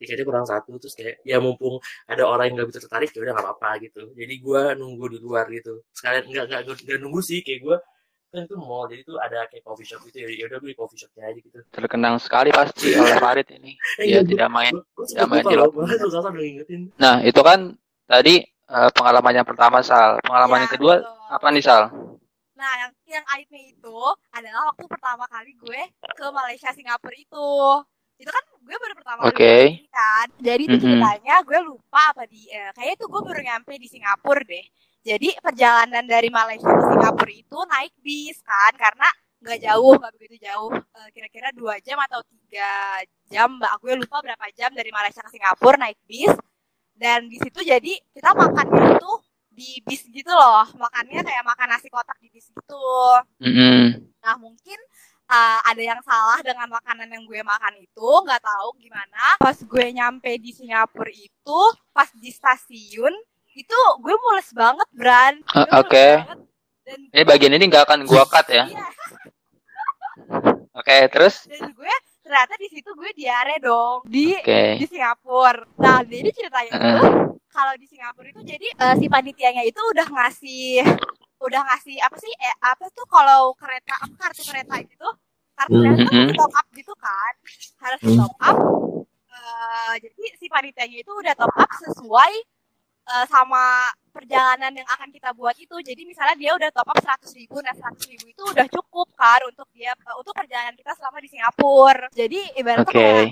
tiketnya 0.00 0.24
kurang 0.24 0.46
satu 0.48 0.80
terus 0.80 0.96
kayak 0.96 1.20
ya 1.28 1.36
mumpung 1.44 1.76
ada 2.08 2.24
orang 2.24 2.48
yang 2.48 2.54
nggak 2.64 2.68
bisa 2.72 2.80
tertarik 2.88 3.12
ya 3.12 3.20
udah 3.20 3.32
nggak 3.36 3.46
apa-apa 3.46 3.70
gitu. 3.84 4.02
Jadi 4.16 4.34
gue 4.40 4.62
nunggu 4.80 5.04
di 5.12 5.18
luar 5.20 5.44
gitu. 5.52 5.84
Sekalian 5.92 6.24
nggak 6.32 6.44
nggak 6.88 6.98
nunggu 7.04 7.20
sih. 7.20 7.40
Kayak 7.44 7.60
gue 7.68 7.76
kan 8.30 8.46
itu 8.46 8.56
mall 8.56 8.86
jadi 8.86 9.02
tuh 9.02 9.18
ada 9.18 9.42
kayak 9.50 9.66
coffee 9.66 9.82
shop 9.84 10.00
gitu 10.06 10.22
ya 10.22 10.28
ya 10.30 10.44
udah 10.46 10.58
gue 10.62 10.70
di 10.70 10.78
coffee 10.78 10.98
shopnya 10.98 11.22
aja 11.26 11.38
gitu 11.42 11.58
Terkenang 11.70 12.14
sekali 12.22 12.50
pasti 12.50 12.94
oleh 12.94 13.18
Farid 13.18 13.48
ini. 13.50 13.74
Eh, 13.98 14.04
Dia 14.06 14.06
iya, 14.06 14.20
tidak 14.22 14.48
main. 14.48 14.70
gue 14.70 14.82
gue 14.86 15.06
tidak 15.10 15.26
main 15.26 15.42
di 15.42 16.76
Nah, 16.94 17.14
itu 17.26 17.40
kan 17.42 17.74
tadi 18.06 18.34
eh, 18.46 18.90
pengalaman 18.94 19.34
yang 19.34 19.46
pertama 19.46 19.82
Sal. 19.82 20.22
Pengalaman 20.22 20.58
Ya, 20.58 20.62
yang 20.62 20.72
kedua 20.72 20.94
betul. 21.02 21.14
apa 21.28 21.46
nih 21.50 21.64
Sal? 21.64 21.82
nah 22.54 22.72
yang 22.76 22.92
yang 23.08 23.24
aibnya 23.32 23.72
itu 23.72 23.98
adalah 24.36 24.68
waktu 24.68 24.84
pertama 24.84 25.24
kali 25.32 25.56
gue 25.56 25.80
ke 26.12 26.26
Malaysia 26.28 26.68
Singapura 26.76 27.16
itu 27.16 27.48
itu 28.20 28.28
kan 28.28 28.44
gue 28.60 28.76
baru 28.76 28.94
pertama 29.00 29.20
kali 29.24 29.32
Oke. 29.32 29.40
ke 29.40 29.60
sini 29.80 29.88
kan 29.88 30.26
jadi 30.36 30.62
itu 30.68 30.76
ceritanya 30.76 31.34
gue 31.40 31.60
lupa 31.64 32.12
apa 32.12 32.28
di 32.28 32.52
eh, 32.52 32.68
kayaknya 32.76 32.96
tuh 33.00 33.08
gue 33.08 33.20
baru 33.24 33.40
nyampe 33.40 33.72
di 33.80 33.88
Singapura 33.88 34.44
deh 34.44 34.64
jadi 35.00 35.28
perjalanan 35.40 36.04
dari 36.04 36.28
Malaysia 36.28 36.68
ke 36.68 36.82
Singapura 36.92 37.32
itu 37.32 37.58
naik 37.72 37.94
bis 38.04 38.36
kan 38.44 38.72
karena 38.76 39.08
nggak 39.40 39.58
jauh 39.64 39.96
nggak 39.96 40.12
begitu 40.20 40.36
jauh. 40.44 40.72
Eh, 40.76 41.08
kira-kira 41.16 41.48
dua 41.56 41.80
jam 41.80 41.96
atau 42.04 42.20
tiga 42.28 43.00
jam 43.32 43.56
mbak. 43.56 43.72
Gue 43.80 43.96
lupa 43.96 44.20
berapa 44.20 44.46
jam 44.52 44.70
dari 44.76 44.92
Malaysia 44.92 45.24
ke 45.24 45.32
Singapura 45.32 45.80
naik 45.80 45.96
bis. 46.04 46.32
Dan 46.92 47.32
di 47.32 47.40
situ 47.40 47.64
jadi 47.64 47.96
kita 48.12 48.36
makannya 48.36 49.00
itu 49.00 49.12
di 49.48 49.80
bis 49.80 50.04
gitu 50.12 50.28
loh. 50.28 50.68
Makannya 50.76 51.24
kayak 51.24 51.44
makan 51.48 51.68
nasi 51.72 51.88
kotak 51.88 52.20
di 52.20 52.28
bis 52.28 52.52
gitu. 52.52 52.92
Mm-mm. 53.40 54.04
Nah 54.20 54.36
mungkin 54.36 54.76
uh, 55.32 55.58
ada 55.64 55.80
yang 55.80 56.00
salah 56.04 56.44
dengan 56.44 56.68
makanan 56.68 57.08
yang 57.08 57.24
gue 57.24 57.40
makan 57.40 57.74
itu, 57.80 58.10
nggak 58.28 58.42
tahu 58.44 58.68
gimana. 58.76 59.40
Pas 59.40 59.56
gue 59.56 59.86
nyampe 59.96 60.28
di 60.36 60.52
Singapura 60.52 61.08
itu, 61.08 61.60
pas 61.96 62.12
di 62.12 62.28
stasiun 62.28 63.16
itu 63.52 63.78
gue 63.98 64.14
mules 64.14 64.48
banget, 64.52 64.88
Bran. 64.92 65.34
Gue 65.42 65.64
mules 65.64 65.80
oke. 65.80 66.08
Dan 66.80 66.98
Ini 67.12 67.22
bagian 67.22 67.52
ini 67.52 67.64
nggak 67.66 67.84
akan 67.86 68.00
gua 68.04 68.24
cut 68.24 68.46
ya. 68.48 68.64
Iya, 68.66 68.86
Oke, 70.72 70.96
terus? 71.10 71.44
dan 71.44 71.66
gue 71.66 71.94
ternyata 72.22 72.54
di 72.56 72.68
situ 72.70 72.90
gue 72.94 73.10
diare 73.12 73.58
dong 73.58 74.06
di 74.06 74.32
Oke. 74.32 74.78
di 74.78 74.86
Singapura. 74.86 75.66
Nah 75.76 75.98
jadi 76.02 76.30
ceritanya 76.30 76.70
itu 76.70 76.78
Heeh. 76.78 77.10
kalau 77.50 77.74
di 77.74 77.86
Singapura 77.86 78.28
itu 78.30 78.42
jadi 78.44 78.66
eh, 78.70 78.94
si 78.96 79.06
panitianya 79.06 79.66
itu 79.66 79.80
udah 79.82 80.06
ngasih 80.06 80.86
udah 81.42 81.60
ngasih 81.66 81.96
apa 81.98 82.16
sih 82.16 82.30
eh, 82.30 82.54
apa 82.60 82.86
tuh 82.92 83.02
kalau 83.10 83.50
kereta 83.58 83.98
apa 83.98 84.14
kartu 84.14 84.42
kereta 84.46 84.78
gitu 84.84 85.08
kartu 85.52 85.74
Hmm. 85.74 85.82
kereta 85.82 86.00
tuh 86.00 86.12
Mhm. 86.12 86.20
harus 86.22 86.36
top 86.38 86.52
up 86.54 86.66
gitu 86.70 86.94
kan 86.96 87.32
harus 87.82 88.00
top 88.06 88.34
up 88.38 88.56
Eh, 89.30 89.94
jadi 90.02 90.24
si 90.36 90.46
panitianya 90.46 91.00
itu 91.00 91.12
udah 91.14 91.32
top 91.32 91.54
up 91.54 91.70
sesuai 91.80 92.32
eh, 93.10 93.26
sama 93.26 93.90
perjalanan 94.10 94.74
yang 94.74 94.88
akan 94.90 95.08
kita 95.14 95.30
buat 95.34 95.54
itu 95.58 95.76
jadi 95.82 96.02
misalnya 96.02 96.34
dia 96.34 96.50
udah 96.54 96.70
top 96.74 96.90
up 96.90 96.98
100 96.98 97.38
ribu 97.38 97.62
nah 97.62 97.74
100 97.74 98.10
ribu 98.10 98.26
itu 98.26 98.42
udah 98.42 98.66
cukup 98.66 99.08
kan 99.14 99.40
untuk 99.46 99.70
dia 99.70 99.94
eh, 99.94 100.16
untuk 100.18 100.34
perjalanan 100.34 100.74
kita 100.74 100.92
selama 100.98 101.18
di 101.22 101.28
Singapura 101.30 102.10
jadi 102.10 102.40
ibaratnya 102.58 102.90
Oke. 102.90 102.98
kayak 102.98 103.28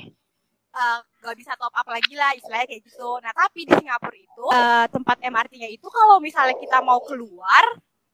eh, 0.78 0.98
nggak 1.22 1.36
bisa 1.36 1.52
top 1.58 1.74
up 1.74 1.86
lagi 1.90 2.14
lah 2.14 2.30
istilahnya 2.38 2.66
kayak 2.70 2.82
gitu. 2.86 3.10
Nah 3.18 3.32
tapi 3.34 3.66
di 3.66 3.72
Singapura 3.74 4.14
itu 4.14 4.46
eh, 4.54 4.86
tempat 4.94 5.16
MRT-nya 5.18 5.68
itu 5.74 5.86
kalau 5.90 6.22
misalnya 6.22 6.54
kita 6.54 6.78
mau 6.84 7.02
keluar 7.02 7.64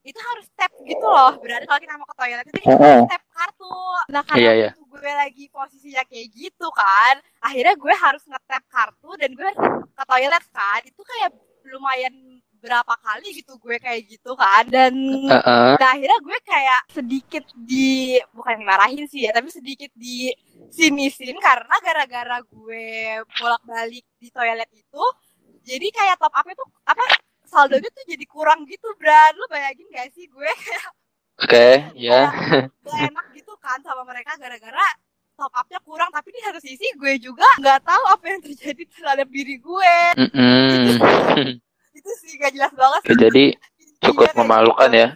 itu 0.04 0.20
harus 0.20 0.46
tap 0.52 0.72
gitu 0.84 1.04
loh. 1.04 1.32
Berarti 1.40 1.64
kalau 1.64 1.80
kita 1.80 1.94
mau 1.96 2.08
ke 2.08 2.16
toilet 2.16 2.44
itu 2.48 2.58
kita 2.60 2.76
harus 2.76 3.08
tap 3.08 3.24
kartu. 3.32 3.76
Nah 4.12 4.22
karena 4.24 4.52
iya. 4.52 4.68
itu 4.72 4.82
gue 4.84 5.12
lagi 5.16 5.44
posisinya 5.48 6.02
kayak 6.04 6.26
gitu 6.32 6.68
kan, 6.76 7.14
akhirnya 7.40 7.74
gue 7.74 7.94
harus 7.96 8.22
nge-tap 8.28 8.64
kartu 8.68 9.10
dan 9.16 9.30
gue 9.32 9.44
harus 9.48 9.88
ke 9.88 10.04
toilet 10.04 10.44
kan. 10.52 10.80
Itu 10.84 11.00
kayak 11.04 11.30
lumayan 11.72 12.14
berapa 12.64 12.96
kali 12.96 13.44
gitu 13.44 13.60
gue 13.60 13.76
kayak 13.76 14.08
gitu 14.08 14.32
kan 14.32 14.64
dan 14.72 14.96
Heeh. 15.28 15.76
Nah 15.76 15.88
akhirnya 15.92 16.18
gue 16.24 16.38
kayak 16.48 16.80
sedikit 16.88 17.44
di 17.52 18.16
bukan 18.32 18.64
dimarahin 18.64 19.04
sih 19.04 19.28
ya, 19.28 19.36
tapi 19.36 19.52
sedikit 19.52 19.92
di 19.92 20.32
sinisin 20.72 21.36
karena 21.36 21.76
gara-gara 21.84 22.40
gue 22.40 23.20
bolak-balik 23.36 24.04
di 24.16 24.28
toilet 24.32 24.70
itu, 24.72 25.04
jadi 25.60 25.86
kayak 25.92 26.16
top 26.16 26.32
up 26.32 26.46
itu 26.48 26.64
apa 26.88 27.04
saldonya 27.44 27.92
tuh 27.92 28.04
jadi 28.08 28.24
kurang 28.24 28.64
gitu, 28.64 28.88
Bran. 28.96 29.36
Lu 29.36 29.44
bayangin 29.52 29.84
gak 29.92 30.08
sih 30.16 30.24
gue 30.24 30.52
Oke, 31.44 31.68
ya. 32.08 32.32
gak 32.80 32.98
enak 33.12 33.26
gitu 33.36 33.52
kan 33.60 33.76
sama 33.84 34.08
mereka 34.08 34.40
gara-gara 34.40 34.88
top 35.34 35.52
upnya 35.52 35.80
kurang, 35.80 36.10
tapi 36.10 36.30
di 36.30 36.40
satu 36.40 36.58
sisi 36.58 36.86
gue 36.94 37.14
juga 37.18 37.46
nggak 37.58 37.82
tahu 37.82 38.04
apa 38.08 38.24
yang 38.28 38.40
terjadi 38.40 38.82
terhadap 38.88 39.28
diri 39.28 39.56
gue. 39.56 39.96
Mm-mm. 40.16 41.50
Itu 41.98 42.10
sih 42.18 42.34
gak 42.36 42.52
jelas 42.52 42.72
banget. 42.72 43.00
Oke, 43.02 43.14
jadi 43.16 43.44
cukup 44.00 44.26
Iya, 44.26 44.34
memalukan 44.36 44.90
ya. 44.90 45.08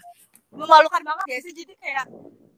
memalukan 0.49 1.03
banget 1.03 1.24
ya 1.28 1.38
sih 1.38 1.53
jadi 1.53 1.70
kayak 1.76 2.09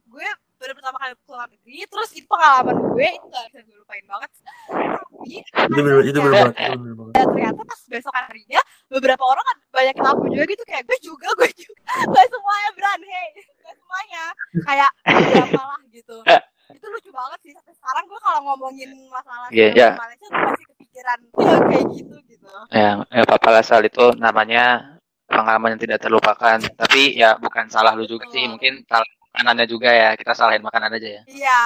gue 0.06 0.28
baru 0.56 0.72
pertama 0.72 0.96
kali 0.96 1.12
keluar 1.20 1.46
negeri 1.46 1.82
terus 1.84 2.10
itu 2.12 2.22
pengalaman 2.24 2.76
gue 2.86 3.08
itu 3.08 3.26
gak 3.26 3.44
bisa 3.46 3.60
gue 3.60 3.76
lupain 3.76 4.04
banget 4.06 4.30
tapi 4.30 5.42
itu 5.42 5.70
bener 5.74 5.94
itu 6.00 6.18
bener 6.18 6.32
ternyata- 6.54 6.70
banget 6.70 7.12
dan 7.12 7.24
ternyata 7.26 7.60
pas 7.66 7.80
besokan 7.82 8.24
harinya 8.26 8.60
beberapa 8.86 9.24
orang 9.26 9.42
kan 9.42 9.56
banyak 9.70 9.94
yang 9.96 10.08
aku 10.08 10.22
juga 10.28 10.44
gitu 10.46 10.62
kayak 10.64 10.84
gue 10.86 10.98
juga 11.02 11.28
gue 11.34 11.50
juga 11.50 11.82
gak 12.14 12.26
semuanya 12.30 12.70
Bran 12.72 13.00
hey 13.02 13.28
gak 13.58 13.74
semuanya 13.74 14.24
kayak 14.62 14.90
beberapa 15.02 15.60
lah 15.66 15.80
gitu 15.90 16.16
itu 16.74 16.86
lucu 16.86 17.10
banget 17.10 17.38
sih 17.42 17.52
sampai 17.54 17.74
sekarang 17.76 18.04
gue 18.06 18.20
kalau 18.22 18.40
ngomongin 18.50 18.90
masalah 19.10 19.46
film 19.50 19.74
iya. 19.74 19.90
Malaysia 19.98 20.26
gue 20.28 20.42
masih 20.46 20.66
kepikiran 20.74 21.18
ya 21.22 21.54
kayak 21.66 21.84
gitu 21.94 22.16
gitu 22.28 22.48
Ya, 22.70 22.90
ya 23.14 23.22
apa-apa 23.22 23.48
lah 23.54 23.62
Sal 23.62 23.84
itu 23.86 24.10
namanya 24.18 24.96
pengalaman 25.30 25.78
yang 25.78 25.82
tidak 25.82 25.98
terlupakan. 26.02 26.58
Tapi 26.58 27.14
ya 27.14 27.38
bukan 27.38 27.70
salah 27.70 27.94
lu 27.94 28.04
juga 28.04 28.26
sih, 28.34 28.44
mungkin 28.50 28.82
salah 28.90 29.06
makanannya 29.30 29.66
juga 29.70 29.90
ya. 29.90 30.10
Kita 30.18 30.34
salahin 30.34 30.64
makanan 30.66 30.98
aja 30.98 31.08
ya. 31.20 31.22
Iya, 31.30 31.62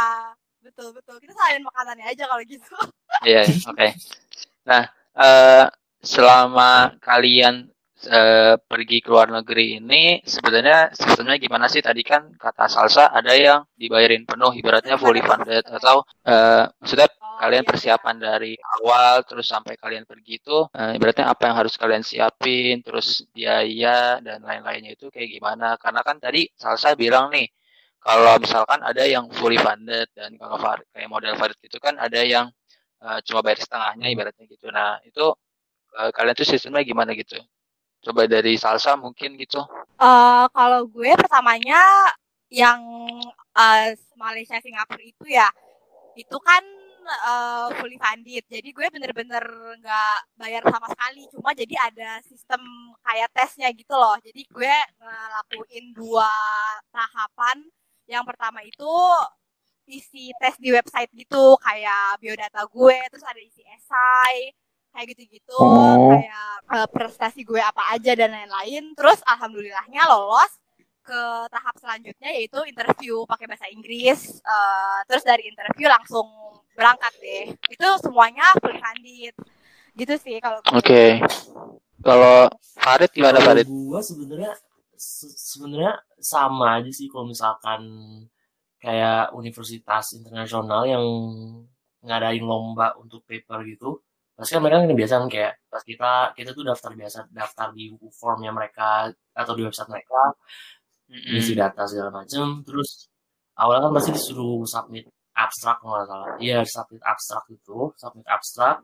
betul 0.61 0.93
betul. 0.93 1.17
Kita 1.25 1.33
salahin 1.33 1.65
makanannya 1.65 2.05
aja 2.05 2.25
kalau 2.29 2.43
gitu. 2.45 2.75
Iya, 3.25 3.43
oke. 3.65 3.89
Nah, 4.69 4.83
eh, 5.17 5.65
selama 6.05 6.93
kalian 7.01 7.74
eh, 8.07 8.55
pergi 8.71 8.99
ke 9.05 9.09
luar 9.13 9.29
negeri 9.33 9.81
ini 9.81 10.23
sebenarnya 10.25 10.93
sistemnya 10.95 11.37
gimana 11.45 11.67
sih? 11.73 11.83
Tadi 11.85 12.03
kan 12.05 12.23
kata 12.37 12.65
Salsa 12.71 13.11
ada 13.13 13.33
yang 13.37 13.61
dibayarin 13.77 14.25
penuh, 14.29 14.53
ibaratnya 14.61 14.97
fully 15.01 15.21
funded 15.25 15.65
atau 15.69 16.05
eh, 16.27 16.65
maksudnya 16.81 17.09
Oh, 17.35 17.39
kalian 17.43 17.65
iya, 17.67 17.71
persiapan 17.71 18.17
dari 18.23 18.55
awal 18.79 19.27
terus 19.27 19.47
sampai 19.51 19.75
kalian 19.83 20.07
pergi 20.07 20.39
itu 20.39 20.71
eh, 20.71 20.95
ibaratnya 20.97 21.27
apa 21.35 21.43
yang 21.51 21.57
harus 21.61 21.75
kalian 21.75 22.05
siapin 22.07 22.79
terus 22.87 23.27
biaya 23.35 24.23
dan 24.23 24.39
lain-lainnya 24.47 24.95
itu 24.95 25.11
kayak 25.11 25.29
gimana? 25.35 25.75
Karena 25.83 26.01
kan 26.07 26.17
tadi 26.23 26.47
Salsa 26.55 26.95
bilang 26.95 27.35
nih 27.35 27.47
kalau 27.99 28.39
misalkan 28.39 28.81
ada 28.87 29.03
yang 29.03 29.27
fully 29.35 29.59
funded 29.59 30.07
dan 30.15 30.31
kalau 30.39 30.57
kayak 30.95 31.09
model 31.11 31.35
Farid 31.41 31.59
gitu 31.59 31.79
kan 31.83 31.99
ada 31.99 32.21
yang 32.23 32.47
eh, 33.03 33.19
cuma 33.27 33.41
bayar 33.45 33.59
setengahnya 33.65 34.07
ibaratnya 34.15 34.45
gitu. 34.47 34.67
Nah 34.71 35.03
itu 35.09 35.27
kalian 35.95 36.35
tuh 36.35 36.49
sistemnya 36.49 36.83
gimana 36.83 37.15
gitu 37.15 37.39
coba 38.05 38.29
dari 38.29 38.55
Salsa 38.61 38.95
mungkin 38.95 39.41
gitu. 39.41 39.65
Eh, 39.99 40.47
kalau 40.53 40.85
gue 40.87 41.11
pertamanya 41.17 41.81
yang 42.53 42.81
eh, 43.57 43.97
Malaysia 44.15 44.61
Singapura 44.61 45.01
itu 45.01 45.25
ya 45.27 45.49
itu 46.15 46.37
kan 46.45 46.63
eh, 47.09 47.67
fully 47.81 47.97
funded. 47.97 48.45
Jadi 48.47 48.69
gue 48.71 48.87
bener-bener 48.93 49.45
nggak 49.81 50.17
bayar 50.37 50.63
sama 50.69 50.87
sekali. 50.93 51.25
Cuma 51.33 51.51
jadi 51.57 51.75
ada 51.81 52.21
sistem 52.27 52.61
kayak 53.01 53.33
tesnya 53.33 53.69
gitu 53.73 53.95
loh. 53.97 54.17
Jadi 54.21 54.45
gue 54.47 54.75
ngelakuin 55.01 55.87
dua 55.97 56.31
tahapan. 56.93 57.65
Yang 58.05 58.25
pertama 58.29 58.61
itu 58.61 58.95
isi 59.89 60.33
tes 60.41 60.57
di 60.57 60.73
website 60.73 61.13
gitu 61.13 61.61
kayak 61.61 62.17
biodata 62.17 62.65
gue 62.73 62.97
terus 63.13 63.25
ada 63.25 63.41
isi 63.41 63.61
esai 63.69 64.49
kayak 64.95 65.07
gitu-gitu 65.13 65.59
Oh. 65.59 66.15
kayak 66.15 66.55
eh, 66.71 66.89
prestasi 66.89 67.43
gue 67.43 67.59
apa 67.59 67.91
aja 67.91 68.15
dan 68.15 68.31
lain-lain. 68.31 68.95
Terus 68.95 69.19
alhamdulillahnya 69.27 70.07
lolos 70.07 70.53
ke 71.05 71.21
tahap 71.51 71.75
selanjutnya 71.77 72.33
yaitu 72.33 72.57
interview 72.65 73.27
pakai 73.27 73.45
bahasa 73.45 73.67
Inggris. 73.69 74.39
Eh, 74.39 74.99
terus 75.05 75.21
dari 75.21 75.45
interview 75.45 75.91
langsung 75.91 76.25
berangkat 76.73 77.13
deh. 77.19 77.45
Itu 77.69 77.87
semuanya 77.99 78.47
fully 78.57 78.79
funded 78.79 79.35
gitu 79.95 80.15
sih 80.17 80.39
kalau 80.39 80.59
gue. 80.61 80.71
oke. 80.73 81.05
Kalau 82.01 82.51
Farid 82.77 83.11
gimana 83.11 83.39
Farid? 83.39 83.65
gua 83.65 83.99
sebenarnya 83.99 84.53
se- 84.93 85.33
sebenarnya 85.35 85.95
sama 86.21 86.79
aja 86.79 86.91
sih 86.91 87.09
kalau 87.09 87.25
misalkan 87.25 87.81
kayak 88.77 89.33
universitas 89.33 90.13
internasional 90.13 90.85
yang 90.85 91.05
ngadain 92.01 92.45
lomba 92.45 92.93
untuk 93.01 93.25
paper 93.25 93.65
gitu 93.65 94.05
pasti 94.37 94.51
kan 94.55 94.61
mereka 94.63 94.79
kan 94.83 94.89
biasa 95.03 95.15
kan 95.23 95.29
kayak 95.35 95.53
pas 95.73 95.83
kita 95.91 96.11
kita 96.39 96.51
tuh 96.57 96.65
daftar 96.71 96.93
biasa 97.01 97.19
daftar 97.41 97.69
di 97.77 97.85
formnya 98.21 98.51
mereka 98.59 99.11
atau 99.41 99.53
di 99.59 99.63
website 99.67 99.91
mereka 99.95 100.19
Mm-mm. 101.11 101.37
isi 101.39 101.53
data 101.61 101.83
segala 101.91 102.11
macam 102.19 102.47
terus 102.67 102.91
awalnya 103.61 103.83
kan 103.89 103.93
pasti 103.97 104.11
disuruh 104.17 104.65
submit 104.75 105.05
abstrak 105.45 105.77
kalau 105.83 105.93
nggak 105.99 106.09
salah. 106.11 106.29
Iya 106.45 106.59
submit 106.75 107.03
abstrak 107.13 107.45
itu 107.57 107.77
submit 108.03 108.27
abstrak. 108.37 108.77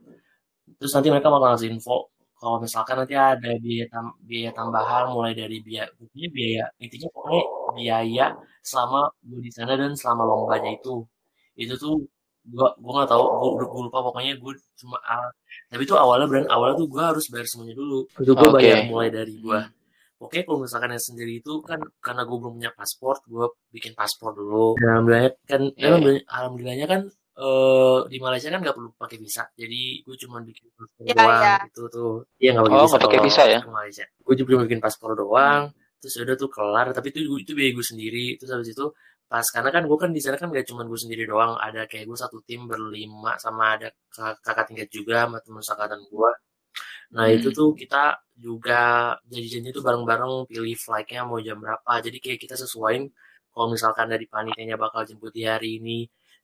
Terus 0.78 0.92
nanti 0.96 1.09
mereka 1.12 1.28
bakal 1.34 1.48
ngasih 1.53 1.70
info 1.76 1.96
kalau 2.40 2.57
misalkan 2.64 2.96
nanti 3.01 3.14
ada 3.18 3.51
biaya, 3.64 3.84
tam- 3.92 4.16
biaya 4.28 4.51
tambahan 4.59 5.05
mulai 5.14 5.32
dari 5.40 5.57
biaya 5.66 5.86
intinya 6.03 6.28
biaya 6.36 6.64
intinya 6.84 7.09
pokoknya 7.14 7.42
biaya 7.78 8.24
selama 8.70 9.01
gue 9.28 9.40
di 9.46 9.51
sana 9.57 9.72
dan 9.80 9.92
selama 10.01 10.22
lombanya 10.30 10.70
itu. 10.78 10.94
Itu 11.62 11.74
tuh 11.82 11.94
gua 12.47 12.72
gua 12.80 12.93
nggak 13.03 13.11
tahu 13.12 13.22
gua, 13.26 13.64
gua 13.68 13.82
lupa 13.86 13.99
pokoknya 14.11 14.32
gue 14.41 14.53
cuma 14.80 14.97
ah, 15.05 15.28
tapi 15.68 15.82
itu 15.84 15.93
awalnya 15.93 16.26
brand 16.30 16.49
awalnya 16.49 16.76
tuh 16.80 16.88
gue 16.88 17.03
harus 17.03 17.24
bayar 17.28 17.47
semuanya 17.47 17.76
dulu 17.76 17.99
itu 18.16 18.32
gue 18.32 18.49
Oke. 18.49 18.57
bayar 18.57 18.78
mulai 18.88 19.09
dari 19.12 19.34
gue 19.36 19.61
Oke, 20.20 20.45
kalau 20.45 20.61
misalkan 20.61 20.93
yang 20.93 21.01
sendiri 21.01 21.41
itu 21.41 21.64
kan 21.64 21.80
karena 21.97 22.28
gue 22.28 22.36
belum 22.36 22.61
punya 22.61 22.76
paspor, 22.76 23.24
gue 23.24 23.57
bikin 23.72 23.97
paspor 23.97 24.36
dulu. 24.36 24.76
Dan 24.76 25.01
alhamdulillahnya 25.01 25.32
kan, 25.49 25.61
Iya, 25.72 25.86
alhamdulillah- 25.88 26.26
alhamdulillahnya 26.28 26.86
kan 26.93 27.01
eh, 27.41 27.99
di 28.05 28.18
Malaysia 28.20 28.53
kan 28.53 28.61
nggak 28.61 28.76
perlu 28.76 28.91
pakai 29.01 29.16
visa, 29.16 29.49
jadi 29.57 30.05
gue 30.05 30.16
cuma 30.20 30.45
bikin 30.45 30.68
paspor 30.76 31.05
Iya, 31.09 31.14
doang 31.16 31.41
iya. 31.41 31.57
gitu 31.64 31.82
tuh. 31.88 32.14
Iya 32.36 32.51
nggak 32.53 32.64
pakai 32.68 32.76
Oh, 32.76 32.84
visa. 32.84 32.99
pakai 33.01 33.18
visa 33.24 33.43
ya? 33.49 33.61
ke 33.64 33.70
Malaysia. 33.72 34.05
Gue 34.20 34.34
juga 34.36 34.53
bikin 34.61 34.80
paspor 34.84 35.11
doang, 35.16 35.62
terus 35.97 36.14
udah 36.20 36.36
tuh 36.36 36.51
kelar. 36.53 36.86
Tapi 36.93 37.07
itu 37.09 37.20
itu 37.41 37.53
biaya 37.57 37.72
gue 37.72 37.86
sendiri. 37.88 38.26
Terus 38.36 38.51
habis 38.53 38.68
itu 38.76 38.86
pas 39.31 39.47
karena 39.55 39.70
kan 39.74 39.83
gue 39.89 39.99
kan 40.03 40.11
di 40.16 40.20
sana 40.24 40.37
kan 40.43 40.49
gak 40.57 40.66
cuma 40.70 40.83
gue 40.91 40.99
sendiri 41.05 41.24
doang, 41.33 41.53
ada 41.66 41.81
kayak 41.91 42.05
gue 42.11 42.18
satu 42.24 42.39
tim 42.49 42.61
berlima 42.70 43.33
sama 43.45 43.64
ada 43.78 43.89
kakak, 44.47 44.64
tingkat 44.70 44.89
juga 44.99 45.14
sama 45.26 45.39
teman 45.45 45.62
sekangkatan 45.66 46.01
gue. 46.12 46.31
Nah 47.16 47.26
Hmm. 47.26 47.35
itu 47.37 47.49
tuh 47.59 47.68
kita 47.81 47.97
juga 48.47 48.81
janji-janji 49.31 49.70
tuh 49.76 49.83
bareng-bareng 49.87 50.33
pilih 50.51 50.76
flightnya 50.85 51.20
mau 51.28 51.39
jam 51.43 51.59
berapa. 51.62 51.93
Jadi 52.07 52.18
kayak 52.24 52.39
kita 52.45 52.55
sesuaiin 52.62 53.05
kalau 53.53 53.66
misalkan 53.74 54.07
dari 54.12 54.26
panitianya 54.31 54.76
bakal 54.78 55.03
jemput 55.09 55.33
di 55.35 55.43
hari 55.47 55.78
ini 55.83 55.99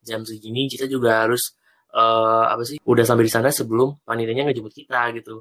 jam 0.09 0.21
segini, 0.29 0.67
kita 0.73 0.87
juga 0.91 1.25
harus 1.27 1.43
eh 1.97 2.45
apa 2.53 2.63
sih 2.69 2.77
udah 2.93 3.05
sampai 3.09 3.25
di 3.29 3.33
sana 3.37 3.49
sebelum 3.55 3.89
panitianya 4.09 4.43
ngejemput 4.51 4.75
kita 4.75 5.01
gitu. 5.19 5.35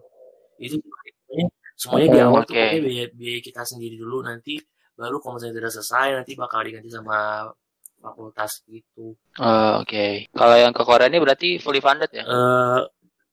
Itu 0.62 0.76
semuanya, 0.82 1.48
semuanya 1.82 2.08
di 2.16 2.20
Oh, 2.20 2.26
awal 2.26 2.42
tuh 2.48 2.56
oke. 2.56 2.60
pokoknya 2.60 2.80
biaya, 2.86 3.06
biaya 3.20 3.40
kita 3.48 3.62
sendiri 3.72 3.96
dulu 4.04 4.18
nanti 4.30 4.54
baru 5.00 5.16
kalau 5.22 5.34
misalnya 5.38 5.56
tidak 5.60 5.72
selesai 5.76 6.08
nanti 6.18 6.32
bakal 6.40 6.60
diganti 6.66 6.90
sama 6.92 7.18
fakultas 8.04 8.52
gitu. 8.70 9.16
Oh, 9.40 9.84
oke 9.84 10.32
kalau 10.32 10.56
yang 10.56 10.72
ke 10.72 10.84
Korea 10.88 11.08
ini 11.12 11.20
berarti 11.20 11.50
fully 11.60 11.82
funded 11.84 12.08
ya 12.16 12.24
Eh 12.24 12.80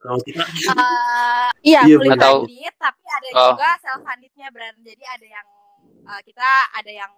kalau 0.03 0.19
kita 0.27 0.43
Eh, 0.43 1.51
iya, 1.63 1.81
Iya, 1.87 1.95
fully 1.99 2.11
funded, 2.19 2.75
tapi 2.83 3.05
ada 3.07 3.29
Oh. 3.39 3.55
juga 3.55 3.69
self 3.83 4.01
fundednya 4.07 4.49
brand. 4.55 4.77
Jadi 4.83 5.05
ada 5.07 5.27
yang 5.37 5.47
eh, 6.11 6.21
kita 6.27 6.49
ada 6.79 6.91
yang 6.91 7.13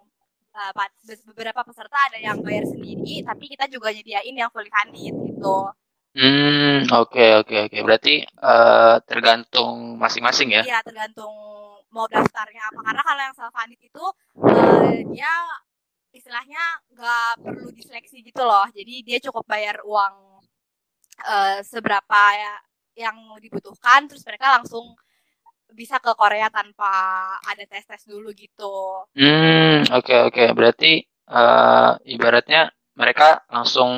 eh, 0.55 0.71
pa- 0.77 0.93
beberapa 1.29 1.61
peserta 1.65 1.97
ada 2.09 2.17
yang 2.21 2.37
bayar 2.45 2.65
sendiri, 2.69 3.21
tapi 3.25 3.45
kita 3.53 3.65
juga 3.73 3.89
nyediain 3.89 4.35
yang 4.37 4.49
fully 4.53 4.69
funded 4.69 5.13
gitu. 5.13 5.57
Hmm, 6.15 6.87
oke 7.01 7.25
oke 7.43 7.55
oke. 7.67 7.77
Berarti 7.85 8.13
eh, 8.23 8.95
tergantung 9.09 9.99
masing-masing 9.99 10.49
ya. 10.55 10.61
Iya, 10.63 10.77
tergantung 10.87 11.33
mau 11.95 12.11
daftarnya 12.11 12.67
apa. 12.67 12.79
Karena 12.83 13.01
kalau 13.07 13.21
yang 13.23 13.35
self 13.39 13.53
funded 13.55 13.79
itu 13.79 14.05
eh, 14.51 14.99
dia 15.15 15.31
istilahnya 16.11 16.63
nggak 16.91 17.31
perlu 17.39 17.71
diseleksi 17.71 18.19
gitu 18.19 18.43
loh. 18.43 18.67
Jadi 18.75 18.93
dia 19.07 19.17
cukup 19.23 19.47
bayar 19.47 19.79
uang 19.87 20.43
eh, 21.23 21.59
seberapa 21.63 22.21
ya 22.35 22.55
yang 23.07 23.15
dibutuhkan, 23.39 24.11
terus 24.11 24.23
mereka 24.27 24.59
langsung 24.59 24.95
bisa 25.75 25.99
ke 25.99 26.11
Korea 26.15 26.47
tanpa 26.47 26.91
ada 27.43 27.63
tes-tes 27.67 28.07
dulu 28.07 28.31
gitu. 28.35 29.07
Hmm, 29.15 29.87
oke 29.95 30.31
oke. 30.31 30.43
Berarti 30.51 30.99
eh, 31.07 31.91
ibaratnya 32.11 32.71
mereka 32.99 33.43
langsung 33.51 33.91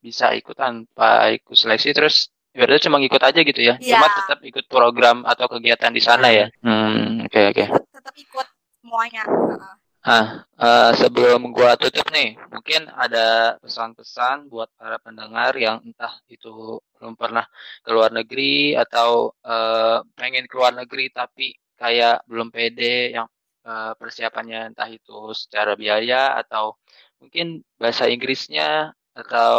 bisa 0.00 0.32
ikut 0.36 0.54
tanpa 0.54 1.34
ikut 1.34 1.56
seleksi 1.56 1.90
terus 1.96 2.30
ibaratnya 2.56 2.88
cuma 2.88 2.96
ikut 3.04 3.20
aja 3.20 3.40
gitu 3.44 3.60
ya. 3.60 3.76
Iya. 3.76 4.00
Cuma 4.00 4.06
tetap 4.08 4.38
ikut 4.40 4.64
program 4.64 5.28
atau 5.28 5.46
kegiatan 5.52 5.92
di 5.92 6.00
sana 6.00 6.32
ya. 6.32 6.48
Hmm, 6.64 7.28
oke 7.28 7.40
oke. 7.52 7.64
Tetap, 7.68 7.84
tetap 7.92 8.14
ikut 8.16 8.46
semuanya. 8.80 9.22
Heeh. 9.28 9.74
Ah, 10.06 10.46
eh, 10.54 10.92
sebelum 11.02 11.50
gua 11.50 11.74
tutup 11.74 12.06
nih, 12.14 12.38
mungkin 12.54 12.86
ada 12.94 13.58
pesan-pesan 13.58 14.46
buat 14.46 14.70
para 14.78 15.02
pendengar 15.02 15.50
yang 15.58 15.82
entah 15.82 16.14
itu 16.30 16.78
belum 16.94 17.18
pernah 17.18 17.42
ke 17.82 17.90
luar 17.90 18.14
negeri 18.14 18.78
atau 18.78 19.34
eh, 19.42 19.98
pengen 20.14 20.46
ke 20.46 20.54
luar 20.54 20.78
negeri 20.78 21.10
tapi 21.10 21.58
kayak 21.74 22.22
belum 22.30 22.54
pede 22.54 23.18
yang 23.18 23.26
eh, 23.66 23.92
persiapannya 23.98 24.70
entah 24.70 24.86
itu 24.86 25.34
secara 25.34 25.74
biaya 25.74 26.38
atau 26.38 26.78
mungkin 27.18 27.66
bahasa 27.74 28.06
Inggrisnya 28.06 28.94
atau 29.10 29.58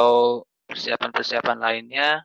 persiapan-persiapan 0.72 1.58
lainnya. 1.60 2.24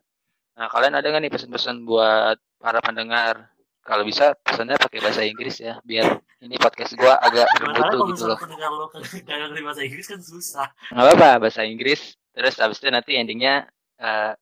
Nah, 0.53 0.69
kalian 0.69 0.95
ada 1.01 1.07
nggak 1.09 1.23
nih 1.25 1.33
pesan-pesan 1.33 1.77
buat 1.89 2.37
para 2.61 2.79
pendengar? 2.85 3.49
Kalau 3.83 4.07
bisa 4.07 4.39
pesannya 4.47 4.79
pakai 4.79 5.03
bahasa 5.03 5.27
Inggris 5.27 5.59
ya, 5.59 5.83
biar 5.83 6.23
ini 6.39 6.55
podcast 6.55 6.95
gua 6.95 7.19
agak 7.19 7.51
bermutu 7.59 7.83
kalau 7.83 8.09
gitu 8.15 8.23
loh. 8.31 8.39
misalkan 8.39 8.47
pendengar 8.47 8.71
lo 8.71 8.87
kagak 8.95 9.37
ngerti 9.43 9.61
bahasa 9.67 9.83
Inggris 9.83 10.07
kan 10.07 10.21
susah. 10.23 10.67
nggak 10.95 11.05
apa-apa 11.09 11.29
bahasa 11.43 11.61
Inggris. 11.67 12.15
Terus 12.31 12.55
habis 12.63 12.79
itu 12.79 12.89
nanti 12.95 13.19
endingnya 13.19 13.67
eh, 13.99 14.33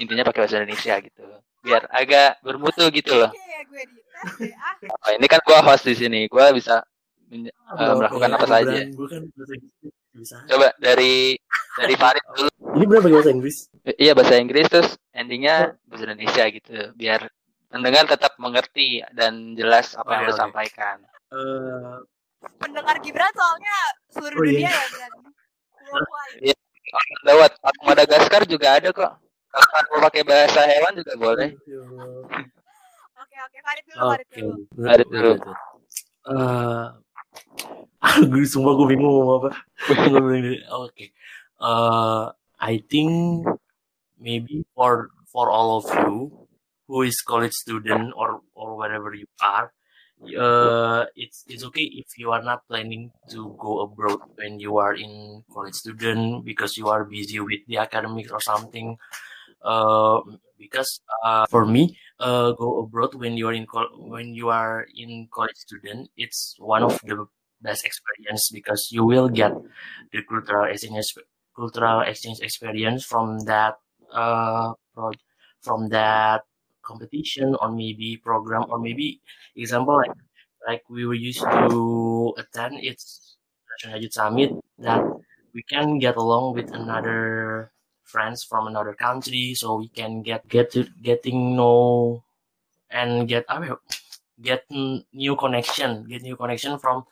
intinya 0.00 0.24
pakai 0.24 0.40
bahasa 0.48 0.56
Indonesia 0.64 0.94
gitu. 1.04 1.22
Biar 1.60 1.82
agak 1.92 2.40
bermutu 2.40 2.88
gitu 2.88 3.12
loh. 3.20 3.30
Oh, 5.04 5.10
ini 5.12 5.26
kan 5.28 5.44
gua 5.44 5.60
host 5.60 5.84
di 5.84 5.92
sini. 5.92 6.24
Gua 6.32 6.56
bisa 6.56 6.80
eh, 7.36 7.94
melakukan 8.00 8.30
apa 8.32 8.46
saja 8.48 8.80
Bisa. 10.16 10.40
coba 10.46 10.72
dari 10.76 11.36
dari 11.76 11.94
Farid 11.94 12.24
dulu 12.32 12.48
Ini 12.72 12.84
benar 12.84 13.02
bahasa 13.06 13.30
Inggris. 13.30 13.56
iya 13.94 14.12
bahasa 14.12 14.34
Inggris 14.36 14.66
terus 14.66 14.90
endingnya 15.10 15.76
bahasa 15.84 16.02
Indonesia 16.06 16.44
gitu 16.48 16.72
biar 16.92 17.28
pendengar 17.68 18.04
tetap 18.06 18.32
mengerti 18.36 19.04
dan 19.12 19.52
jelas 19.52 19.92
apa 19.92 20.08
yang 20.10 20.22
Oke, 20.22 20.28
lo 20.28 20.32
oke. 20.32 20.40
sampaikan 20.40 20.96
eh 21.30 21.96
Pendengar 22.56 22.96
Gibran 23.00 23.32
soalnya 23.32 23.76
seluruh 24.08 24.38
Oh, 24.38 24.44
iya. 24.44 24.52
dunia 24.54 24.70
ya 24.70 24.84
berarti. 24.86 25.18
Worldwide. 25.84 26.34
Iya. 26.42 26.56
lewat 27.24 27.52
Madagaskar 27.82 28.42
juga 28.46 28.68
ada 28.72 28.88
kok 28.88 29.12
kalau 29.50 29.86
mau 29.90 30.06
pakai 30.06 30.22
bahasa 30.22 30.60
hewan 30.64 30.92
juga 30.94 31.12
boleh 31.16 31.50
Oke 33.16 33.36
oke 33.40 33.58
Farid 33.60 33.84
dulu 33.86 34.00
Farid 34.06 34.26
Oke, 34.26 34.38
dulu. 34.38 34.54
Ada 34.84 35.04
dulu. 35.04 35.32
Eh, 36.26 36.86
sumpah 38.52 38.72
gue 38.78 38.86
bingung 38.94 39.40
apa. 39.40 39.50
Oke. 40.84 41.12
Eh, 41.60 42.24
I 42.56 42.74
think 42.88 43.44
maybe 44.16 44.64
for 44.72 45.12
for 45.28 45.52
all 45.52 45.84
of 45.84 45.86
you 45.92 46.48
who 46.88 47.02
is 47.02 47.20
college 47.20 47.52
student 47.52 48.14
or 48.16 48.40
or 48.56 48.76
wherever 48.76 49.12
you 49.12 49.28
are, 49.42 49.72
uh, 50.38 51.04
it's 51.16 51.44
it's 51.48 51.64
okay 51.64 51.84
if 51.84 52.16
you 52.16 52.32
are 52.32 52.42
not 52.42 52.64
planning 52.68 53.12
to 53.28 53.52
go 53.60 53.84
abroad 53.84 54.20
when 54.36 54.60
you 54.60 54.78
are 54.78 54.94
in 54.94 55.44
college 55.52 55.76
student 55.76 56.44
because 56.44 56.76
you 56.76 56.88
are 56.88 57.04
busy 57.04 57.40
with 57.40 57.60
the 57.68 57.76
academic 57.76 58.32
or 58.32 58.40
something. 58.40 58.96
Uh, 59.60 60.20
because 60.58 61.00
uh, 61.24 61.44
for 61.50 61.66
me, 61.66 61.98
uh, 62.20 62.52
go 62.52 62.80
abroad 62.82 63.14
when 63.14 63.36
you 63.36 63.48
are 63.48 63.52
in 63.52 63.66
col- 63.66 63.94
when 63.96 64.34
you 64.34 64.48
are 64.48 64.86
in 64.96 65.28
college 65.32 65.56
student 65.56 66.08
it's 66.16 66.56
one 66.58 66.82
of 66.82 66.98
the 67.04 67.26
best 67.62 67.84
experience 67.84 68.50
because 68.52 68.88
you 68.92 69.04
will 69.04 69.28
get 69.28 69.52
the 70.12 70.22
cultural 70.28 70.66
exchange 70.70 71.14
cultural 71.56 72.00
exchange 72.00 72.40
experience 72.40 73.04
from 73.04 73.40
that 73.40 73.74
uh 74.12 74.72
from 75.62 75.88
that 75.88 76.42
competition 76.82 77.54
or 77.60 77.70
maybe 77.72 78.16
program 78.22 78.64
or 78.70 78.78
maybe 78.78 79.20
example 79.56 79.96
like 79.96 80.14
like 80.66 80.82
we 80.88 81.06
were 81.06 81.14
used 81.18 81.42
to 81.42 82.34
attend 82.38 82.78
it's 82.82 83.36
National 83.84 84.10
Summit 84.10 84.50
that 84.78 85.02
we 85.54 85.62
can 85.62 85.98
get 85.98 86.16
along 86.16 86.54
with 86.54 86.72
another 86.72 87.72
friends 88.06 88.42
from 88.44 88.66
another 88.66 88.94
country 88.94 89.54
so 89.54 89.76
we 89.76 89.88
can 89.88 90.22
get 90.22 90.46
get 90.48 90.70
to 90.72 90.86
getting 91.02 91.56
know 91.56 92.22
and 92.90 93.28
get 93.28 93.44
get 94.40 94.64
new 94.70 95.36
connection 95.36 96.04
get 96.08 96.22
new 96.22 96.36
connection 96.36 96.78
from 96.78 97.04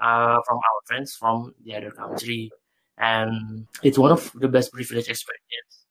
uh 0.00 0.40
from 0.46 0.56
our 0.56 0.80
friends 0.86 1.14
from 1.14 1.54
the 1.64 1.76
other 1.76 1.90
country. 1.90 2.50
And 2.98 3.66
it's 3.82 3.96
one 3.98 4.12
of 4.12 4.30
the 4.34 4.48
best 4.48 4.72
privilege 4.72 5.08
experience. 5.08 5.86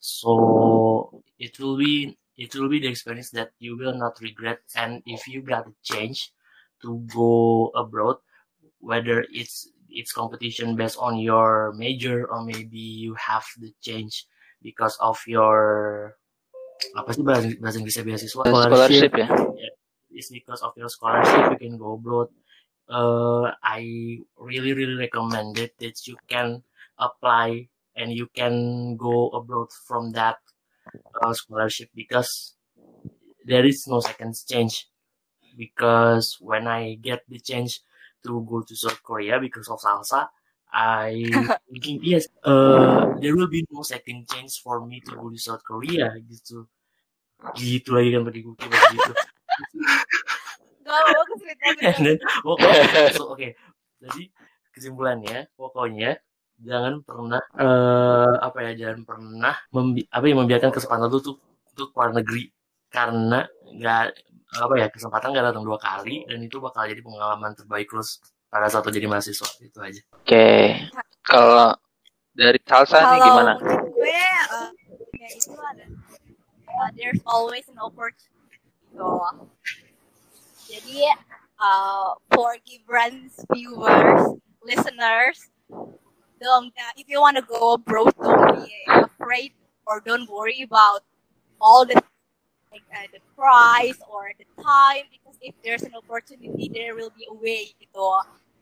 So 0.00 1.22
it 1.38 1.58
will 1.58 1.76
be 1.76 2.16
it 2.36 2.54
will 2.54 2.68
be 2.68 2.80
the 2.80 2.88
experience 2.88 3.30
that 3.30 3.52
you 3.58 3.76
will 3.76 3.94
not 3.94 4.20
regret. 4.20 4.60
And 4.76 5.02
if 5.06 5.26
you 5.28 5.42
got 5.42 5.66
a 5.66 5.74
change 5.82 6.32
to 6.82 7.00
go 7.12 7.70
abroad 7.74 8.16
whether 8.84 9.24
it's 9.32 9.68
it's 9.94 10.12
competition 10.12 10.74
based 10.74 10.98
on 10.98 11.18
your 11.18 11.72
major 11.78 12.26
or 12.26 12.44
maybe 12.44 12.78
you 12.78 13.14
have 13.14 13.46
the 13.62 13.72
change 13.80 14.26
because 14.62 14.98
of 15.00 15.16
your 15.26 16.18
apa 16.98 17.14
sih 17.14 17.22
bahasa, 17.22 17.48
bahasa 17.62 17.78
Inggrisnya 17.80 18.04
beasiswa? 18.04 18.42
Scholarship. 18.44 19.12
ya. 19.14 19.28
It's 20.10 20.30
because 20.30 20.62
of 20.62 20.74
your 20.76 20.90
scholarship 20.90 21.54
you 21.54 21.58
can 21.58 21.74
go 21.78 21.94
abroad. 21.98 22.30
Uh, 22.84 23.54
I 23.64 24.20
really 24.36 24.76
really 24.76 24.98
recommend 24.98 25.56
it 25.56 25.72
that 25.80 25.96
you 26.04 26.20
can 26.28 26.60
apply 27.00 27.72
and 27.96 28.12
you 28.12 28.28
can 28.30 28.94
go 29.00 29.32
abroad 29.32 29.72
from 29.88 30.12
that 30.12 30.38
uh, 31.22 31.32
scholarship 31.32 31.88
because 31.94 32.54
there 33.46 33.64
is 33.64 33.86
no 33.88 34.00
second 34.00 34.34
change. 34.46 34.90
Because 35.56 36.36
when 36.42 36.66
I 36.66 36.98
get 36.98 37.22
the 37.30 37.38
change 37.38 37.80
to 38.24 38.40
go 38.48 38.64
to 38.64 38.74
South 38.74 39.00
Korea 39.04 39.38
because 39.38 39.68
of 39.68 39.78
salsa 39.78 40.26
I 40.72 41.28
thinking 41.70 42.00
yes 42.02 42.26
uh, 42.42 43.14
there 43.22 43.36
will 43.36 43.52
be 43.52 43.62
no 43.70 43.84
second 43.86 44.26
chance 44.26 44.58
for 44.58 44.82
me 44.82 44.98
to 45.06 45.12
go 45.14 45.30
to 45.30 45.38
South 45.38 45.62
Korea 45.62 46.10
gitu 46.24 46.66
gitu 47.60 47.92
lagi 47.92 48.08
kan 48.14 48.22
pakai 48.24 48.42
kuki 48.42 48.66
gitu. 48.66 49.12
And 51.80 52.04
then, 52.04 52.18
pokoknya, 52.44 53.16
so, 53.16 53.32
oke. 53.32 53.56
Jadi 54.04 54.22
kesimpulannya, 54.76 55.48
pokoknya 55.56 56.20
jangan 56.60 57.00
pernah 57.00 57.40
eh 57.56 58.34
apa 58.40 58.58
ya, 58.68 58.72
jangan 58.76 59.00
pernah 59.08 59.54
membi 59.72 60.04
apa 60.12 60.24
ya 60.28 60.34
membiarkan 60.36 60.70
kesempatan 60.76 61.08
lu 61.08 61.18
tuh 61.24 61.36
untuk 61.72 61.88
keluar 61.96 62.12
negeri 62.14 62.52
karena 62.92 63.48
nggak 63.64 64.06
apa 64.54 64.74
ya 64.78 64.86
kesempatan 64.90 65.34
nggak 65.34 65.46
datang 65.50 65.64
dua 65.66 65.78
kali 65.80 66.22
dan 66.30 66.38
itu 66.42 66.62
bakal 66.62 66.86
jadi 66.86 67.02
pengalaman 67.02 67.52
terbaik 67.58 67.90
lu 67.90 68.02
pada 68.52 68.70
saat 68.70 68.86
lu 68.86 68.94
jadi 68.94 69.10
mahasiswa 69.10 69.48
itu 69.62 69.78
aja. 69.82 70.02
oke 70.14 70.48
kalau 71.26 71.74
dari 72.34 72.58
salsa 72.62 72.98
nih 73.02 73.18
Kalau 73.18 73.26
gimana 73.26 73.52
gue 73.58 74.10
eh, 74.10 74.68
ya 75.18 75.28
itu 75.34 75.50
ada 75.58 75.84
uh, 76.74 76.90
there's 76.98 77.22
always 77.26 77.66
an 77.70 77.78
opportunity 77.78 78.34
gitu. 78.94 79.10
Jadi 80.64 81.06
uh, 81.60 82.18
for 82.34 82.56
Gibran's 82.64 83.36
viewers, 83.52 84.38
listeners, 84.64 85.50
don't 86.40 86.72
uh, 86.74 86.92
if 86.96 87.06
you 87.06 87.20
want 87.20 87.36
to 87.36 87.44
go 87.44 87.74
abroad, 87.74 88.14
don't 88.18 88.64
be 88.64 88.70
afraid 88.88 89.52
or 89.86 90.00
don't 90.00 90.28
worry 90.30 90.62
about 90.62 91.04
all 91.60 91.84
the 91.84 92.00
like 92.74 92.82
uh, 92.90 93.06
the 93.14 93.22
price 93.38 93.98
or 94.10 94.34
the 94.34 94.46
time 94.58 95.06
because 95.14 95.38
if 95.40 95.54
there's 95.62 95.82
an 95.86 95.94
opportunity, 95.94 96.70
there 96.74 96.94
will 96.98 97.14
be 97.14 97.26
a 97.30 97.34
way 97.34 97.70
gitu. 97.78 98.02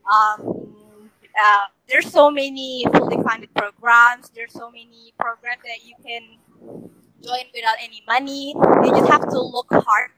Um, 0.04 1.08
uh, 1.32 1.72
there's 1.88 2.12
so 2.12 2.28
many 2.28 2.84
fully 2.92 3.16
funded 3.24 3.48
programs. 3.56 4.28
There's 4.36 4.52
so 4.52 4.68
many 4.68 5.16
programs 5.16 5.64
that 5.64 5.80
you 5.80 5.96
can 6.04 6.36
join 7.24 7.48
without 7.56 7.80
any 7.80 8.04
money. 8.04 8.52
You 8.52 8.90
just 8.92 9.08
have 9.08 9.24
to 9.32 9.40
look 9.40 9.72
hard. 9.72 10.12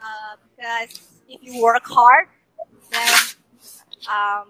Uh, 0.00 0.36
because 0.40 1.20
if 1.28 1.40
you 1.44 1.60
work 1.60 1.84
hard, 1.84 2.28
then 2.90 3.12
um, 4.08 4.48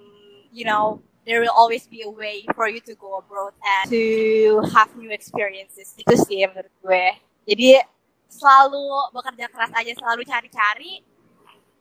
you 0.53 0.65
know 0.65 1.03
there 1.27 1.41
will 1.41 1.55
always 1.57 1.87
be 1.87 2.03
a 2.03 2.11
way 2.11 2.45
for 2.55 2.69
you 2.69 2.81
to 2.81 2.95
go 2.95 3.19
abroad 3.19 3.53
and 3.65 3.91
to 3.91 4.63
have 4.75 4.95
new 4.97 5.11
experiences. 5.11 5.95
Itu 5.97 6.15
sih 6.21 6.45
menurut 6.47 6.71
gue. 6.85 7.07
Jadi 7.45 7.77
selalu 8.29 9.13
bekerja 9.15 9.47
keras 9.53 9.73
aja, 9.77 9.93
selalu 9.95 10.23
cari-cari 10.25 10.93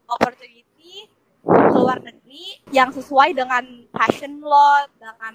opportunity 0.06 1.08
keluar 1.44 2.00
negeri 2.00 2.60
yang 2.72 2.92
sesuai 2.92 3.36
dengan 3.36 3.64
passion 3.92 4.40
lo, 4.40 4.88
dengan 4.96 5.34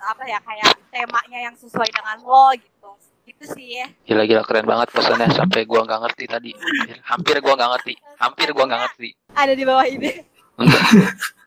apa 0.00 0.24
ya 0.24 0.38
kayak 0.40 0.72
temanya 0.88 1.38
yang 1.50 1.54
sesuai 1.58 1.88
dengan 1.90 2.18
lo 2.22 2.54
gitu. 2.54 2.90
Gitu 3.30 3.44
sih. 3.54 3.78
gila-gila 4.04 4.42
keren 4.42 4.66
banget 4.66 4.90
pesannya. 4.90 5.30
Sampai 5.30 5.62
gua 5.62 5.86
nggak 5.86 6.00
ngerti 6.02 6.24
tadi. 6.26 6.50
Hampir, 6.50 6.98
hampir 7.06 7.36
gua 7.38 7.54
nggak 7.54 7.70
ngerti. 7.78 7.94
Hampir 8.18 8.48
gua 8.50 8.64
nggak 8.66 8.82
ngerti. 8.86 9.08
Ada 9.38 9.52
di 9.54 9.64
bawah 9.64 9.86
ini. 9.86 10.10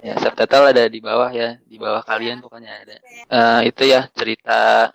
Ya 0.00 0.16
subtitle 0.16 0.72
ada 0.72 0.88
di 0.88 0.96
bawah 0.96 1.28
ya. 1.28 1.60
Di 1.68 1.76
bawah 1.76 2.00
kalian 2.00 2.40
pokoknya 2.40 2.72
ada. 2.72 2.96
Eh, 3.28 3.60
itu 3.68 3.84
ya 3.84 4.08
cerita 4.16 4.88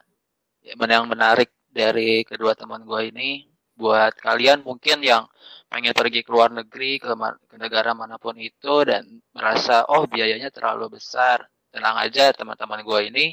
yang 0.66 1.06
menarik 1.06 1.54
dari 1.74 2.22
kedua 2.24 2.54
teman 2.54 2.86
gue 2.86 3.02
ini 3.10 3.50
buat 3.74 4.14
kalian 4.22 4.62
mungkin 4.62 5.02
yang 5.02 5.26
pengen 5.66 5.98
pergi 5.98 6.22
ke 6.22 6.30
luar 6.30 6.54
negeri 6.54 7.02
ke, 7.02 7.18
ma- 7.18 7.34
ke 7.50 7.58
negara 7.58 7.98
mana 7.98 8.22
pun 8.22 8.38
itu 8.38 8.86
dan 8.86 9.02
merasa 9.34 9.82
oh 9.90 10.06
biayanya 10.06 10.54
terlalu 10.54 11.02
besar 11.02 11.42
tenang 11.74 11.98
aja 11.98 12.30
teman-teman 12.38 12.86
gue 12.86 13.00
ini 13.10 13.26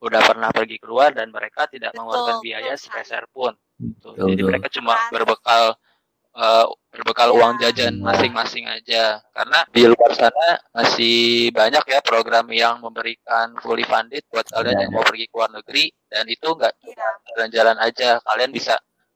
udah 0.00 0.20
pernah 0.24 0.48
pergi 0.48 0.80
keluar 0.80 1.12
dan 1.12 1.28
mereka 1.28 1.68
tidak 1.68 1.92
Betul, 1.92 2.08
mengeluarkan 2.08 2.36
biaya 2.40 2.74
sepeser 2.80 3.24
pun 3.28 3.52
gitu. 3.76 4.16
Betul, 4.16 4.32
jadi 4.32 4.40
betul. 4.40 4.48
mereka 4.48 4.66
cuma 4.72 4.92
berbekal 5.12 5.64
eh, 6.34 6.64
berbekal 6.90 7.30
Ya. 7.30 7.34
uang 7.34 7.52
jajan 7.58 7.94
masing-masing 7.98 8.66
aja 8.66 9.18
karena 9.30 9.58
di 9.70 9.82
luar 9.86 10.10
sana 10.14 10.58
masih 10.70 11.50
banyak 11.50 11.82
ya 11.84 11.98
program 12.02 12.46
yang 12.50 12.78
memberikan 12.78 13.54
fully 13.58 13.82
funded 13.82 14.22
buat 14.30 14.46
kalian 14.46 14.74
Ya, 14.74 14.82
yang 14.86 14.92
mau 14.94 15.02
pergi 15.02 15.26
ke 15.26 15.34
luar 15.34 15.50
negeri 15.50 15.90
dan 16.06 16.26
itu 16.26 16.46
nggak 16.46 16.74
Iya. 16.82 17.08
jalan-jalan 17.34 17.76
aja 17.78 18.08
kalian 18.22 18.50
bisa 18.50 18.74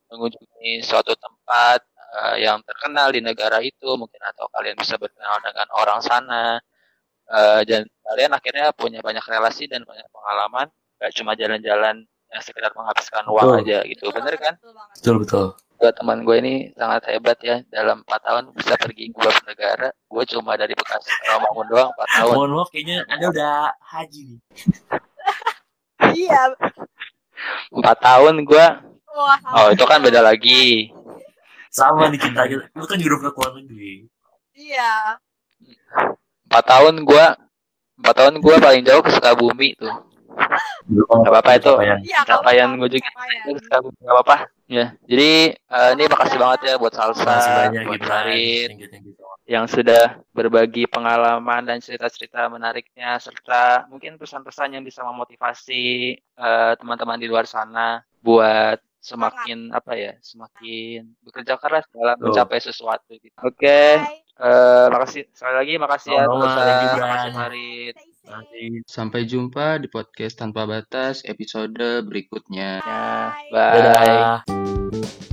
mengunjungi 0.09 0.83
suatu 0.83 1.15
tempat 1.15 1.83
eh, 2.09 2.35
yang 2.43 2.63
terkenal 2.65 3.13
di 3.13 3.21
negara 3.21 3.61
itu 3.61 3.95
mungkin 3.95 4.19
atau 4.25 4.49
kalian 4.49 4.75
bisa 4.75 4.97
berkenalan 4.97 5.43
dengan 5.45 5.69
orang 5.77 6.01
sana 6.01 6.59
eh, 7.29 7.61
dan 7.63 7.85
kalian 8.03 8.33
akhirnya 8.33 8.73
punya 8.73 8.99
banyak 8.99 9.23
relasi 9.23 9.69
dan 9.69 9.85
banyak 9.85 10.09
pengalaman 10.09 10.67
gak 10.99 11.13
cuma 11.15 11.37
jalan-jalan 11.37 12.03
yang 12.29 12.43
sekedar 12.43 12.73
menghabiskan 12.73 13.23
uang 13.27 13.49
Betul. 13.55 13.61
aja 13.65 13.79
gitu 13.85 14.05
bener 14.11 14.35
kan 14.37 14.55
Betul. 14.97 15.15
Betul 15.23 15.47
Gua 15.79 15.91
teman 15.95 16.27
gue 16.27 16.37
ini 16.43 16.55
sangat 16.75 17.07
hebat 17.07 17.39
ya 17.39 17.63
dalam 17.71 18.03
4 18.03 18.27
tahun 18.27 18.43
bisa 18.51 18.75
pergi 18.75 19.15
ke 19.15 19.15
beberapa 19.15 19.43
negara 19.47 19.89
gue 19.95 20.25
cuma 20.35 20.59
dari 20.59 20.75
Bekasi 20.75 21.07
ke 21.07 21.25
Romangun 21.31 21.67
doang 21.71 21.91
4 21.95 22.19
tahun 22.19 22.35
Mohon 22.35 22.51
maaf 22.59 22.69
kayaknya 22.75 22.99
Anda 23.07 23.27
udah 23.31 23.57
haji 23.79 24.21
nih. 24.27 24.39
Iya. 26.19 26.43
4 27.79 27.83
tahun 28.03 28.35
gue 28.43 28.67
oh 29.55 29.69
itu 29.71 29.85
kan 29.87 30.03
beda 30.03 30.21
lagi 30.23 30.91
Sama 31.71 32.11
nih 32.11 32.19
kita. 32.19 32.43
Lu 32.75 32.85
kan 32.89 32.99
juga 32.99 33.23
pernah 33.23 33.33
keluar 33.39 33.53
negeri. 33.61 34.09
Iya. 34.59 35.21
Empat 36.49 36.65
tahun 36.65 37.05
gua 37.05 37.37
empat 38.01 38.15
tahun 38.19 38.35
gua 38.41 38.57
paling 38.59 38.83
jauh 38.83 39.05
ke 39.05 39.13
Sukabumi 39.13 39.77
tuh. 39.79 39.93
Gak 40.89 41.29
apa-apa 41.29 41.51
itu. 41.61 41.73
Iya, 42.09 42.25
Capaian 42.25 42.73
gue 42.79 42.89
juga 42.89 43.05
capaian. 43.05 43.45
ke 43.53 43.61
Sukabumi 43.69 43.99
gak 44.01 44.15
apa-apa. 44.17 44.37
Ya, 44.69 44.93
jadi 45.09 45.57
eh, 45.57 45.91
ini 45.97 46.05
makasih 46.13 46.37
banget 46.37 46.61
ya 46.69 46.75
buat 46.77 46.93
Salsa, 46.93 47.25
Makasih 47.25 47.53
banyak 47.57 47.83
buat 47.89 48.01
Gibran. 48.05 48.13
Farid, 48.13 48.69
Thank 48.69 48.81
you, 48.85 48.89
thank 48.93 49.05
you 49.09 49.15
so 49.17 49.25
much. 49.25 49.41
yang 49.49 49.65
sudah 49.65 50.05
berbagi 50.37 50.85
pengalaman 50.85 51.65
dan 51.65 51.81
cerita-cerita 51.81 52.53
menariknya 52.53 53.17
serta 53.17 53.89
mungkin 53.89 54.21
pesan-pesan 54.21 54.77
yang 54.77 54.85
bisa 54.85 55.01
memotivasi 55.09 56.21
eh, 56.21 56.73
teman-teman 56.77 57.17
di 57.17 57.25
luar 57.33 57.49
sana 57.49 58.05
buat 58.21 58.77
semakin 59.01 59.73
apa 59.73 59.97
ya 59.97 60.13
semakin 60.21 61.17
bekerja 61.25 61.57
keras 61.57 61.89
dalam 61.89 62.21
mencapai 62.21 62.61
sesuatu 62.61 63.17
gitu. 63.17 63.33
Oke, 63.41 64.05
Bye. 64.05 64.21
eh, 64.37 64.87
makasih 64.93 65.33
sekali 65.33 65.55
lagi 65.65 65.75
makasih 65.81 66.11
ya 66.13 66.23
Sama-sama, 66.29 66.45
Salsa, 66.45 66.61
thank 66.69 66.81
you, 66.85 66.89
Bran. 66.93 67.09
makasih 67.09 67.33
Farid. 67.33 67.95
Sampai 68.85 69.25
jumpa 69.25 69.81
di 69.81 69.89
podcast 69.89 70.39
tanpa 70.39 70.69
batas 70.69 71.25
episode 71.25 72.05
berikutnya. 72.05 72.85
Ya, 72.85 73.33
Bye. 73.49 73.53
bye. 73.53 73.81
Dadah. 73.81 75.28